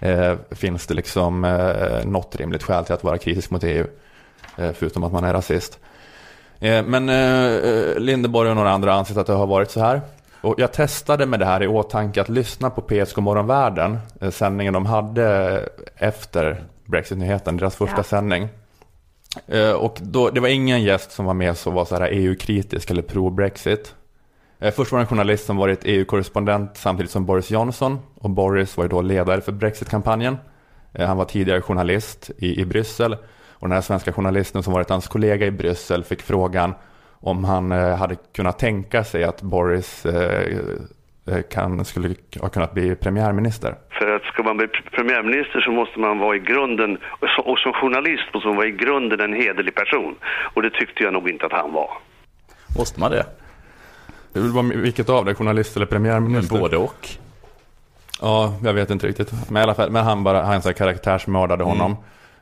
Eh, 0.00 0.34
finns 0.50 0.86
det 0.86 0.94
liksom 0.94 1.44
eh, 1.44 2.04
något 2.06 2.36
rimligt 2.36 2.62
skäl 2.62 2.84
till 2.84 2.94
att 2.94 3.04
vara 3.04 3.18
kritisk 3.18 3.50
mot 3.50 3.64
EU? 3.64 3.86
Eh, 4.56 4.72
förutom 4.72 5.04
att 5.04 5.12
man 5.12 5.24
är 5.24 5.32
rasist. 5.32 5.78
Eh, 6.60 6.82
men 6.84 7.08
eh, 7.08 7.98
Lindeborg 7.98 8.50
och 8.50 8.56
några 8.56 8.70
andra 8.70 8.94
ansett 8.94 9.16
att 9.16 9.26
det 9.26 9.32
har 9.32 9.46
varit 9.46 9.70
så 9.70 9.80
här. 9.80 10.00
Och 10.40 10.54
jag 10.58 10.72
testade 10.72 11.26
med 11.26 11.40
det 11.40 11.46
här 11.46 11.62
i 11.62 11.66
åtanke 11.66 12.20
att 12.20 12.28
lyssna 12.28 12.70
på 12.70 12.80
PS 12.80 13.16
Morgonvärlden, 13.16 13.98
eh, 14.20 14.30
sändningen 14.30 14.74
de 14.74 14.86
hade 14.86 15.60
efter 15.96 16.64
Brexit-nyheten, 16.84 17.56
deras 17.56 17.76
första 17.76 17.96
Ja. 17.96 18.02
sändning. 18.02 18.48
Eh, 19.46 19.70
och 19.72 19.98
då, 20.00 20.30
det 20.30 20.40
var 20.40 20.48
ingen 20.48 20.82
gäst 20.82 21.12
som 21.12 21.24
var 21.24 21.34
med 21.34 21.56
som 21.56 21.74
var 21.74 21.84
så 21.84 21.96
här 21.96 22.08
EU-kritisk 22.12 22.90
eller 22.90 23.02
pro-Brexit. 23.02 23.94
Eh, 24.60 24.70
Först 24.74 24.92
var 24.92 25.00
en 25.00 25.06
journalist 25.06 25.46
som 25.46 25.56
varit 25.56 25.80
EU-korrespondent 25.84 26.76
samtidigt 26.76 27.10
som 27.10 27.26
Boris 27.26 27.50
Johnson. 27.50 27.98
Och 28.20 28.30
Boris 28.30 28.76
var 28.76 28.84
ju 28.84 28.88
då 28.88 29.02
ledare 29.02 29.40
för 29.40 29.52
Brexit-kampanjen. 29.52 30.36
Eh, 30.94 31.06
Han 31.06 31.16
var 31.16 31.24
tidigare 31.24 31.60
journalist 31.60 32.30
i, 32.38 32.60
i 32.60 32.64
Bryssel. 32.66 33.12
Och 33.52 33.68
den 33.68 33.72
här 33.72 33.80
svenska 33.80 34.12
journalisten 34.12 34.62
som 34.62 34.72
varit 34.72 34.90
hans 34.90 35.08
kollega 35.08 35.46
i 35.46 35.50
Bryssel 35.50 36.04
fick 36.04 36.22
frågan 36.22 36.74
om 37.20 37.44
han 37.44 37.72
eh, 37.72 37.96
hade 37.96 38.16
kunnat 38.36 38.58
tänka 38.58 39.04
sig 39.04 39.24
att 39.24 39.42
Boris 39.42 40.06
kan, 41.50 41.84
skulle 41.84 42.14
ha 42.40 42.48
kunnat 42.48 42.74
bli 42.74 42.94
premiärminister. 42.94 43.74
För 43.90 44.10
att 44.16 44.22
ska 44.22 44.42
man 44.42 44.56
bli 44.56 44.66
premiärminister 44.66 45.60
så 45.60 45.70
måste 45.70 45.98
man 45.98 46.18
vara 46.18 46.36
i 46.36 46.38
grunden, 46.38 46.98
och 47.44 47.58
som 47.58 47.72
journalist 47.72 48.34
måste 48.34 48.48
man 48.48 48.56
vara 48.56 48.66
i 48.66 48.70
grunden 48.70 49.20
en 49.20 49.32
hederlig 49.32 49.74
person. 49.74 50.14
Och 50.54 50.62
det 50.62 50.70
tyckte 50.70 51.02
jag 51.02 51.12
nog 51.12 51.28
inte 51.30 51.46
att 51.46 51.52
han 51.52 51.72
var. 51.72 51.90
Måste 52.78 53.00
man 53.00 53.10
det? 53.10 53.26
Det 54.34 54.40
vill 54.40 54.50
vara 54.50 54.66
vilket 54.66 55.08
av 55.08 55.24
det, 55.24 55.34
journalist 55.34 55.76
eller 55.76 55.86
premiärminister? 55.86 56.58
Både 56.58 56.76
och. 56.76 57.08
Ja, 58.20 58.54
jag 58.64 58.72
vet 58.72 58.90
inte 58.90 59.06
riktigt. 59.06 59.32
Men 59.48 59.60
i 59.60 59.62
alla 59.62 59.74
fall, 59.74 59.90
men 59.90 60.04
han 60.04 60.24
bara, 60.24 60.42
han 60.42 60.62
så 60.62 60.68
här 60.68 60.74
karaktärsmördade 60.74 61.64
honom. 61.64 61.96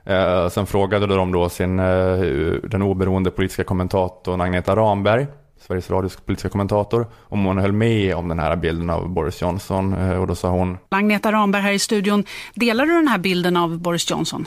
Eh, 0.05 0.49
sen 0.49 0.67
frågade 0.67 1.07
de 1.07 1.33
då 1.33 1.49
sin, 1.49 1.79
eh, 1.79 2.19
den 2.63 2.83
oberoende 2.83 3.31
politiska 3.31 3.65
kommentatorn 3.65 4.41
Agneta 4.41 4.77
Ramberg, 4.77 5.27
Sveriges 5.61 5.91
Radios 5.91 6.17
politiska 6.17 6.49
kommentator, 6.49 7.07
om 7.23 7.45
hon 7.45 7.59
höll 7.59 7.73
med 7.73 8.15
om 8.15 8.29
den 8.29 8.39
här 8.39 8.57
bilden 8.57 8.91
av 8.91 9.09
Boris 9.09 9.43
Johnson. 9.43 9.95
Eh, 9.95 10.21
och 10.21 10.27
då 10.27 10.35
sa 10.35 10.49
hon, 10.49 10.79
Agneta 10.89 11.33
Ramberg 11.33 11.63
här 11.63 11.73
i 11.73 11.79
studion. 11.79 12.25
Delar 12.55 12.87
du 12.87 12.93
den 12.93 13.09
här 13.09 13.19
bilden 13.19 13.57
av 13.57 13.79
Boris 13.79 14.11
Johnson? 14.11 14.47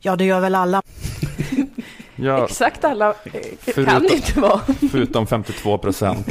Ja, 0.00 0.16
det 0.16 0.24
gör 0.24 0.40
väl 0.40 0.54
alla. 0.54 0.82
ja, 2.18 2.44
Exakt 2.44 2.84
alla 2.84 3.08
eh, 3.08 3.32
kan 3.32 3.42
Förutom- 3.74 4.02
det 4.02 4.14
inte 4.14 4.40
vara. 4.40 4.60
förutom 4.90 5.26
52 5.26 5.78
procent. 5.78 6.26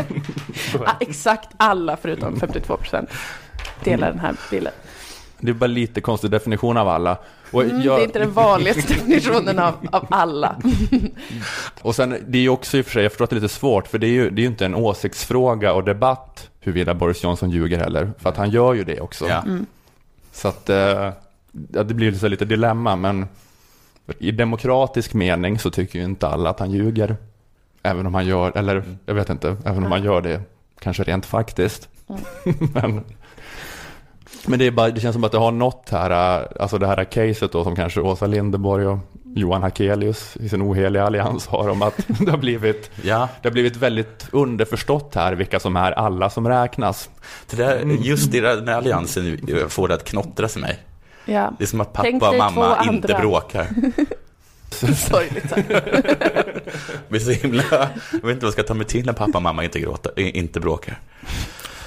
Exakt 1.00 1.48
alla 1.56 1.96
förutom 1.96 2.40
52 2.40 2.76
procent 2.76 3.10
delar 3.84 4.10
den 4.10 4.18
här 4.20 4.34
bilden. 4.50 4.72
Det 5.38 5.50
är 5.50 5.54
bara 5.54 5.66
lite 5.66 6.00
konstig 6.00 6.30
definition 6.30 6.76
av 6.76 6.88
alla. 6.88 7.18
Och, 7.50 7.62
Mm, 7.62 7.82
jag- 7.82 7.98
Det 7.98 8.02
är 8.02 8.06
inte 8.06 8.18
den 8.18 8.32
vanligaste 8.32 8.82
definitionen 8.94 9.58
av, 9.58 9.74
av 9.92 10.06
alla. 10.10 10.56
och 11.82 11.94
sen, 11.94 12.16
det 12.28 12.38
är 12.38 12.42
ju 12.42 12.48
också 12.48 12.76
i 12.78 12.80
och 12.80 12.84
för 12.84 12.92
sig, 12.92 13.02
jag 13.02 13.12
förstår 13.12 13.24
att 13.24 13.30
det 13.30 13.36
är 13.36 13.40
lite 13.40 13.54
svårt, 13.54 13.88
för 13.88 13.98
det 13.98 14.06
är 14.06 14.10
ju, 14.10 14.30
det 14.30 14.40
är 14.40 14.42
ju 14.42 14.48
inte 14.48 14.64
en 14.66 14.74
åsiktsfråga 14.74 15.72
och 15.72 15.84
debatt 15.84 16.50
huruvida 16.60 16.94
Boris 16.94 17.24
Johnson 17.24 17.50
ljuger 17.50 17.78
heller, 17.78 18.10
för 18.18 18.28
att 18.30 18.36
han 18.36 18.50
gör 18.50 18.74
ju 18.74 18.84
det 18.84 19.00
också. 19.00 19.28
Ja. 19.28 19.42
Mm. 19.42 19.66
Så 20.32 20.48
att 20.48 20.70
eh, 20.70 21.10
det 21.52 21.84
blir 21.94 22.12
så 22.12 22.28
lite 22.28 22.44
dilemma, 22.44 22.96
men 22.96 23.26
i 24.18 24.30
demokratisk 24.30 25.14
mening 25.14 25.58
så 25.58 25.70
tycker 25.70 25.98
ju 25.98 26.04
inte 26.04 26.28
alla 26.28 26.50
att 26.50 26.60
han 26.60 26.70
ljuger. 26.70 27.16
Även 27.82 28.06
om 28.06 28.14
han 28.14 28.26
gör, 28.26 28.56
eller 28.56 28.84
jag 29.06 29.14
vet 29.14 29.30
inte, 29.30 29.56
även 29.64 29.84
om 29.84 29.92
han 29.92 30.02
gör 30.04 30.20
det 30.20 30.40
kanske 30.78 31.02
rent 31.02 31.26
faktiskt. 31.26 31.88
men, 32.74 33.00
men 34.46 34.58
det, 34.58 34.64
är 34.66 34.70
bara, 34.70 34.90
det 34.90 35.00
känns 35.00 35.14
som 35.14 35.24
att 35.24 35.32
det 35.32 35.38
har 35.38 35.52
något 35.52 35.88
här, 35.90 36.10
alltså 36.60 36.78
det 36.78 36.86
här 36.86 37.04
caset 37.04 37.52
då 37.52 37.64
som 37.64 37.76
kanske 37.76 38.00
Åsa 38.00 38.26
Linderborg 38.26 38.86
och 38.86 38.98
Johan 39.34 39.62
Hakelius 39.62 40.36
i 40.36 40.48
sin 40.48 40.62
oheliga 40.62 41.04
allians 41.04 41.46
har 41.46 41.68
om 41.68 41.82
att 41.82 41.94
det 42.06 42.30
har 42.30 42.38
blivit, 42.38 42.90
Ja. 43.02 43.28
det 43.42 43.48
har 43.48 43.52
blivit 43.52 43.76
väldigt 43.76 44.28
underförstått 44.32 45.14
här 45.14 45.32
vilka 45.32 45.60
som 45.60 45.76
är 45.76 45.92
alla 45.92 46.30
som 46.30 46.48
räknas. 46.48 47.10
Det 47.50 47.56
där, 47.56 47.84
just 48.02 48.32
det 48.32 48.40
där, 48.40 48.56
den 48.56 48.68
här 48.68 48.76
alliansen 48.76 49.38
får 49.68 49.88
det 49.88 49.94
att 49.94 50.04
knottra 50.04 50.48
sig 50.48 50.62
mig. 50.62 50.78
Ja. 51.26 51.52
Det 51.58 51.64
är 51.64 51.68
som 51.68 51.80
att 51.80 51.92
pappa 51.92 52.28
och 52.28 52.36
mamma 52.36 52.84
inte 52.84 53.14
bråkar. 53.20 53.68
Sorgligt 54.94 55.50
sagt. 55.50 55.68
Blir 57.08 57.20
så 57.20 57.30
himla... 57.30 57.62
Jag 57.70 57.88
vet 58.10 58.14
inte 58.14 58.22
vad 58.22 58.42
jag 58.42 58.52
ska 58.52 58.62
ta 58.62 58.74
mig 58.74 58.86
till 58.86 59.06
när 59.06 59.12
pappa 59.12 59.38
och 59.38 59.42
mamma 59.42 59.64
inte, 59.64 59.80
gråter, 59.80 60.18
inte 60.18 60.60
bråkar. 60.60 61.00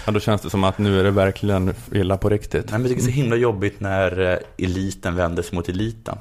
Ja, 0.06 0.12
då 0.12 0.20
känns 0.20 0.42
det 0.42 0.50
som 0.50 0.64
att 0.64 0.78
nu 0.78 1.00
är 1.00 1.04
det 1.04 1.12
verkligen 1.12 1.74
illa 1.92 2.18
på 2.18 2.30
riktigt. 2.30 2.72
Nej, 2.72 2.80
men 2.80 2.92
det 2.92 2.98
är 2.98 3.02
så 3.02 3.10
himla 3.10 3.36
jobbigt 3.36 3.80
när 3.80 4.32
eh, 4.32 4.66
eliten 4.66 5.16
vänder 5.16 5.44
sig 5.44 5.56
mot 5.56 5.70
eliten. 5.70 6.18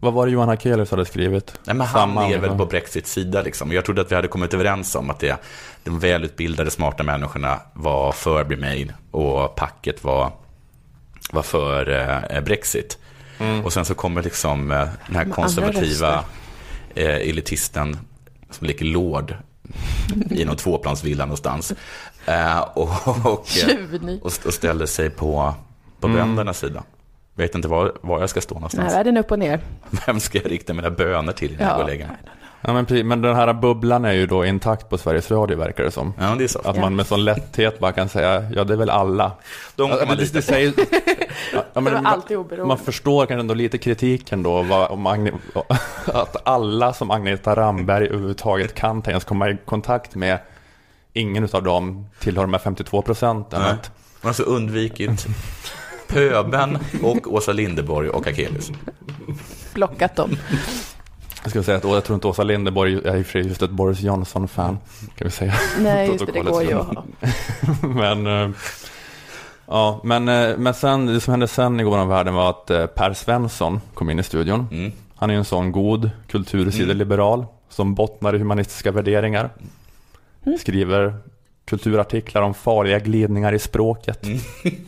Vad 0.00 0.12
var 0.12 0.26
det 0.26 0.32
Johan 0.32 0.48
Hakelius 0.48 0.90
hade 0.90 1.04
skrivit? 1.04 1.58
Nej, 1.64 1.76
men 1.76 1.86
han 1.86 2.00
Samma 2.00 2.28
är 2.28 2.38
väl 2.38 2.58
på 2.58 2.66
Brexits 2.66 3.12
sida 3.12 3.42
liksom. 3.42 3.72
Jag 3.72 3.84
trodde 3.84 4.00
att 4.00 4.10
vi 4.10 4.14
hade 4.14 4.28
kommit 4.28 4.54
överens 4.54 4.94
om 4.94 5.10
att 5.10 5.20
det, 5.20 5.36
de 5.84 5.98
välutbildade, 5.98 6.70
smarta 6.70 7.02
människorna 7.02 7.60
var 7.72 8.12
för 8.12 8.44
Remain 8.44 8.92
och 9.10 9.54
packet 9.54 10.04
var, 10.04 10.32
var 11.30 11.42
för 11.42 11.88
eh, 12.36 12.40
Brexit. 12.40 12.98
Mm. 13.38 13.64
Och 13.64 13.72
sen 13.72 13.84
så 13.84 13.94
kommer 13.94 14.22
liksom 14.22 14.70
eh, 14.70 14.88
den 15.06 15.16
här 15.16 15.24
konservativa 15.30 16.24
eh, 16.94 17.06
elitisten 17.16 17.98
som 18.50 18.66
leker 18.66 18.84
lord 18.84 19.34
i 20.30 20.44
någon 20.44 20.56
tvåplansvilla 20.56 21.24
någonstans. 21.24 21.72
Eh, 22.26 22.58
och, 22.60 22.90
och, 23.04 23.26
och, 23.26 23.46
och 24.46 24.54
ställer 24.54 24.86
sig 24.86 25.10
på, 25.10 25.54
på 26.00 26.06
Mm. 26.06 26.18
böndernas 26.18 26.58
sida. 26.58 26.82
Vet 27.34 27.54
inte 27.54 27.68
var, 27.68 27.92
var 28.00 28.20
jag 28.20 28.30
ska 28.30 28.40
stå 28.40 28.54
Nej, 28.54 28.60
någonstans. 28.60 28.92
världen 28.94 29.16
är 29.16 29.20
upp 29.20 29.30
och 29.30 29.38
ner. 29.38 29.60
Vem 30.06 30.20
ska 30.20 30.38
jag 30.38 30.50
rikta 30.50 30.72
mina 30.74 30.90
böner 30.90 31.32
till 31.32 31.50
innan 31.52 31.62
jag 31.62 31.70
Ja. 31.70 31.74
går 31.76 31.82
och 31.82 31.88
lägger 31.88 32.06
mig? 32.06 32.16
Ja, 32.60 32.72
men, 32.72 32.86
precis, 32.86 33.04
men 33.04 33.22
den 33.22 33.36
här 33.36 33.52
bubblan 33.52 34.04
är 34.04 34.12
ju 34.12 34.26
då 34.26 34.44
intakt 34.46 34.88
på 34.88 34.98
Sveriges 34.98 35.30
Radio 35.30 35.58
verkar 35.58 35.84
det 35.84 35.90
som. 35.90 36.14
Ja, 36.18 36.34
det 36.38 36.44
är 36.44 36.48
så. 36.48 36.58
Att 36.58 36.76
Ja. 36.76 36.80
man 36.82 36.96
med 36.96 37.06
sån 37.06 37.24
lätthet 37.24 37.78
bara 37.78 37.92
kan 37.92 38.08
säga, 38.08 38.46
ja 38.54 38.64
det 38.64 38.72
är 38.72 38.76
väl 38.76 38.90
alla. 38.90 39.32
De 39.76 39.88
kan 39.90 39.98
Ja, 39.98 40.06
man 40.06 40.16
det, 40.16 40.32
det 40.32 40.42
säger, 40.42 40.72
ja, 41.52 41.80
men 41.80 41.92
man, 41.92 42.06
alltid 42.06 42.36
oberoende. 42.36 42.68
man 42.68 42.78
förstår 42.78 43.26
kanske 43.26 43.40
ändå 43.40 43.54
lite 43.54 43.78
kritiken 43.78 44.42
då, 44.42 44.62
vad, 44.62 44.90
om 44.90 45.06
Agne, 45.06 45.32
att 46.06 46.48
alla 46.48 46.92
som 46.92 47.10
Agneta 47.10 47.56
Ramberg 47.56 48.06
överhuvudtaget 48.06 48.74
kan 48.74 49.02
tänkas 49.02 49.24
komma 49.24 49.50
i 49.50 49.56
kontakt 49.64 50.14
med, 50.14 50.38
ingen 51.12 51.48
av 51.52 51.62
dem 51.62 52.06
tillhör 52.20 52.42
de 52.42 52.52
här 52.52 52.60
52 52.60 53.02
procenten. 53.02 53.60
Nej. 53.62 53.70
Man 53.70 53.78
har 54.22 54.28
alltså 54.30 54.42
undvikit 54.42 55.26
Pöben 56.08 56.78
och 57.02 57.32
Åsa 57.34 57.52
Linderborg 57.52 58.08
och 58.08 58.26
Akelius. 58.26 58.70
Blockat 59.74 60.16
dem. 60.16 60.30
Jag 61.42 61.50
ska 61.50 61.62
säga 61.62 61.76
att 61.76 61.84
jag 61.84 62.04
tror 62.04 62.14
inte 62.14 62.28
Åsa 62.28 62.42
Linderborg 62.42 63.00
är 63.04 63.36
i 63.36 63.40
just 63.40 63.62
ett 63.62 63.70
Boris 63.70 64.00
Johnson-fan. 64.00 64.78
Kan 65.14 65.24
vi 65.24 65.30
säga. 65.30 65.54
Nej, 65.78 66.08
just 66.08 66.26
det, 66.26 66.32
det 66.32 66.40
går 66.40 66.62
ju 66.62 66.72
att 66.72 66.86
ha. 66.94 67.04
men, 67.88 68.26
eh, 68.26 68.50
ja, 69.66 70.00
men, 70.04 70.28
eh, 70.28 70.56
men 70.56 70.74
sen, 70.74 71.06
det 71.06 71.20
som 71.20 71.30
hände 71.30 71.48
sen 71.48 71.80
i 71.80 71.82
går 71.82 71.98
om 71.98 72.08
världen 72.08 72.34
var 72.34 72.50
att 72.50 72.70
eh, 72.70 72.86
Per 72.86 73.14
Svensson 73.14 73.80
kom 73.94 74.10
in 74.10 74.18
i 74.18 74.22
studion. 74.22 74.68
Mm. 74.70 74.92
Han 75.16 75.30
är 75.30 75.34
ju 75.34 75.38
en 75.38 75.44
sån 75.44 75.72
god 75.72 76.10
kultursideliberal. 76.26 77.46
som 77.68 77.94
bottnar 77.94 78.34
i 78.34 78.38
humanistiska 78.38 78.92
värderingar. 78.92 79.50
Mm. 80.46 80.58
Skriver 80.58 81.14
kulturartiklar 81.64 82.42
om 82.42 82.54
farliga 82.54 82.98
glidningar 82.98 83.52
i 83.52 83.58
språket. 83.58 84.26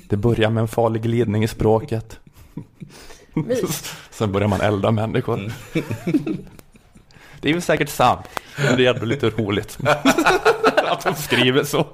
Det 0.09 0.17
börjar 0.17 0.51
med 0.51 0.61
en 0.61 0.69
farlig 0.69 1.03
glidning 1.03 1.45
i 1.45 1.49
språket. 1.49 2.21
Sen 4.11 4.33
börjar 4.33 4.49
man 4.49 4.61
elda 4.61 4.91
människor. 4.91 5.53
Det 7.43 7.49
är 7.49 7.53
väl 7.53 7.63
säkert 7.63 7.89
sant, 7.89 8.27
men 8.57 8.77
det 8.77 8.87
är 8.87 8.95
ändå 8.95 9.07
lite 9.07 9.31
roligt 9.31 9.79
att 10.91 11.05
de 11.05 11.15
skriver 11.15 11.65
så. 11.65 11.87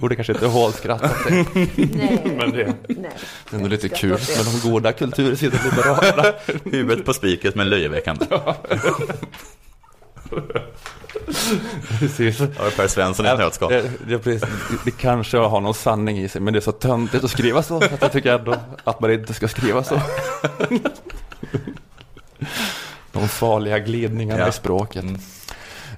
Borde 0.00 0.14
kanske 0.14 0.32
inte 0.32 0.46
hålskratta 0.46 1.08
till. 1.08 1.44
Nej. 1.94 2.22
Men 2.38 2.50
det 2.50 2.74
Nej. 2.88 3.10
är 3.50 3.56
ändå 3.56 3.68
lite 3.68 3.88
kul 3.88 4.12
åt 4.12 4.26
det. 4.26 4.36
med 4.36 4.46
de 4.46 4.70
goda 4.70 4.92
kultursidoliberalerna. 4.92 6.24
Huvudet 6.64 7.04
på 7.04 7.14
spiket 7.14 7.54
men 7.54 7.68
löjeväckande. 7.70 8.26
Precis. 11.98 12.38
Du 12.38 12.46
Per 12.76 12.86
Svensson 12.88 13.26
i 13.26 13.28
ett 13.28 13.38
nötskal? 13.38 13.70
Det, 13.70 14.44
det, 14.84 14.90
kanske 14.90 15.38
har 15.38 15.60
någon 15.60 15.74
sanning 15.74 16.18
i 16.18 16.28
sig, 16.28 16.40
men 16.40 16.52
det 16.52 16.58
är 16.58 16.60
så 16.60 16.72
töntigt 16.72 17.24
att 17.24 17.30
skriva 17.30 17.62
så. 17.62 17.76
Att 17.76 18.02
jag 18.02 18.12
tycker 18.12 18.38
ändå 18.38 18.56
att 18.84 19.00
man 19.00 19.12
inte 19.12 19.34
ska 19.34 19.48
skriva 19.48 19.84
så. 19.84 20.00
De 23.12 23.28
farliga 23.28 23.78
glidningarna 23.78 24.40
Ja. 24.40 24.48
i 24.48 24.52
språket. 24.52 25.04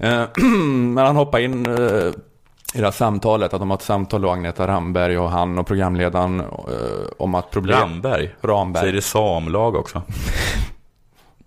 Eh, 0.00 0.24
Men 0.66 1.06
han 1.06 1.16
hoppar 1.16 1.38
in 1.38 1.66
eh, 1.66 2.12
i 2.74 2.78
det 2.78 2.84
här 2.84 2.90
samtalet, 2.90 3.54
att 3.54 3.60
de 3.60 3.70
har 3.70 3.76
ett 3.76 3.82
samtal 3.82 4.22
då, 4.22 4.30
Agneta 4.30 4.66
Ramberg 4.66 5.18
och 5.18 5.30
han 5.30 5.58
och 5.58 5.66
programledaren 5.66 6.40
eh, 6.40 6.46
om 7.18 7.34
att 7.34 7.50
problem... 7.50 7.80
Ramberg? 7.80 8.34
Ramberg. 8.42 8.80
Säger 8.80 8.92
det 8.94 9.02
samlag 9.02 9.76
också? 9.76 10.02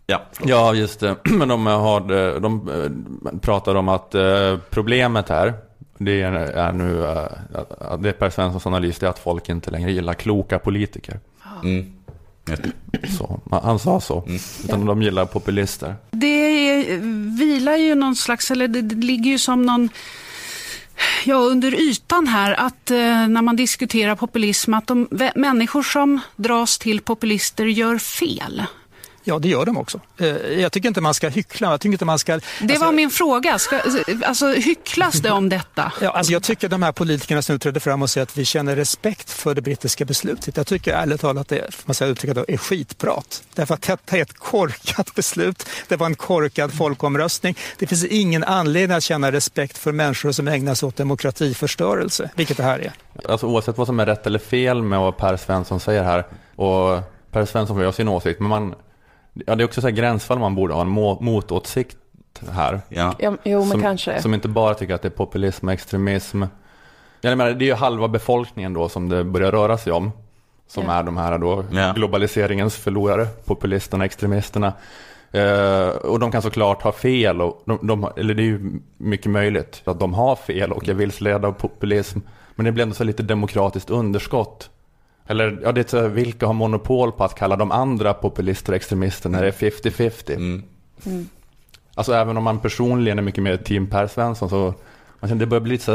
ja. 0.05 0.21
Ja, 0.45 0.73
just 0.73 0.99
det. 0.99 1.15
Men 1.23 1.47
de, 1.47 1.65
har, 1.65 1.99
de 2.39 2.69
eh, 2.69 3.39
pratar 3.39 3.75
om 3.75 3.89
att 3.89 4.15
eh, 4.15 4.57
problemet 4.69 5.29
här, 5.29 5.53
det 5.97 6.21
är, 6.21 6.71
nu, 6.71 7.05
eh, 7.05 7.27
att 7.79 8.03
det 8.03 8.09
är 8.09 8.13
Per 8.13 8.29
Svenssons 8.29 8.67
analys, 8.67 8.99
det 8.99 9.05
är 9.05 9.09
att 9.09 9.19
folk 9.19 9.49
inte 9.49 9.71
längre 9.71 9.91
gillar 9.91 10.13
kloka 10.13 10.59
politiker. 10.59 11.19
Mm. 11.63 11.91
Så, 13.17 13.39
han 13.49 13.79
sa 13.79 13.99
så. 13.99 14.27
Utan 14.63 14.85
de 14.85 15.01
gillar 15.01 15.25
populister. 15.25 15.95
Det 16.11 16.27
är, 16.27 16.97
vilar 17.37 17.75
ju 17.75 17.95
någon 17.95 18.15
slags, 18.15 18.51
eller 18.51 18.67
det, 18.67 18.81
det 18.81 18.95
ligger 18.95 19.31
ju 19.31 19.39
som 19.39 19.61
någon 19.61 19.89
Ja, 21.23 21.35
under 21.35 21.75
ytan 21.75 22.27
här 22.27 22.51
att 22.51 22.91
eh, 22.91 23.27
när 23.27 23.41
man 23.41 23.55
diskuterar 23.55 24.15
populism 24.15 24.73
att 24.73 24.87
de 24.87 25.07
människor 25.35 25.83
som 25.83 26.19
dras 26.35 26.79
till 26.79 27.01
populister 27.01 27.65
gör 27.65 27.97
fel. 27.97 28.63
Ja, 29.27 29.39
det 29.39 29.47
gör 29.47 29.65
de 29.65 29.77
också. 29.77 29.99
Eh, 30.17 30.27
Jag 30.61 30.71
tycker 30.71 30.87
inte 30.87 31.01
man 31.01 31.13
ska 31.13 31.29
hyckla. 31.29 31.71
Jag 31.71 31.81
tycker 31.81 31.91
inte 31.93 32.05
man 32.05 32.19
ska... 32.19 32.39
Det 32.61 32.77
var 32.77 32.91
min 32.91 33.09
fråga. 33.09 33.59
Ska, 33.59 33.81
alltså, 34.25 34.47
hycklas 34.53 35.15
det 35.15 35.31
om 35.31 35.49
detta? 35.49 35.91
Ja, 36.01 36.11
alltså 36.11 36.33
jag 36.33 36.43
tycker 36.43 36.69
de 36.69 36.83
här 36.83 36.91
politikerna 36.91 37.41
som 37.41 37.55
nu 37.55 37.59
trädde 37.59 37.79
fram 37.79 38.01
och 38.01 38.09
säger 38.09 38.23
att 38.23 38.37
vi 38.37 38.45
känner 38.45 38.75
respekt 38.75 39.29
för 39.31 39.55
det 39.55 39.61
brittiska 39.61 40.05
beslutet. 40.05 40.57
Jag 40.57 40.67
tycker 40.67 40.93
ärligt 40.93 41.21
talat 41.21 41.41
att 41.41 41.47
det 41.47 41.73
får 41.73 41.83
man 41.85 41.95
säga 41.95 42.33
då, 42.33 42.45
är 42.47 42.57
skitprat. 42.57 43.43
Därför 43.53 43.73
att 43.73 43.81
detta 43.81 44.17
är 44.17 44.21
ett 44.21 44.37
korkat 44.39 45.15
beslut. 45.15 45.65
Det 45.87 45.95
var 45.95 46.05
en 46.05 46.15
korkad 46.15 46.73
folkomröstning. 46.73 47.57
Det 47.77 47.87
finns 47.87 48.03
ingen 48.05 48.43
anledning 48.43 48.97
att 48.97 49.03
känna 49.03 49.31
respekt 49.31 49.77
för 49.77 49.91
människor 49.91 50.31
som 50.31 50.47
ägnar 50.47 50.75
sig 50.75 50.87
åt 50.87 50.95
demokratiförstörelse, 50.95 52.29
vilket 52.35 52.57
det 52.57 52.63
här 52.63 52.79
är. 52.79 52.93
Alltså 53.29 53.47
oavsett 53.47 53.77
vad 53.77 53.87
som 53.87 53.99
är 53.99 54.05
rätt 54.05 54.27
eller 54.27 54.39
fel 54.39 54.81
med 54.83 54.99
vad 54.99 55.17
Per 55.17 55.37
Svensson 55.37 55.79
säger 55.79 56.03
här. 56.03 56.25
Och 56.55 56.99
Per 57.31 57.45
Svensson 57.45 57.75
får 57.75 57.81
ju 57.81 57.87
ha 57.87 57.93
sin 57.93 58.07
åsikt. 58.07 58.39
Men 58.39 58.49
man, 58.49 58.75
ja, 59.45 59.55
det 59.55 59.63
är 59.63 59.65
också 59.65 59.81
så 59.81 59.87
här 59.87 59.95
gränsfall 59.95 60.39
man 60.39 60.55
borde 60.55 60.73
ha 60.73 60.81
en 60.81 60.87
må, 60.87 61.19
motåsikt 61.21 61.97
här. 62.51 62.81
Ja. 62.89 63.15
Ja, 63.19 63.37
jo, 63.43 63.59
men 63.59 63.69
som, 63.69 63.81
kanske. 63.81 64.21
Som 64.21 64.33
inte 64.33 64.47
bara 64.47 64.73
tycker 64.73 64.93
att 64.95 65.01
det 65.01 65.07
är 65.07 65.09
populism 65.09 65.67
och 65.67 65.73
extremism. 65.73 66.43
Jag 67.21 67.37
menar, 67.37 67.51
det 67.51 67.65
är 67.65 67.67
ju 67.67 67.73
halva 67.73 68.07
befolkningen 68.07 68.73
då 68.73 68.89
som 68.89 69.09
det 69.09 69.23
börjar 69.23 69.51
röra 69.51 69.77
sig 69.77 69.93
om. 69.93 70.11
Som 70.67 70.83
Ja. 70.85 70.91
är 70.93 71.03
de 71.03 71.17
här 71.17 71.37
då 71.37 71.65
Ja. 71.71 71.93
globaliseringens 71.95 72.75
förlorare, 72.75 73.25
populisterna, 73.25 74.05
extremisterna. 74.05 74.73
Eh, 75.31 75.87
och 75.87 76.19
de 76.19 76.31
kan 76.31 76.41
såklart 76.41 76.81
ha 76.81 76.91
fel, 76.91 77.41
och 77.41 77.61
de, 77.65 77.87
de, 77.87 78.09
eller 78.17 78.33
det 78.33 78.41
är 78.41 78.45
ju 78.45 78.79
mycket 78.97 79.31
möjligt 79.31 79.81
att 79.85 79.99
de 79.99 80.13
har 80.13 80.35
fel 80.35 80.71
och 80.71 80.89
är 80.89 80.93
vilseledda 80.93 81.47
av 81.47 81.51
populism. 81.51 82.19
Men 82.55 82.65
det 82.65 82.71
blir 82.71 82.83
ändå 82.83 82.95
så 82.95 83.03
lite 83.03 83.23
demokratiskt 83.23 83.89
underskott. 83.89 84.69
Eller 85.27 85.59
ja, 85.63 85.71
det 85.71 85.93
är 85.93 86.07
vilka 86.07 86.45
har 86.45 86.53
monopol 86.53 87.11
på 87.11 87.23
att 87.23 87.35
kalla 87.35 87.55
de 87.55 87.71
andra 87.71 88.13
populister 88.13 88.71
och 88.71 88.75
extremister 88.75 89.29
när 89.29 89.41
det 89.41 89.47
är 89.47 89.51
50-50? 89.51 90.31
Mm. 90.35 90.63
Mm. 91.05 91.29
Alltså 91.95 92.13
även 92.13 92.37
om 92.37 92.43
man 92.43 92.59
personligen 92.59 93.17
är 93.19 93.23
mycket 93.23 93.43
mer 93.43 93.57
team 93.57 93.87
Per 93.87 94.07
Svensson 94.07 94.49
så 94.49 94.73
man 95.19 95.29
känner, 95.29 95.39
det 95.39 95.45
börjar 95.45 95.61
bli 95.61 95.77
så 95.77 95.91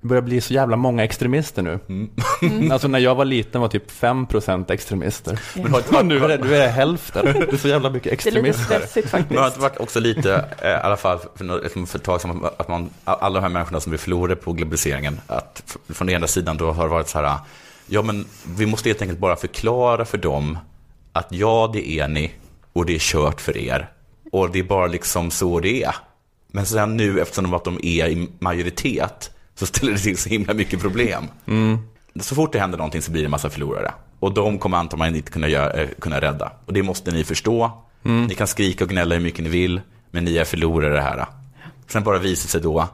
det 0.00 0.06
börjar 0.08 0.22
bli 0.22 0.40
så 0.40 0.52
jävla 0.54 0.76
många 0.76 1.04
extremister 1.04 1.62
nu. 1.62 1.78
Mm. 1.88 2.70
Alltså 2.72 2.88
när 2.88 2.98
jag 2.98 3.14
var 3.14 3.24
liten 3.24 3.60
var 3.60 3.68
typ 3.68 3.90
5% 3.90 4.72
extremister. 4.72 5.40
Men 5.54 5.74
Och 5.74 6.06
nu 6.06 6.24
är 6.24 6.28
det, 6.28 6.38
nu 6.44 6.54
är 6.54 6.60
det 6.60 6.68
hälften. 6.68 7.24
Det 7.32 7.52
är 7.52 7.56
så 7.56 7.68
jävla 7.68 7.90
mycket 7.90 8.24
Det 8.24 8.28
är 8.30 8.32
lite 8.32 8.48
extremister. 8.48 8.86
stressigt 8.86 9.12
Men 9.12 9.22
har 9.22 9.28
det 9.28 9.34
faktiskt. 9.50 9.60
varit 9.62 9.80
också 9.80 10.00
lite, 10.00 10.44
eh, 10.62 10.70
i 10.70 10.74
alla 10.74 10.96
fall 10.96 11.18
för, 11.34 11.44
nå- 11.44 11.86
för 11.86 11.98
ett 11.98 12.04
tag 12.04 12.20
sedan, 12.20 12.44
att 12.58 12.68
man, 12.68 12.90
alla 13.04 13.34
de 13.34 13.40
här 13.42 13.48
människorna 13.48 13.80
som 13.80 13.90
blir 13.90 13.98
förlorade 13.98 14.36
på 14.36 14.52
globaliseringen, 14.52 15.20
att 15.26 15.76
från 15.88 16.06
den 16.06 16.16
ena 16.16 16.26
sidan 16.26 16.56
då 16.56 16.70
har 16.72 16.82
det 16.84 16.90
varit 16.90 17.08
så 17.08 17.18
här, 17.20 17.38
ja 17.88 18.02
men 18.02 18.26
vi 18.56 18.66
måste 18.66 18.88
helt 18.88 19.02
enkelt 19.02 19.18
bara 19.20 19.36
förklara 19.36 20.04
för 20.04 20.18
dem 20.18 20.58
att 21.12 21.26
ja, 21.30 21.70
det 21.72 21.88
är 21.90 22.08
ni 22.08 22.32
och 22.72 22.86
det 22.86 22.94
är 22.94 22.98
kört 22.98 23.40
för 23.40 23.56
er. 23.56 23.92
Och 24.32 24.50
det 24.50 24.58
är 24.58 24.62
bara 24.62 24.86
liksom 24.86 25.30
så 25.30 25.60
det 25.60 25.82
är. 25.82 25.94
Men 26.52 26.66
sen 26.66 26.96
nu, 26.96 27.20
eftersom 27.20 27.54
att 27.54 27.64
de 27.64 27.78
är 27.82 28.08
i 28.08 28.28
majoritet, 28.38 29.30
så 29.54 29.66
ställer 29.66 29.92
det 29.92 29.98
till 29.98 30.16
så 30.16 30.28
himla 30.28 30.54
mycket 30.54 30.80
problem. 30.80 31.24
Så 32.20 32.34
fort 32.34 32.52
det 32.52 32.58
händer 32.58 32.78
någonting 32.78 33.02
så 33.02 33.10
blir 33.10 33.22
det 33.22 33.26
en 33.26 33.30
massa 33.30 33.50
förlorare. 33.50 33.92
Och 34.20 34.34
de 34.34 34.58
kommer 34.58 34.76
antagligen 34.76 35.14
inte 35.16 35.32
kunna, 35.32 35.48
göra, 35.48 35.72
eh, 35.72 35.88
kunna 35.98 36.20
rädda. 36.20 36.52
Och 36.66 36.72
det 36.72 36.82
måste 36.82 37.10
ni 37.10 37.24
förstå. 37.24 37.72
Ni 38.28 38.34
kan 38.34 38.46
skrika 38.46 38.84
och 38.84 38.90
gnälla 38.90 39.14
hur 39.14 39.22
mycket 39.22 39.44
ni 39.44 39.50
vill, 39.50 39.80
men 40.10 40.24
ni 40.24 40.36
är 40.36 40.44
förlorare 40.44 41.00
här. 41.00 41.26
Sen 41.86 42.04
bara 42.04 42.18
visar 42.18 42.48
sig 42.48 42.60
då 42.60 42.88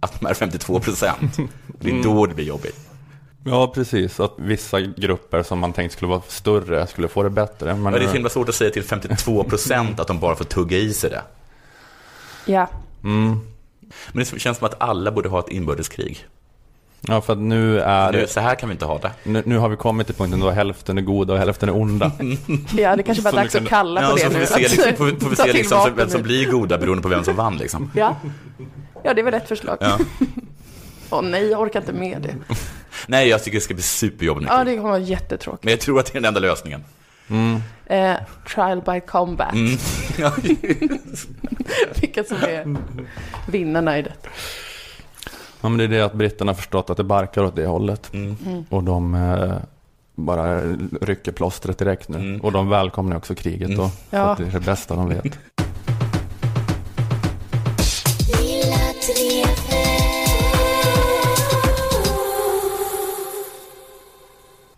att 0.00 0.20
de 0.20 0.26
är 0.26 0.34
52 0.34 0.80
procent. 0.80 1.36
Det 1.80 1.90
är 1.90 2.02
då 2.02 2.26
det 2.26 2.34
blir 2.34 2.44
jobbigt. 2.44 2.89
Ja, 3.44 3.66
precis. 3.74 4.20
Att 4.20 4.32
vissa 4.36 4.80
grupper 4.80 5.42
som 5.42 5.58
man 5.58 5.72
tänkt 5.72 5.92
skulle 5.92 6.08
vara 6.08 6.22
större 6.28 6.86
skulle 6.86 7.08
få 7.08 7.22
det 7.22 7.30
bättre. 7.30 7.66
Men 7.74 7.82
Men 7.82 7.92
det 7.92 7.98
är 7.98 8.06
så 8.06 8.12
himla 8.12 8.28
svårt 8.28 8.48
att 8.48 8.54
säga 8.54 8.70
till 8.70 8.82
52 8.84 9.44
procent 9.44 10.00
att 10.00 10.06
de 10.06 10.20
bara 10.20 10.36
får 10.36 10.44
tugga 10.44 10.78
i 10.78 10.92
sig 10.92 11.10
det. 11.10 11.22
Ja. 12.46 12.68
mm. 13.04 13.40
Men 14.12 14.24
det 14.32 14.40
känns 14.40 14.58
som 14.58 14.66
att 14.66 14.74
alla 14.82 15.10
borde 15.12 15.28
ha 15.28 15.38
ett 15.38 15.48
inbördeskrig. 15.48 16.26
Ja, 17.00 17.20
för 17.20 17.32
att 17.32 17.38
nu 17.38 17.80
är 17.80 18.12
Nu, 18.12 18.26
så 18.26 18.40
här 18.40 18.54
kan 18.54 18.68
vi 18.68 18.72
inte 18.72 18.84
ha 18.84 18.98
det. 18.98 19.10
nu, 19.24 19.42
nu 19.46 19.58
har 19.58 19.68
vi 19.68 19.76
kommit 19.76 20.06
till 20.06 20.16
punkten 20.16 20.40
då 20.40 20.50
hälften 20.50 20.98
är 20.98 21.02
goda 21.02 21.32
och 21.32 21.38
hälften 21.38 21.68
är 21.68 21.76
onda. 21.76 22.12
ja, 22.76 22.96
det 22.96 23.02
kanske 23.02 23.22
bara 23.22 23.28
är 23.28 23.32
Så 23.32 23.36
dags 23.36 23.44
liksom- 23.54 23.62
att 23.64 23.68
kalla 23.68 24.00
på 24.00 24.06
Ja, 24.06 24.14
det 24.14 24.20
så 24.20 24.26
får 24.26 24.32
nu. 24.34 24.40
vi 24.40 24.46
se, 24.46 24.58
liksom, 24.58 24.96
får 24.96 25.04
vi, 25.04 25.16
får 25.20 25.30
vi 25.30 25.36
se 25.36 25.52
liksom, 25.52 25.90
vem 25.96 26.08
som 26.08 26.22
blir 26.22 26.50
goda 26.50 26.78
beroende 26.78 27.02
på 27.02 27.08
vem 27.08 27.24
som 27.24 27.36
vann. 27.36 27.56
Liksom. 27.56 27.90
Ja. 27.94 28.16
ja, 29.04 29.14
det 29.14 29.20
är 29.20 29.24
väl 29.24 29.34
ett 29.34 29.48
förslag. 29.48 29.76
Ja. 29.80 29.98
Åh 31.10 31.22
nej, 31.22 31.46
jag 31.50 31.60
orkar 31.60 31.80
inte 31.80 31.92
med 31.92 32.22
det. 32.22 32.54
Nej, 33.06 33.28
jag 33.28 33.44
tycker 33.44 33.58
det 33.58 33.64
ska 33.64 33.74
bli 33.74 33.82
superjobbigt. 33.82 34.50
Ja, 34.50 34.64
det 34.64 34.76
kommer 34.76 34.88
vara 34.88 34.98
jättetråkigt. 34.98 35.64
Men 35.64 35.70
jag 35.70 35.80
tror 35.80 36.00
att 36.00 36.06
det 36.06 36.12
är 36.12 36.14
den 36.14 36.24
enda 36.24 36.40
lösningen. 36.40 36.84
Eh, 37.86 38.16
trial 38.54 38.82
by 38.82 39.00
combat. 39.00 39.54
Mm. 39.54 39.78
Vilka 42.00 42.24
som 42.24 42.36
är 42.36 42.76
vinnarna 43.50 43.98
i 43.98 44.02
detta. 44.02 44.28
Ja, 45.60 45.68
men 45.68 45.78
det 45.78 45.84
är 45.84 45.88
det 45.88 46.00
att 46.00 46.14
britterna 46.14 46.52
har 46.52 46.56
förstått 46.56 46.90
att 46.90 46.96
det 46.96 47.04
barkar 47.04 47.42
åt 47.44 47.56
det 47.56 47.66
hållet. 47.66 48.14
Mm. 48.14 48.36
Och 48.68 48.84
de 48.84 49.14
eh, 49.14 49.56
bara 50.14 50.60
rycker 51.00 51.32
plåstret 51.32 51.78
direkt 51.78 52.08
nu. 52.08 52.18
Mm. 52.18 52.40
Och 52.40 52.52
de 52.52 52.68
välkomnar 52.68 53.16
också 53.16 53.34
kriget 53.34 53.76
då. 53.76 53.90
Ja. 54.10 54.20
att 54.20 54.38
det 54.38 54.44
är 54.44 54.50
det 54.50 54.60
bästa 54.60 54.96
de 54.96 55.08
vet. 55.08 55.24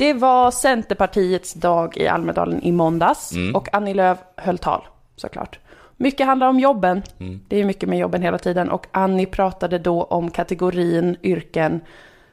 Det 0.02 0.14
var 0.14 0.50
Centerpartiets 0.50 1.54
dag 1.54 1.96
i 1.96 2.08
Almedalen 2.08 2.62
i 2.62 2.72
måndags 2.72 3.32
Mm. 3.32 3.54
och 3.54 3.74
Annie 3.74 3.94
Lööf 3.94 4.18
höll 4.36 4.58
tal 4.58 4.82
såklart. 5.16 5.58
Mycket 5.96 6.26
handlar 6.26 6.48
om 6.48 6.60
jobben. 6.60 7.02
Mm. 7.20 7.40
Det 7.48 7.60
är 7.60 7.64
mycket 7.64 7.88
med 7.88 7.98
jobben 7.98 8.22
hela 8.22 8.38
tiden 8.38 8.70
och 8.70 8.86
Annie 8.92 9.26
pratade 9.26 9.78
då 9.78 10.02
om 10.02 10.30
kategorin 10.30 11.16
yrken 11.22 11.80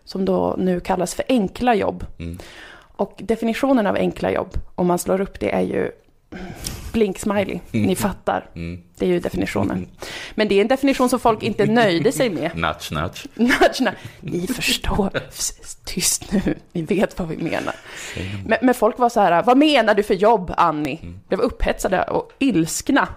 som 0.04 0.26
då 0.26 0.56
nu 0.58 0.80
kallas 0.80 1.16
för 1.16 1.26
enkla 1.30 1.76
jobb. 1.76 2.06
Mm. 2.20 2.38
Och 2.96 3.14
definitionen 3.18 3.88
av 3.88 3.96
enkla 3.96 4.32
jobb, 4.32 4.50
om 4.76 4.88
man 4.88 5.00
slår 5.00 5.22
upp 5.22 5.40
det, 5.40 5.52
är 5.52 5.62
ju 5.62 5.92
blink-smiley. 6.94 7.60
Ni 7.72 7.96
fattar. 7.96 8.50
Mm. 8.56 8.82
Det 8.98 9.06
är 9.06 9.10
ju 9.10 9.20
definitionen. 9.20 9.88
Men 10.36 10.48
det 10.48 10.56
är 10.56 10.62
en 10.62 10.68
definition 10.68 11.10
som 11.10 11.20
folk 11.20 11.44
inte 11.44 11.66
nöjde 11.66 12.12
sig 12.12 12.30
med. 12.30 12.52
Nudge, 12.56 12.92
nudge. 12.92 13.26
Nudge, 13.36 13.82
nudge. 13.82 13.98
Ni 14.20 14.48
förstår. 14.48 15.10
Tyst 15.86 16.32
nu, 16.32 16.56
ni 16.72 16.82
vet 16.82 17.20
vad 17.20 17.28
vi 17.28 17.38
menar. 17.38 17.76
Men, 18.46 18.58
men 18.62 18.74
folk 18.76 19.00
var 19.00 19.10
så 19.10 19.20
här, 19.20 19.44
vad 19.44 19.58
menar 19.58 19.94
du 19.96 20.04
för 20.04 20.14
jobb, 20.14 20.54
Annie? 20.58 21.00
Mm. 21.02 21.20
De 21.30 21.36
var 21.36 21.44
upphetsade 21.44 22.04
och 22.04 22.32
ilskna. 22.40 23.08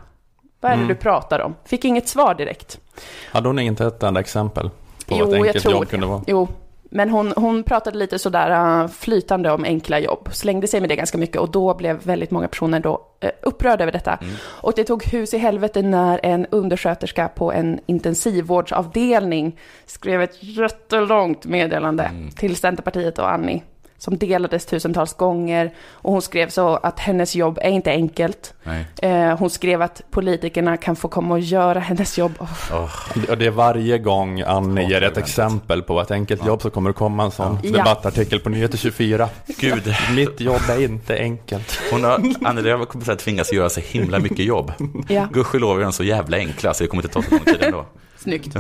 Vad 0.61 0.73
är 0.73 0.77
det 0.77 0.83
Mm. 0.83 0.89
du 0.89 0.95
pratar 0.95 1.39
om? 1.41 1.55
Fick 1.65 1.85
inget 1.85 2.09
svar 2.09 2.35
direkt. 2.35 2.79
Hade 3.33 3.49
hon 3.49 3.59
inte 3.59 3.87
ett 3.87 4.03
enda 4.03 4.21
exempel 4.21 4.69
på 5.07 5.17
Jo, 5.19 5.25
ett 5.25 5.31
jag 5.31 5.47
enkelt 5.47 5.63
tror 5.63 5.73
jobb 5.75 5.83
det. 5.85 5.91
kunde 5.91 6.07
vara? 6.07 6.23
Jo, 6.27 6.49
men 6.95 7.11
hon, 7.11 7.33
hon 7.37 7.63
pratade 7.63 7.99
lite 7.99 8.19
sådär 8.19 8.81
uh, 8.83 8.89
flytande 8.89 9.51
om 9.51 9.65
enkla 9.65 9.99
jobb, 9.99 10.29
slängde 10.33 10.67
sig 10.67 10.81
med 10.81 10.89
det 10.89 10.97
ganska 10.97 11.19
mycket 11.19 11.37
och 11.37 11.51
då 11.51 11.75
blev 11.75 12.03
väldigt 12.03 12.31
många 12.31 12.49
personer 12.49 12.81
då 12.81 13.01
uh, 13.25 13.31
upprörda 13.43 13.85
över 13.85 13.93
detta. 13.93 14.19
Och 14.45 14.73
det 14.77 14.85
tog 14.85 15.05
hus 15.05 15.35
i 15.35 15.39
helvete 15.39 15.83
när 15.83 16.21
en 16.23 16.47
undersköterska 16.51 17.29
på 17.29 17.53
en 17.53 17.81
intensivvårdsavdelning 17.87 19.59
skrev 19.87 20.23
ett 20.23 20.43
jättelångt 20.43 21.45
meddelande 21.45 22.11
till 22.37 22.57
Centerpartiet 22.57 23.19
och 23.19 23.31
Annie 23.31 23.63
som 24.03 24.19
delades 24.19 24.67
tusentals 24.67 25.15
gånger 25.15 25.73
och 25.93 26.13
hon 26.13 26.23
skrev 26.23 26.49
så 26.49 26.77
att 26.77 26.99
hennes 26.99 27.35
jobb 27.35 27.59
är 27.63 27.71
inte 27.71 27.91
enkelt. 27.91 28.55
Nej. 28.63 28.87
Eh, 29.03 29.39
hon 29.39 29.51
skrev 29.51 29.83
att 29.83 30.03
politikerna 30.11 30.77
kan 30.77 30.97
få 30.97 31.09
komma 31.09 31.35
och 31.35 31.41
göra 31.41 31.81
hennes 31.81 32.19
jobb. 32.19 32.33
Oh. 32.73 32.91
Och 33.31 33.39
det 33.39 33.47
är 33.47 33.51
varje 33.51 33.99
gång 33.99 34.41
Annie 34.41 34.89
ger 34.89 35.03
ett 35.03 35.17
exempel 35.17 35.83
på 35.83 36.01
ett 36.01 36.11
enkelt 36.11 36.47
jobb 36.47 36.63
så 36.63 36.71
kommer 36.71 36.91
det 36.91 36.95
komma 36.95 37.25
en 37.25 37.31
sån 37.31 37.59
Ja. 37.63 37.71
debattartikel 37.73 38.41
på 38.41 38.49
Nyheter 38.49 38.79
24. 38.79 39.29
Gud. 39.59 39.95
Mitt 40.17 40.41
jobb 40.41 40.61
är 40.69 40.83
inte 40.85 41.19
enkelt. 41.19 41.81
Hon 41.91 42.05
har, 42.05 42.21
Annie 42.45 42.63
Lööf 42.63 42.89
kommer 42.89 43.11
att 43.11 43.19
tvingas 43.19 43.53
göra 43.53 43.71
så 43.71 43.81
himla 43.81 44.19
mycket 44.19 44.45
jobb. 44.47 44.73
Ja. 45.09 45.29
Gudskelov 45.33 45.81
är 45.81 45.83
de 45.85 45.93
så 45.93 46.05
jävla 46.05 46.37
enkla 46.37 46.75
så 46.75 46.85
det 46.85 46.89
kommer 46.89 47.03
inte 47.03 47.15
ta 47.15 47.23
så 47.23 47.31
lång 47.31 47.45
tid 47.45 47.63
ändå. 47.63 47.87
Snyggt. 48.19 48.57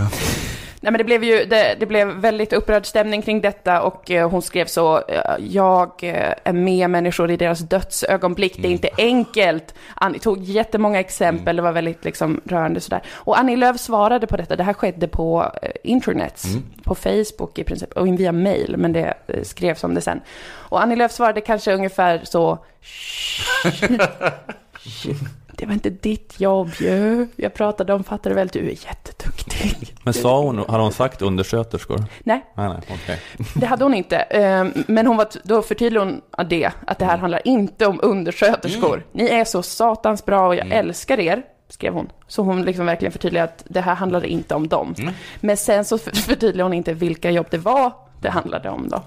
Nej, 0.82 0.92
men 0.92 0.98
det 0.98 1.04
blev 1.04 1.24
ju 1.24 1.44
det, 1.44 1.76
det 1.80 1.86
blev 1.86 2.08
väldigt 2.08 2.52
upprörd 2.52 2.86
stämning 2.86 3.22
kring 3.22 3.40
detta 3.40 3.82
och 3.82 4.10
eh, 4.10 4.30
hon 4.30 4.42
skrev 4.42 4.66
så, 4.66 4.96
eh, 5.08 5.34
jag 5.38 5.90
eh, 6.02 6.34
är 6.44 6.52
med 6.52 6.90
människor 6.90 7.30
i 7.30 7.36
deras 7.36 7.58
dödsögonblick, 7.58 8.56
det 8.62 8.68
är 8.68 8.72
inte 8.72 8.90
enkelt. 8.98 9.74
Annie 9.94 10.18
tog 10.18 10.42
jättemånga 10.42 11.00
exempel, 11.00 11.56
det 11.56 11.62
var 11.62 11.72
väldigt 11.72 12.04
liksom 12.04 12.40
rörande 12.44 12.80
sådär. 12.80 13.02
Och 13.12 13.38
Annie 13.38 13.56
Lööf 13.56 13.80
svarade 13.80 14.26
på 14.26 14.36
detta, 14.36 14.56
det 14.56 14.62
här 14.62 14.72
skedde 14.72 15.08
på 15.08 15.52
eh, 15.62 15.70
internet, 15.82 16.42
på 16.84 16.94
Facebook 16.94 17.58
i 17.58 17.64
princip, 17.64 17.92
och 17.92 18.06
via 18.06 18.32
mail, 18.32 18.74
men 18.78 18.92
det 18.92 19.14
skrevs 19.42 19.84
om 19.84 19.94
det 19.94 20.00
sen. 20.00 20.20
Och 20.50 20.82
Annie 20.82 20.96
Lööf 20.96 21.12
svarade 21.12 21.40
kanske 21.40 21.74
ungefär 21.74 22.20
så, 22.24 22.58
det 25.62 25.66
var 25.66 25.72
inte 25.74 25.90
ditt 25.90 26.40
jobb 26.40 26.70
ju. 26.80 27.26
Jag 27.36 27.54
pratade 27.54 27.94
om, 27.94 28.04
fattade 28.04 28.34
väl, 28.34 28.48
du 28.48 28.58
är 28.58 28.86
jätteduktig. 28.86 29.94
Men 30.02 30.14
sa 30.14 30.40
hon, 30.42 30.58
har 30.58 30.78
hon 30.78 30.92
sagt 30.92 31.22
undersköterskor? 31.22 32.04
Nej, 32.24 32.44
Nej, 32.56 32.68
nej, 32.68 32.78
okej. 32.90 33.20
det 33.54 33.66
hade 33.66 33.84
hon 33.84 33.94
inte. 33.94 34.16
Ehm, 34.16 34.72
Men 34.86 35.06
hon 35.06 35.16
var, 35.16 35.26
då 35.44 35.62
förtydligade 35.62 36.10
hon 36.10 36.48
det, 36.48 36.70
att 36.86 36.98
det 36.98 37.04
här 37.04 37.18
handlar 37.18 37.48
inte 37.48 37.86
om 37.86 38.00
undersköterskor. 38.02 39.06
Ni 39.12 39.24
är 39.28 39.44
så 39.44 39.62
satans 39.62 40.24
bra 40.24 40.46
och 40.46 40.54
jag 40.54 40.70
älskar 40.72 41.20
er, 41.20 41.42
skrev 41.68 41.92
hon. 41.92 42.08
Så 42.28 42.42
hon 42.42 42.62
liksom 42.62 42.86
verkligen 42.86 43.12
förtydligade 43.12 43.48
att 43.48 43.64
det 43.68 43.80
här 43.80 43.94
handlade 43.94 44.28
inte 44.28 44.54
om 44.54 44.68
dem. 44.68 44.94
Men 45.40 45.56
sen 45.56 45.84
så 45.84 45.98
för- 45.98 46.10
förtydligade 46.16 46.62
hon 46.62 46.72
inte 46.72 46.92
vilka 46.92 47.30
jobb 47.30 47.46
det 47.50 47.58
var 47.58 47.92
det 48.20 48.30
handlade 48.30 48.68
om 48.70 48.88
då. 48.88 49.02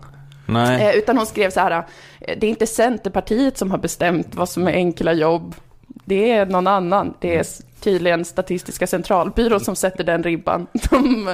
Nej. 0.47 0.83
Eh, 0.89 0.95
Utan 0.95 1.17
hon 1.17 1.25
skrev 1.25 1.49
så 1.49 1.59
här, 1.59 1.71
eh, 1.71 2.37
det 2.39 2.47
är 2.47 2.49
inte 2.49 2.67
Centerpartiet 2.67 3.57
som 3.57 3.71
har 3.71 3.77
bestämt 3.77 4.35
vad 4.35 4.49
som 4.49 4.67
är 4.67 4.71
enkla 4.73 5.13
jobb. 5.13 5.55
Det 5.87 6.31
är 6.31 6.45
någon 6.45 6.67
annan. 6.67 7.13
Det 7.19 7.35
är 7.35 7.41
s- 7.41 7.61
tydligen 7.79 8.25
Statistiska 8.25 8.87
centralbyrån 8.87 9.59
som 9.59 9.75
sätter 9.75 10.03
den 10.03 10.23
ribban. 10.23 10.67
De 10.89 11.27
eh, 11.27 11.33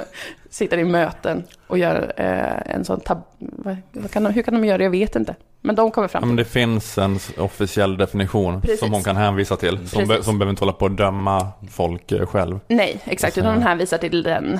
sitter 0.49 0.77
i 0.77 0.83
möten 0.83 1.43
och 1.67 1.77
gör 1.77 2.13
eh, 2.17 2.75
en 2.75 2.85
sån 2.85 2.99
tab... 2.99 3.21
Vad, 3.39 3.77
kan 4.11 4.23
de, 4.23 4.33
hur 4.33 4.41
kan 4.41 4.53
de 4.53 4.65
göra 4.65 4.77
det? 4.77 4.83
Jag 4.83 4.91
vet 4.91 5.15
inte. 5.15 5.35
Men 5.61 5.75
de 5.75 5.91
kommer 5.91 6.05
Ja, 6.05 6.09
fram 6.09 6.21
men 6.21 6.29
till 6.29 6.37
det 6.45 6.49
finns 6.49 6.97
en 6.97 7.19
officiell 7.37 7.97
definition 7.97 8.61
Precis. 8.61 8.79
som 8.79 8.91
hon 8.93 9.03
kan 9.03 9.15
hänvisa 9.15 9.55
till. 9.55 9.89
Som, 9.89 10.07
be, 10.07 10.23
som 10.23 10.39
behöver 10.39 10.49
inte 10.49 10.61
hålla 10.61 10.73
på 10.73 10.85
att 10.85 10.97
döma 10.97 11.47
folk 11.71 12.11
eh, 12.11 12.25
själv. 12.25 12.59
Nej, 12.67 12.99
exakt, 13.05 13.37
utan 13.37 13.53
hon 13.53 13.63
hänvisar 13.63 13.97
till 13.97 14.23
den. 14.23 14.59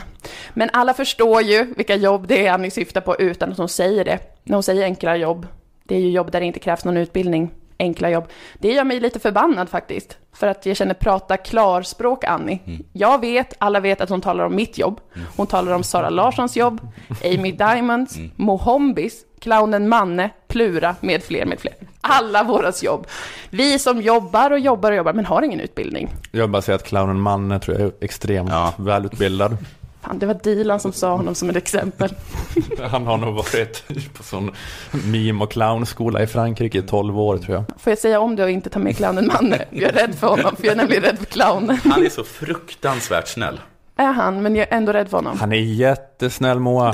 Men 0.54 0.70
alla 0.74 0.94
förstår 0.94 1.42
ju 1.42 1.74
vilka 1.78 1.96
jobb 1.96 2.28
det 2.28 2.48
är 2.48 2.52
Annie 2.52 2.72
syftar 2.72 3.02
på 3.02 3.16
utan 3.16 3.52
att 3.52 3.58
hon 3.58 3.70
säger 3.70 4.06
det. 4.06 4.20
När 4.44 4.54
hon 4.56 4.64
säger 4.64 4.84
enkla 4.84 5.16
jobb, 5.18 5.48
det 5.84 5.96
är 5.96 6.00
ju 6.00 6.10
jobb 6.12 6.32
där 6.32 6.39
det 6.39 6.46
inte 6.46 6.60
krävs 6.60 6.86
någon 6.86 6.98
utbildning. 6.98 7.52
Enkla 7.82 8.09
jobb. 8.09 8.27
Det 8.59 8.73
gör 8.73 8.84
mig 8.84 8.99
lite 8.99 9.19
förbannad 9.19 9.69
faktiskt. 9.69 10.17
För 10.34 10.47
att 10.47 10.65
jag 10.65 10.77
känner 10.77 10.93
prata 10.93 11.38
klarspråk 11.38 12.23
Annie. 12.23 12.59
Jag 12.93 13.21
vet, 13.21 13.53
alla 13.57 13.79
vet 13.79 14.01
att 14.01 14.09
hon 14.09 14.21
talar 14.21 14.45
om 14.45 14.55
mitt 14.55 14.77
jobb. 14.77 14.99
Hon 15.36 15.47
talar 15.47 15.71
om 15.71 15.84
Sara 15.84 16.09
Larssons 16.09 16.55
jobb, 16.57 16.82
Amy 17.25 17.51
Diamonds, 17.51 18.15
Mohombis, 18.36 19.25
clownen 19.39 19.89
Manne, 19.89 20.29
Plura 20.47 20.95
med 20.99 21.23
fler, 21.23 21.45
med 21.45 21.59
fler. 21.59 21.73
Alla 22.01 22.43
våras 22.43 22.84
jobb. 22.84 23.07
Vi 23.49 23.79
som 23.79 24.01
jobbar 24.01 24.51
och 24.51 24.59
jobbar 24.59 24.91
och 24.91 24.97
jobbar 24.97 25.13
men 25.13 25.25
har 25.25 25.41
ingen 25.41 25.59
utbildning. 25.59 26.09
Jag 26.32 26.41
vill 26.41 26.49
bara 26.49 26.61
säga 26.61 26.75
att 26.75 26.88
clownen 26.88 27.19
Manne 27.19 27.59
tror 27.59 27.77
jag 27.77 27.88
är 27.88 27.93
extremt 28.01 28.51
välutbildad. 28.77 29.57
Fan, 30.02 30.20
det 30.20 30.26
var 30.26 30.34
Dilan 30.34 30.80
som 30.80 30.93
sa 30.93 31.16
honom 31.16 31.36
som 31.36 31.49
ett 31.49 31.56
exempel. 31.56 32.14
Han 32.91 33.08
har 33.08 33.18
nog 33.18 33.34
varit 33.36 33.84
på 34.14 34.24
sån 34.24 34.52
meme 34.91 35.43
och 35.43 35.52
clownskola 35.52 36.24
i 36.24 36.28
Frankrike 36.28 36.78
i 36.78 36.82
12 36.82 37.20
år 37.20 37.38
tror 37.38 37.56
jag. 37.56 37.64
Får 37.80 37.91
jag 37.91 37.97
säga 37.97 38.20
om 38.20 38.36
det 38.36 38.43
och 38.43 38.49
inte 38.49 38.70
ta 38.70 38.80
med 38.80 38.97
clownen 38.97 39.28
Manne? 39.28 39.66
Jag 39.70 39.89
är 39.89 39.93
rädd 39.93 40.16
för 40.16 40.28
honom, 40.28 40.56
för 40.56 40.64
jag 40.66 40.72
är 40.72 40.76
nämligen 40.78 41.04
rädd 41.04 41.18
för 41.18 41.26
clownen. 41.26 41.80
Han 41.84 42.06
är 42.06 42.10
så 42.10 42.24
fruktansvärt 42.24 43.28
snäll. 43.28 43.60
Är 43.97 44.12
han, 44.12 44.41
men 44.41 44.56
jag 44.56 44.68
är 44.72 44.78
ändå 44.78 44.93
rädd 44.93 45.10
för 45.10 45.18
honom. 45.18 45.39
Han 45.39 45.52
är 45.52 45.56
jättesnäll 45.58 46.60
Moa. 46.60 46.84
Han 46.86 46.93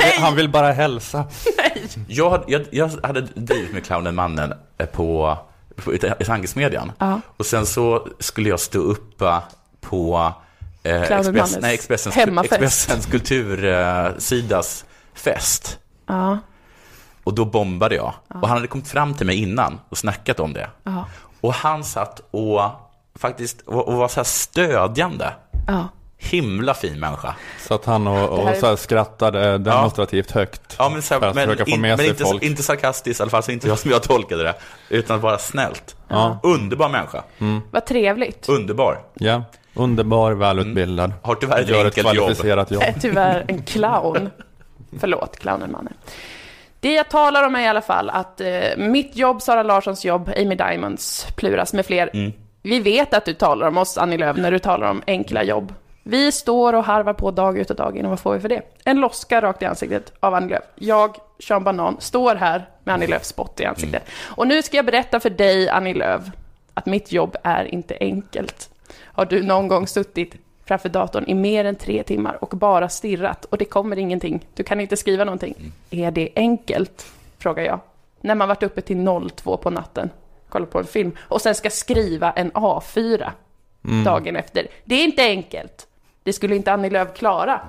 vill, 0.00 0.20
han 0.22 0.36
vill 0.36 0.48
bara 0.48 0.72
hälsa. 0.72 1.24
Jag, 2.08 2.30
hade- 2.30 2.44
jag, 2.48 2.62
jag 2.70 2.90
hade 3.02 3.20
drivit 3.20 3.72
med 3.72 3.84
clownen 3.84 4.14
Mannen 4.14 4.54
på, 4.92 5.38
på, 5.76 5.94
i 5.94 5.98
tankesmedjan. 5.98 6.92
Ja. 6.98 7.20
Och 7.36 7.46
sen 7.46 7.66
så 7.66 8.08
skulle 8.18 8.48
jag 8.48 8.60
stå 8.60 8.78
upp 8.78 9.22
på 9.80 10.32
eh, 10.88 11.02
Express, 11.18 11.58
nej, 11.60 11.74
Expressens. 11.74 12.16
Expressens 12.16 13.06
kultursidas 13.06 14.84
fest. 15.14 15.78
Ja, 16.06 16.38
Och 17.24 17.34
då 17.34 17.44
bombade 17.44 17.94
jag. 17.94 18.14
Och 18.28 18.48
han 18.48 18.56
hade 18.56 18.66
kommit 18.68 18.88
fram 18.88 19.14
till 19.14 19.26
mig 19.26 19.42
innan 19.42 19.80
och 19.88 19.98
snackat 19.98 20.40
om 20.40 20.52
det. 20.52 20.70
ja, 20.84 21.06
Och 21.40 21.54
han 21.54 21.84
satt 21.84 22.20
och 22.30 22.60
faktiskt 23.18 23.60
och, 23.60 23.88
och 23.88 23.94
var 23.96 24.08
så 24.08 24.16
här 24.20 24.24
stödjande. 24.24 25.32
ja. 25.66 25.88
Himla 26.20 26.74
fin 26.74 27.00
människa. 27.00 27.34
Så 27.66 27.74
att 27.74 27.84
han 27.84 28.06
och, 28.06 28.28
och 28.28 28.46
här 28.46 28.54
är- 28.54 28.60
så 28.60 28.66
här 28.66 28.76
skrattade 28.76 29.58
demonstrativt 29.58 30.30
högt. 30.30 30.74
Ja, 30.78 30.88
men, 30.88 31.02
så 31.02 31.14
här, 31.14 31.20
för 31.20 31.28
att 31.28 31.34
men, 31.34 31.46
försöka 31.48 31.64
få 31.64 31.70
in, 31.70 31.80
med 31.80 31.90
men 31.90 31.98
sig 31.98 32.08
inte, 32.08 32.24
folk. 32.24 32.42
inte 32.42 32.62
sarkastiskt, 32.62 33.20
i 33.20 33.22
alla 33.22 33.30
fall 33.30 33.42
så 33.42 33.52
inte 33.52 33.68
jag 33.68 33.78
som 33.78 33.90
jag 33.90 34.02
tolkade 34.02 34.42
det. 34.42 34.54
Utan 34.88 35.20
bara 35.20 35.38
snällt. 35.38 35.96
Ja. 36.08 36.40
Underbar 36.42 36.88
människa. 36.88 37.22
Vad 37.70 37.86
trevligt. 37.86 38.48
Underbar. 38.48 38.98
Ja, 39.14 39.42
underbar, 39.78 40.32
välutbildad. 40.32 41.04
Mm. 41.04 41.18
Har 41.22 41.34
tyvärr 41.34 41.60
ett 41.62 41.68
Gör 41.68 41.78
ett 41.80 41.84
enkelt 41.98 42.14
jobb. 42.16 42.24
kvalificerat 42.24 42.70
jobb. 42.70 42.82
Jag 42.82 42.88
är 42.88 43.00
tyvärr 43.00 43.44
en 43.48 43.62
clown. 43.62 44.30
Förlåt, 45.00 45.38
clownen 45.38 45.72
Manne. 45.72 45.90
Det 46.80 46.92
jag 46.92 47.08
talar 47.08 47.46
om 47.46 47.54
är 47.54 47.60
i 47.60 47.68
alla 47.68 47.80
fall 47.80 48.10
att 48.10 48.40
eh, 48.40 48.48
mitt 48.76 49.16
jobb, 49.16 49.42
Sara 49.42 49.62
Larssons 49.62 50.04
jobb, 50.04 50.30
Amy 50.36 50.54
Diamonds, 50.54 51.26
Pluras 51.36 51.72
med 51.72 51.86
fler. 51.86 52.10
Mm. 52.12 52.32
Vi 52.62 52.80
vet 52.80 53.14
att 53.14 53.24
du 53.24 53.34
talar 53.34 53.68
om 53.68 53.78
oss, 53.78 53.98
Annie 53.98 54.18
Lööf, 54.18 54.36
när 54.36 54.50
du 54.50 54.58
talar 54.58 54.90
om 54.90 55.02
enkla 55.06 55.42
jobb. 55.42 55.74
Vi 56.02 56.32
står 56.32 56.72
och 56.72 56.84
harvar 56.84 57.12
på 57.12 57.30
dag 57.30 57.58
ut 57.58 57.70
och 57.70 57.76
dag 57.76 57.96
in 57.96 58.04
och 58.04 58.10
vad 58.10 58.20
får 58.20 58.34
vi 58.34 58.40
för 58.40 58.48
det? 58.48 58.62
En 58.84 59.00
loska 59.00 59.40
rakt 59.40 59.62
i 59.62 59.64
ansiktet 59.64 60.12
av 60.20 60.34
Annie 60.34 60.48
Lööf. 60.48 60.64
Jag, 60.74 61.16
Sean 61.38 61.64
Banan, 61.64 61.96
står 62.00 62.34
här 62.34 62.68
med 62.84 62.94
Annie 62.94 63.06
Lööfs 63.06 63.28
spott 63.28 63.60
i 63.60 63.64
ansiktet. 63.64 64.02
Och 64.24 64.46
nu 64.46 64.62
ska 64.62 64.76
jag 64.76 64.86
berätta 64.86 65.20
för 65.20 65.30
dig, 65.30 65.68
Annie 65.68 65.94
Lööf, 65.94 66.22
att 66.74 66.86
mitt 66.86 67.12
jobb 67.12 67.36
är 67.42 67.64
inte 67.64 67.96
enkelt. 68.00 68.70
Har 69.18 69.24
du 69.26 69.42
någon 69.42 69.68
gång 69.68 69.86
suttit 69.86 70.34
framför 70.64 70.88
datorn 70.88 71.24
i 71.26 71.34
mer 71.34 71.64
än 71.64 71.76
tre 71.76 72.02
timmar 72.02 72.44
och 72.44 72.48
bara 72.58 72.88
stirrat 72.88 73.44
och 73.44 73.58
det 73.58 73.64
kommer 73.64 73.98
ingenting. 73.98 74.46
Du 74.54 74.62
kan 74.62 74.80
inte 74.80 74.96
skriva 74.96 75.24
någonting. 75.24 75.72
Är 75.90 76.10
det 76.10 76.28
enkelt? 76.36 77.06
Frågar 77.38 77.64
jag. 77.64 77.80
När 78.20 78.34
man 78.34 78.48
varit 78.48 78.62
uppe 78.62 78.80
till 78.80 79.06
02 79.36 79.56
på 79.56 79.70
natten, 79.70 80.10
kollar 80.48 80.66
på 80.66 80.78
en 80.78 80.84
film 80.84 81.12
och 81.20 81.40
sen 81.40 81.54
ska 81.54 81.70
skriva 81.70 82.30
en 82.32 82.52
A4 82.52 83.30
Mm. 83.84 84.04
dagen 84.04 84.36
efter. 84.36 84.66
Det 84.84 84.94
är 84.94 85.04
inte 85.04 85.22
enkelt. 85.22 85.86
Det 86.22 86.32
skulle 86.32 86.56
inte 86.56 86.72
Annie 86.72 86.90
Lööf 86.90 87.14
klara. 87.16 87.60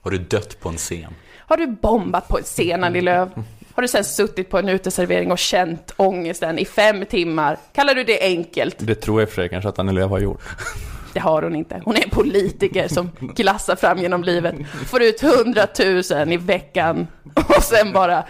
Har 0.00 0.10
du 0.10 0.18
dött 0.18 0.60
på 0.60 0.68
en 0.68 0.76
scen? 0.76 1.14
Har 1.38 1.56
du 1.56 1.66
bombat 1.66 2.28
på 2.28 2.38
en 2.38 2.44
scen, 2.44 2.84
Annie 2.84 3.00
Lööf? 3.00 3.28
Har 3.74 3.82
du 3.82 3.88
sen 3.88 4.04
suttit 4.04 4.50
på 4.50 4.58
en 4.58 4.68
uteservering 4.68 5.32
och 5.32 5.38
känt 5.38 5.92
ångesten 5.96 6.58
i 6.58 6.64
fem 6.64 7.04
timmar? 7.06 7.58
Kallar 7.72 7.94
du 7.94 8.04
det 8.04 8.22
enkelt? 8.22 8.76
Det 8.78 8.94
tror 8.94 9.20
jag 9.20 9.28
för 9.28 9.36
sig 9.36 9.48
kanske 9.48 9.68
att 9.68 9.78
Annie 9.78 9.92
Lööf 9.92 10.10
har 10.10 10.18
gjort. 10.18 10.42
Det 11.12 11.20
har 11.20 11.42
hon 11.42 11.56
inte. 11.56 11.82
Hon 11.84 11.96
är 11.96 12.04
en 12.04 12.10
politiker 12.10 12.88
som 12.88 13.10
glassar 13.20 13.76
fram 13.76 13.98
genom 13.98 14.24
livet, 14.24 14.54
får 14.86 15.02
ut 15.02 15.20
hundratusen 15.20 16.32
i 16.32 16.36
veckan 16.36 17.06
och 17.34 17.62
sen 17.62 17.92
bara 17.92 18.24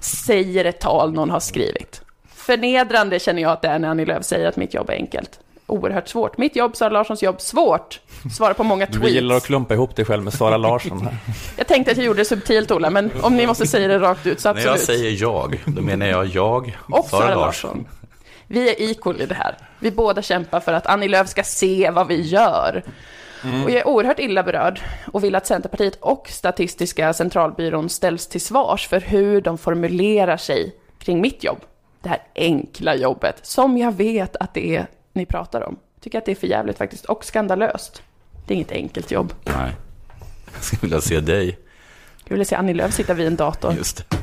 säger 0.00 0.64
ett 0.64 0.80
tal 0.80 1.12
någon 1.12 1.30
har 1.30 1.40
skrivit. 1.40 2.02
Förnedrande 2.34 3.18
känner 3.18 3.42
jag 3.42 3.52
att 3.52 3.62
det 3.62 3.68
är 3.68 3.78
när 3.78 3.88
Annie 3.88 4.04
Lööf 4.04 4.24
säger 4.24 4.48
att 4.48 4.56
mitt 4.56 4.74
jobb 4.74 4.90
är 4.90 4.94
enkelt. 4.94 5.40
Oerhört 5.66 6.08
svårt. 6.08 6.38
Mitt 6.38 6.56
jobb, 6.56 6.76
Sara 6.76 6.88
Larssons 6.88 7.22
jobb, 7.22 7.40
svårt. 7.40 8.00
Svara 8.36 8.54
på 8.54 8.64
många 8.64 8.86
Du 8.90 9.08
gillar 9.08 9.34
att 9.34 9.40
tweets. 9.40 9.46
klumpa 9.46 9.74
ihop 9.74 9.96
dig 9.96 10.04
själv 10.04 10.22
med 10.24 10.32
Sara 10.34 10.56
Larsson 10.56 11.00
här. 11.02 11.16
Jag 11.56 11.66
tänkte 11.66 11.90
att 11.90 11.96
jag 11.96 12.06
gjorde 12.06 12.20
det 12.20 12.24
subtilt, 12.24 12.70
Ola, 12.70 12.90
men 12.90 13.10
om 13.22 13.36
ni 13.36 13.46
måste 13.46 13.66
säga 13.66 13.88
det 13.88 13.98
rakt 13.98 14.26
ut 14.26 14.40
så 14.40 14.52
När 14.52 14.60
jag 14.60 14.72
absolut. 14.72 15.00
säger 15.00 15.22
jag, 15.22 15.62
då 15.66 15.82
menar 15.82 16.06
jag 16.06 16.26
jag, 16.26 16.76
Och 16.90 17.04
Sara 17.04 17.34
Larsson. 17.34 17.86
Vi 18.46 18.68
är 18.70 18.90
equal 18.90 19.20
i 19.20 19.26
det 19.26 19.34
här. 19.34 19.56
Vi 19.78 19.90
båda 19.90 20.22
kämpar 20.22 20.60
för 20.60 20.72
att 20.72 20.86
Annie 20.86 21.08
Lööf 21.08 21.28
ska 21.28 21.42
se 21.42 21.90
vad 21.90 22.08
vi 22.08 22.20
gör. 22.20 22.82
Och 23.64 23.70
jag 23.70 23.80
är 23.80 23.86
oerhört 23.88 24.18
illa 24.18 24.42
berörd 24.42 24.80
och 25.12 25.24
vill 25.24 25.34
att 25.34 25.46
Centerpartiet 25.46 25.98
och 26.00 26.28
Statistiska 26.30 27.12
centralbyrån 27.12 27.88
ställs 27.88 28.26
till 28.26 28.40
svars 28.40 28.88
för 28.88 29.00
hur 29.00 29.40
de 29.40 29.58
formulerar 29.58 30.36
sig 30.36 30.74
kring 30.98 31.20
mitt 31.20 31.44
jobb. 31.44 31.58
Det 32.02 32.08
här 32.08 32.22
enkla 32.34 32.94
jobbet, 32.94 33.36
som 33.42 33.78
jag 33.78 33.92
vet 33.92 34.36
att 34.36 34.54
det 34.54 34.76
är 34.76 34.86
ni 35.14 35.26
pratar 35.26 35.68
om. 35.68 35.76
Tycker 36.00 36.18
att 36.18 36.24
det 36.24 36.30
är 36.30 36.36
för 36.36 36.46
jävligt 36.46 36.78
faktiskt, 36.78 37.04
och 37.04 37.24
skandalöst. 37.24 38.02
Det 38.46 38.54
är 38.54 38.56
inget 38.56 38.72
enkelt 38.72 39.10
jobb. 39.10 39.32
Nej. 39.44 39.72
Jag 40.54 40.62
skulle 40.62 40.80
vilja 40.80 41.00
se 41.00 41.20
dig. 41.20 41.58
Jag 42.24 42.36
vill 42.36 42.46
se 42.46 42.54
Annie 42.56 42.74
Lööf 42.74 42.94
sitta 42.94 43.14
vid 43.14 43.26
en 43.26 43.36
dator. 43.36 43.72
Just 43.72 43.96
det. 43.96 44.16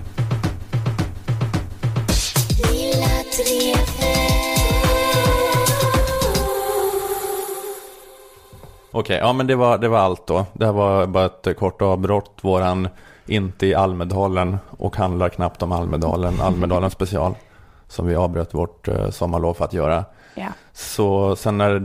Okej, 8.94 9.18
ja 9.18 9.34
men 9.34 9.48
det 9.48 9.56
var, 9.56 9.78
det 9.78 9.88
var 9.88 10.00
allt 10.00 10.28
då. 10.28 10.46
Det 10.54 10.66
här 10.66 10.74
var 10.74 11.08
bara 11.08 11.26
ett 11.26 11.58
kort 11.58 11.82
avbrott. 11.82 12.38
Våran 12.42 12.88
inte 13.26 13.68
i 13.68 13.76
Almedalen 13.76 14.58
och 14.70 14.96
handlar 14.96 15.30
knappt 15.30 15.62
om 15.62 15.72
Almedalen. 15.72 16.42
Almedalen 16.42 16.92
special. 16.92 17.36
Som 17.88 18.08
vi 18.08 18.16
avbröt 18.16 18.54
vårt 18.54 18.88
eh, 18.88 19.10
sommarlov 19.10 19.54
för 19.54 19.66
att 19.66 19.74
göra. 19.74 20.06
Ja. 20.36 20.48
Så 20.74 21.36
sen 21.36 21.58
när 21.58 21.80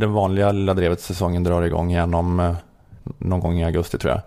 den 0.00 0.12
vanliga 0.12 0.52
Lilla 0.52 0.74
Drevet-säsongen 0.74 1.44
drar 1.44 1.62
igång 1.62 1.90
igen 1.90 2.14
om 2.14 2.40
eh, 2.40 2.54
någon 3.18 3.40
gång 3.40 3.58
i 3.58 3.64
augusti 3.64 3.98
tror 3.98 4.12
jag. 4.12 4.20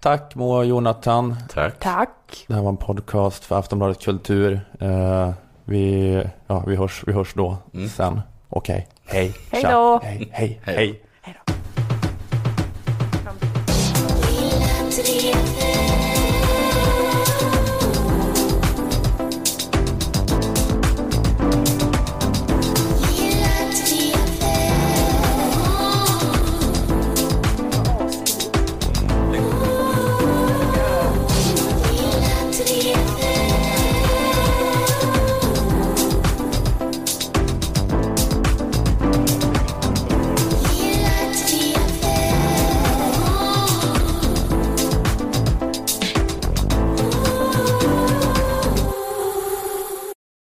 Tack 0.00 0.34
Moa 0.34 0.58
och 0.58 0.66
Jonathan. 0.66 1.36
Tack. 1.54 1.78
Tack. 1.78 2.44
Det 2.46 2.54
här 2.54 2.62
var 2.62 2.68
en 2.68 2.76
podcast 2.76 3.44
för 3.44 3.58
Aftonbladet 3.58 4.00
Kultur. 4.04 4.60
Eh, 4.80 5.30
vi, 5.64 6.24
ja, 6.46 6.64
vi, 6.66 6.76
hörs, 6.76 7.02
vi 7.06 7.12
hörs 7.12 7.34
då 7.34 7.56
sen. 7.96 8.20
Okej, 8.48 8.88
hej. 9.06 9.34
Hej 9.50 9.62
Tja. 9.62 9.70
då. 9.70 10.00
Hej, 10.02 10.28
hej, 10.32 10.60
Hej. 10.64 10.76
hej. 10.76 11.01